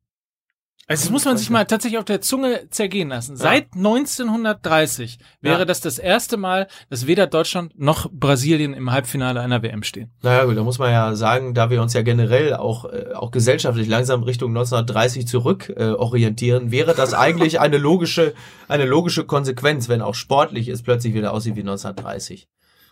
[0.88, 3.38] Also das muss man sich mal tatsächlich auf der Zunge zergehen lassen.
[3.38, 5.66] Seit 1930 wäre Ja.
[5.66, 10.12] das das erste Mal, dass weder Deutschland noch Brasilien im Halbfinale einer WM stehen.
[10.24, 13.30] Naja gut, da muss man ja sagen, da wir uns ja generell auch, äh, auch
[13.30, 18.34] gesellschaftlich langsam Richtung 1930 zurück äh, orientieren, wäre das eigentlich eine logische,
[18.68, 22.47] eine logische Konsequenz, wenn auch sportlich es plötzlich wieder aussieht wie 1930.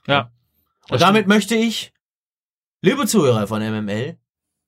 [0.06, 0.30] Ja.
[0.90, 1.94] Und damit möchte ich,
[2.88, 4.18] liebe Zuhörer von MML,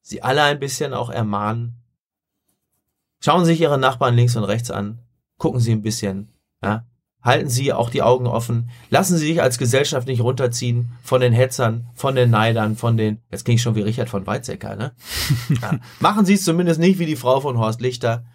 [0.02, 1.82] Sie alle ein bisschen auch ermahnen.
[3.24, 5.00] Schauen Sie sich Ihre Nachbarn links und rechts an.
[5.38, 6.34] Gucken Sie ein bisschen.
[6.62, 6.86] Ja?
[7.22, 8.72] Halten Sie auch die Augen offen.
[8.90, 13.22] Lassen Sie sich als Gesellschaft nicht runterziehen von den Hetzern, von den Neidern, von den,
[13.32, 14.94] jetzt klinge ich schon wie Richard von Weizsäcker, ne?
[15.62, 15.80] ja.
[16.02, 18.26] Machen Sie es zumindest nicht wie die Frau von Horst Lichter,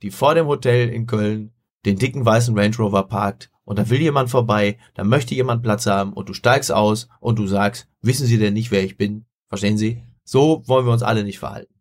[0.00, 1.52] die vor dem Hotel in Köln
[1.84, 5.86] den dicken weißen Range Rover parkt und da will jemand vorbei, da möchte jemand Platz
[5.86, 9.26] haben und du steigst aus und du sagst, wissen Sie denn nicht, wer ich bin?
[9.48, 10.02] Verstehen Sie?
[10.24, 11.74] So wollen wir uns alle nicht verhalten.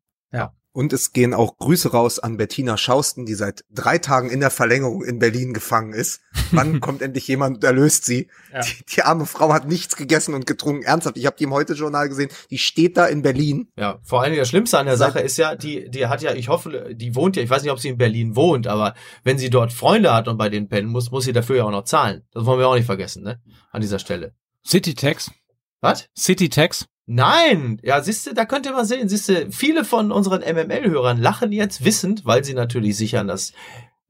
[0.76, 4.50] Und es gehen auch Grüße raus an Bettina Schausten, die seit drei Tagen in der
[4.50, 6.20] Verlängerung in Berlin gefangen ist.
[6.52, 8.28] Wann kommt endlich jemand und erlöst sie?
[8.52, 8.60] Ja.
[8.60, 10.84] Die, die arme Frau hat nichts gegessen und getrunken.
[10.84, 12.30] Ernsthaft, ich habe die im Heute-Journal gesehen.
[12.50, 13.70] Die steht da in Berlin.
[13.78, 16.34] Ja, vor allen Dingen das Schlimmste an der Sache ist ja, die, die hat ja,
[16.34, 19.38] ich hoffe, die wohnt ja, ich weiß nicht, ob sie in Berlin wohnt, aber wenn
[19.38, 21.86] sie dort Freunde hat und bei denen pennen muss, muss sie dafür ja auch noch
[21.86, 22.24] zahlen.
[22.34, 23.42] Das wollen wir auch nicht vergessen, ne?
[23.72, 24.34] An dieser Stelle.
[24.68, 25.32] Citytex.
[25.80, 26.10] Was?
[26.18, 26.86] Citytex.
[27.06, 27.80] Nein!
[27.84, 32.26] Ja, siehste, da könnt ihr mal sehen, siehste, viele von unseren MML-Hörern lachen jetzt wissend,
[32.26, 33.54] weil sie natürlich sich an das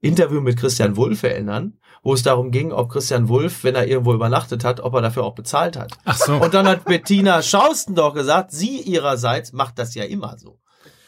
[0.00, 4.14] Interview mit Christian Wulff erinnern, wo es darum ging, ob Christian Wulff, wenn er irgendwo
[4.14, 5.92] übernachtet hat, ob er dafür auch bezahlt hat.
[6.04, 6.36] Ach so.
[6.36, 10.58] Und dann hat Bettina Schausten doch gesagt, sie ihrerseits macht das ja immer so.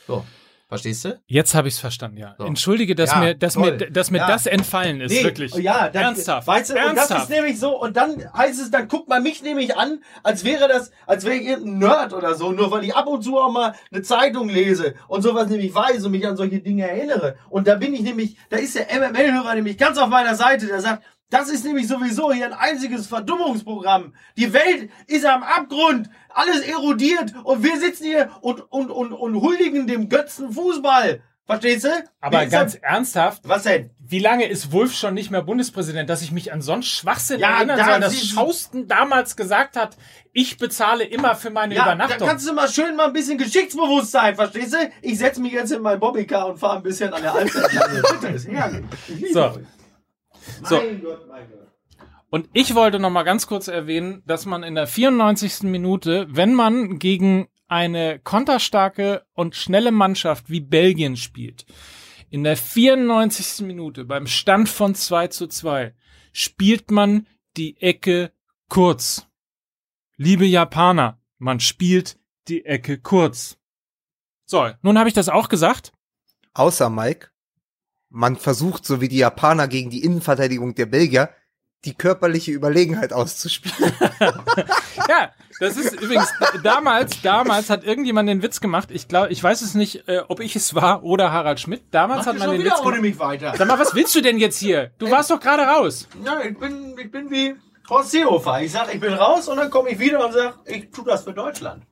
[0.07, 0.25] So,
[0.69, 1.21] verstehst du?
[1.27, 2.35] Jetzt habe ich es verstanden, ja.
[2.39, 2.45] So.
[2.45, 3.73] Entschuldige, dass Ja, mir, dass toll.
[3.79, 4.27] mir, dass mir Ja.
[4.29, 5.55] das entfallen ist, wirklich.
[5.55, 6.47] Ja, dann, Ernsthaft.
[6.47, 7.23] Weißt du, und das Ernsthaft.
[7.25, 10.69] ist nämlich so, und dann heißt es, dann guckt man mich nämlich an, als wäre
[10.69, 13.51] das, als wäre ich irgendein Nerd oder so, nur weil ich ab und zu auch
[13.51, 17.37] mal eine Zeitung lese und sowas nämlich weiß und mich an solche Dinge erinnere.
[17.51, 20.81] Und da bin ich nämlich, da ist der MML-Hörer nämlich ganz auf meiner Seite, der
[20.81, 24.15] sagt, das ist nämlich sowieso hier ein einziges Verdummungsprogramm.
[24.37, 29.41] Die Welt ist am Abgrund, alles erodiert und wir sitzen hier und, und, und, und
[29.41, 31.21] huldigen dem Götzen Fußball.
[31.47, 31.89] Verstehst du?
[32.21, 33.91] Aber ganz das- ernsthaft, was denn?
[34.11, 37.57] wie lange ist Wulff schon nicht mehr Bundespräsident, dass ich mich an sonst Schwachsinn Ja,
[37.59, 39.99] erinnern da soll, dass Schausten damals gesagt hat,
[40.33, 42.27] ich bezahle immer für meine Ja, da Übernachtung.
[42.29, 44.79] kannst du mal schön mal ein bisschen geschichtsbewusst sein, verstehst du?
[45.03, 47.69] Ich setze mich jetzt in mein Bobbycar und fahre ein bisschen an der Alster.
[49.33, 49.59] So.
[50.65, 50.77] So.
[50.77, 51.69] Mein Gott, mein Gott.
[52.31, 55.63] Und ich wollte noch mal ganz kurz erwähnen, dass man in der 94.
[55.63, 61.65] Minute, wenn man gegen eine konterstarke und schnelle Mannschaft wie Belgien spielt,
[62.31, 63.67] in der 94.
[63.67, 65.95] Minute beim Stand von 2 zu 2
[66.33, 67.27] spielt man
[67.57, 68.33] die Ecke
[68.69, 69.27] kurz.
[70.17, 72.19] Liebe Japaner, man spielt
[72.49, 73.59] die Ecke kurz.
[74.45, 75.93] So, nun habe ich das auch gesagt.
[76.55, 77.31] Außer Mike,
[78.11, 81.31] man versucht, so wie die Japaner gegen die Innenverteidigung der Belgier,
[81.85, 83.93] die körperliche Überlegenheit auszuspielen.
[85.09, 86.31] Ja, das ist übrigens
[86.63, 88.91] damals, damals hat irgendjemand den Witz gemacht.
[88.91, 91.85] Ich glaube, ich weiß es nicht, äh, ob ich es war oder Harald Schmidt.
[91.93, 93.01] Damals hat man den Witz gemacht.
[93.01, 93.55] mich weiter.
[93.57, 94.91] Sag mal, was willst du denn jetzt hier?
[94.99, 96.07] Du warst doch gerade raus.
[96.23, 97.55] Ja, ich bin, ich bin wie
[97.89, 98.61] Horst Seehofer.
[98.61, 101.25] Ich sag, ich bin raus und dann komme ich wieder und sag, ich tu das
[101.25, 101.85] für Deutschland.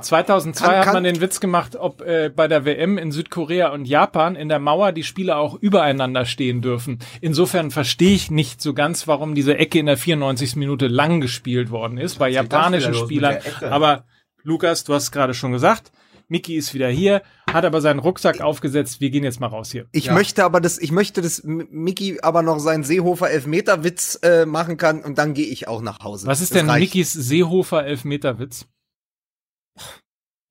[0.00, 3.68] 2002 Kann- hat kann- man den Witz gemacht, ob äh, bei der WM in Südkorea
[3.72, 6.98] und Japan in der Mauer die Spieler auch übereinander stehen dürfen.
[7.20, 10.56] Insofern verstehe ich nicht so ganz, warum diese Ecke in der 94.
[10.56, 13.38] Minute lang gespielt worden ist bei japanischen Spielern.
[13.62, 14.04] Aber
[14.42, 15.92] Lukas, du hast es gerade schon gesagt,
[16.28, 17.22] Miki ist wieder hier,
[17.52, 19.00] hat aber seinen Rucksack aufgesetzt.
[19.00, 19.86] Wir gehen jetzt mal raus hier.
[19.92, 20.12] Ich Ja.
[20.14, 24.76] möchte aber das, ich möchte, dass M- Mickey aber noch seinen Seehofer Elfmeterwitz äh, machen
[24.76, 26.26] kann und dann gehe ich auch nach Hause.
[26.26, 26.94] Was ist Das denn reicht.
[26.94, 28.66] Mikis Seehofer Elfmeterwitz?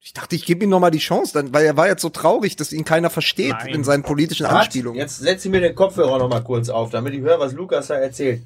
[0.06, 2.10] Ich dachte, ich gebe ihm noch mal die Chance, dann, weil er war jetzt so
[2.10, 3.74] traurig, dass ihn keiner versteht Nein.
[3.74, 5.00] in seinen politischen Anspielungen.
[5.00, 7.88] Jetzt setze ich mir den Kopfhörer noch mal kurz auf, damit ich höre, was Lukas
[7.88, 8.44] da erzählt.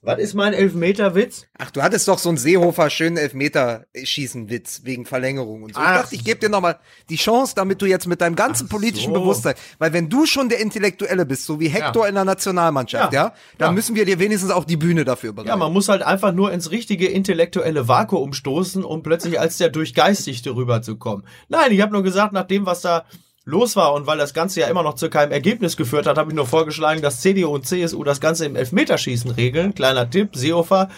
[0.00, 1.46] Was ist mein Elfmeterwitz?
[1.58, 5.80] Ach, du hattest doch so einen Seehofer schönen Elfmeter-Schießen-Witz wegen Verlängerung und so.
[5.80, 8.68] Ich Ach dachte, ich gebe dir nochmal die Chance, damit du jetzt mit deinem ganzen
[8.68, 9.20] politischen so.
[9.20, 13.24] Bewusstsein, weil wenn du schon der Intellektuelle bist, so wie Hector in der Nationalmannschaft, ja,
[13.24, 13.34] Ja.
[13.58, 13.72] dann Ja.
[13.72, 15.48] müssen wir dir wenigstens auch die Bühne dafür bereiten.
[15.48, 19.68] Ja, man muss halt einfach nur ins richtige intellektuelle Vakuum stoßen, um plötzlich als der
[19.68, 21.26] Durchgeistigte rüberzukommen.
[21.48, 23.04] Nein, ich habe nur gesagt, nach dem, was da
[23.48, 26.30] los war und weil das Ganze ja immer noch zu keinem Ergebnis geführt hat, habe
[26.30, 29.74] ich nur vorgeschlagen, dass CDU und CSU das Ganze im Elfmeterschießen regeln.
[29.74, 30.90] Kleiner Tipp, Seehofer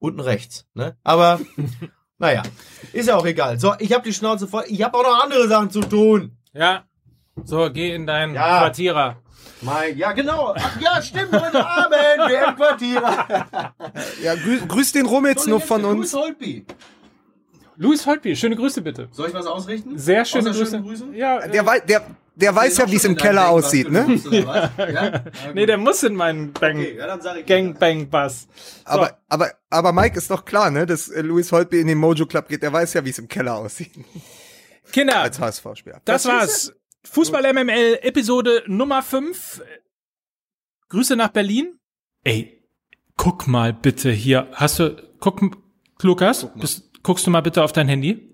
[0.00, 0.66] unten rechts.
[0.74, 0.96] Ne?
[1.04, 1.40] Aber
[2.18, 2.42] naja,
[2.92, 3.60] ist ja auch egal.
[3.60, 4.64] So, ich habe die Schnauze voll.
[4.66, 6.36] Ich habe auch noch andere Sachen zu tun.
[6.52, 6.84] Ja.
[7.44, 8.58] So, geh in deinen Ja.
[8.58, 9.18] Quartierer.
[9.60, 10.52] Mein, ja, genau.
[10.58, 11.32] Ach ja, stimmt.
[11.32, 11.92] Heute Abend,
[12.28, 13.02] wir im Quartier.
[14.22, 16.12] ja, grüß, grüß den Rum jetzt nur von uns.
[16.12, 16.66] Holpi.
[17.76, 19.08] Luis Holtby, schöne Grüße bitte.
[19.12, 19.98] Soll ich was ausrichten?
[19.98, 20.66] Sehr schöne Grüße.
[20.66, 21.14] schönen Grüßen?
[21.14, 22.06] Ja, Der, wei der,
[22.36, 24.20] der weiß ja, wie es im Keller aussieht, ne?
[24.30, 24.70] Ja?
[24.90, 25.24] Ja?
[25.54, 27.46] nee, der muss in meinen Bang, Okay, ja, dann sag ich.
[27.46, 28.46] Gangbang-Bass.
[28.84, 32.26] Aber, aber, aber Mike ist doch klar, ne, dass äh, Louis Holtby in den Mojo
[32.26, 32.62] Club geht.
[32.62, 33.90] Der weiß ja, wie es im Keller aussieht
[34.92, 36.00] Kinder, als HSV-Spieler.
[36.04, 36.72] das war's.
[37.04, 39.62] Fußball MML, Episode Nummer 5.
[40.88, 41.78] Grüße nach Berlin.
[42.22, 42.62] Ey,
[43.16, 44.48] guck mal bitte hier.
[44.52, 45.40] Hast du, guck,
[46.02, 48.32] Lukas, bist, guckst du mal bitte auf dein Handy?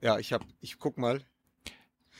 [0.00, 1.22] Ja, ich hab, ich guck mal.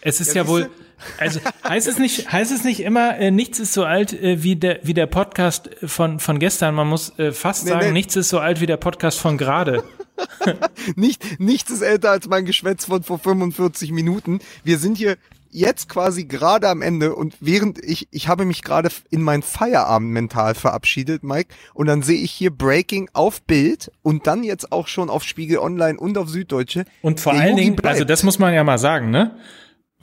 [0.00, 0.70] Es ist Ja, ja, wohl,
[1.18, 4.56] also heißt es nicht, heißt es nicht immer, äh, nichts ist so alt äh, wie
[4.56, 6.74] der wie der Podcast von von gestern.
[6.74, 7.92] Man muss äh, fast Nee, sagen, nee.
[7.92, 9.84] nichts ist so alt wie der Podcast von gerade.
[10.96, 14.40] Nicht, nichts ist älter als mein Geschwätz von vor 45 Minuten.
[14.64, 15.18] Wir sind hier
[15.50, 20.10] jetzt quasi gerade am Ende und während ich, ich habe mich gerade in mein Feierabend
[20.10, 24.86] mental verabschiedet, Mike, und dann sehe ich hier Breaking auf Bild und dann jetzt auch
[24.86, 26.84] schon auf Spiegel Online und auf Süddeutsche.
[27.02, 27.94] Und vor allen Dingen, bleibt.
[27.94, 29.36] also das muss man ja mal sagen, ne?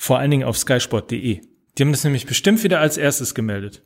[0.03, 1.39] Vor allen Dingen auf skysport.de.
[1.77, 3.83] Die haben das nämlich bestimmt wieder als erstes gemeldet.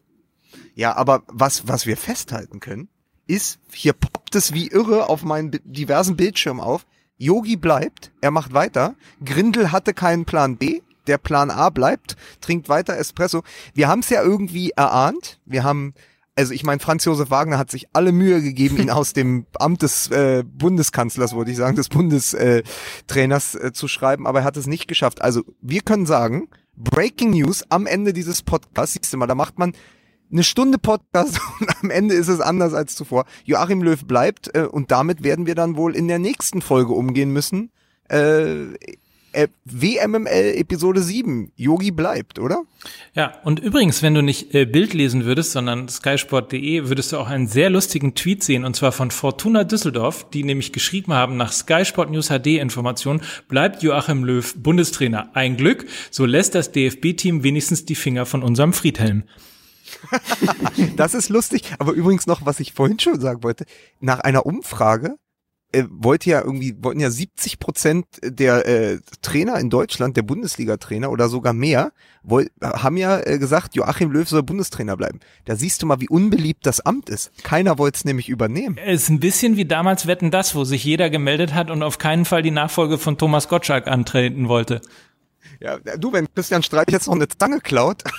[0.74, 2.90] Ja, aber was, was wir festhalten können,
[3.28, 6.88] ist, hier poppt es wie irre auf meinen diversen Bildschirmen auf.
[7.20, 8.96] Yogi bleibt, er macht weiter.
[9.24, 10.82] Grindel hatte keinen Plan B.
[11.06, 13.44] Der Plan A bleibt, trinkt weiter Espresso.
[13.76, 15.40] Wir haben es ja irgendwie erahnt.
[15.46, 15.94] Wir haben,
[16.38, 19.82] also ich meine, Franz Josef Wagner hat sich alle Mühe gegeben, ihn aus dem Amt
[19.82, 22.64] des äh, Bundeskanzlers, wollte ich sagen, des Bundestrainers
[23.08, 25.22] Trainers, äh, zu schreiben, aber er hat es nicht geschafft.
[25.22, 29.58] Also wir können sagen, Breaking News am Ende dieses Podcasts, siehst du mal, da macht
[29.58, 29.74] man
[30.32, 33.26] eine Stunde Podcast und am Ende ist es anders als zuvor.
[33.44, 37.32] Joachim Löw bleibt äh, und damit werden wir dann wohl in der nächsten Folge umgehen
[37.34, 37.72] müssen.
[38.10, 38.76] Äh,
[39.38, 41.52] äh, WMML Episode 7.
[41.56, 42.64] Yogi bleibt, oder?
[43.14, 47.28] Ja, und übrigens, wenn du nicht äh, Bild lesen würdest, sondern skysport.de, würdest du auch
[47.28, 51.52] einen sehr lustigen Tweet sehen, und zwar von Fortuna Düsseldorf, die nämlich geschrieben haben, nach
[51.52, 55.30] Sky Sport News HD Information bleibt Joachim Löw Bundestrainer.
[55.34, 59.24] Ein Glück, so lässt das DFB-Team wenigstens die Finger von unserem Friedhelm.
[60.96, 61.74] Das ist lustig.
[61.80, 63.66] Aber übrigens noch, was ich vorhin schon sagen wollte,
[64.00, 65.16] nach einer Umfrage
[65.72, 71.12] äh, wollte ja irgendwie, wollten ja 70 Prozent der äh, Trainer in Deutschland, der Bundesliga-Trainer
[71.12, 71.92] oder sogar mehr,
[72.24, 75.20] woll, haben ja äh, gesagt, Joachim Löw soll Bundestrainer bleiben.
[75.46, 77.32] Da siehst du mal, wie unbeliebt das Amt ist.
[77.44, 78.78] Keiner wollte es nämlich übernehmen.
[78.84, 81.98] Es ist ein bisschen wie damals Wetten das, wo sich jeder gemeldet hat und auf
[81.98, 84.82] keinen Fall die Nachfolge von Thomas Gottschalk antreten wollte.
[85.60, 88.04] Ja, du, wenn Christian Streich jetzt noch eine Zange klaut,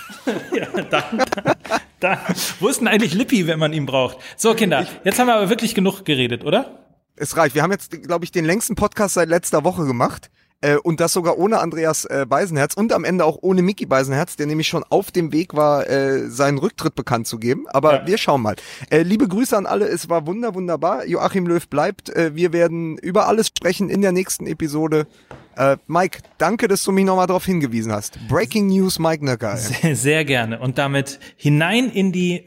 [1.99, 2.17] Da,
[2.59, 4.17] wo ist denn eigentlich Lippi, wenn man ihn braucht?
[4.37, 6.88] So, Kinder, jetzt haben wir aber wirklich genug geredet, oder?
[7.19, 7.55] Es reicht.
[7.55, 10.29] Wir haben jetzt, glaube ich, den längsten Podcast seit letzter Woche gemacht.
[10.61, 14.35] Äh, und das sogar ohne Andreas äh, Beisenherz und am Ende auch ohne Mickey Beisenherz,
[14.35, 17.65] der nämlich schon auf dem Weg war, äh, seinen Rücktritt bekannt zu geben.
[17.69, 18.07] Aber Ja.
[18.07, 18.57] wir schauen mal.
[18.89, 21.05] Äh, liebe Grüße an alle, es war wunder, wunderbar.
[21.05, 22.09] Joachim Löw bleibt.
[22.09, 25.07] Äh, wir werden über alles sprechen in der nächsten Episode.
[25.55, 28.19] Äh, Mike, danke, dass du mich nochmal darauf hingewiesen hast.
[28.27, 29.55] Breaking News, Mike Nöcker.
[29.55, 30.59] Sehr gerne.
[30.59, 32.43] Und damit hinein in die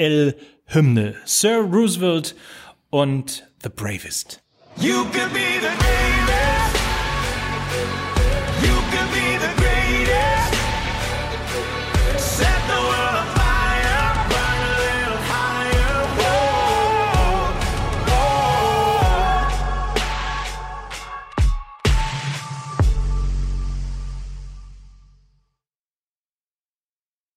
[0.00, 1.14] WMML-Hymne.
[1.24, 2.34] Sir Roosevelt
[2.90, 4.40] und The Bravest.
[4.78, 6.59] You could be the greatest.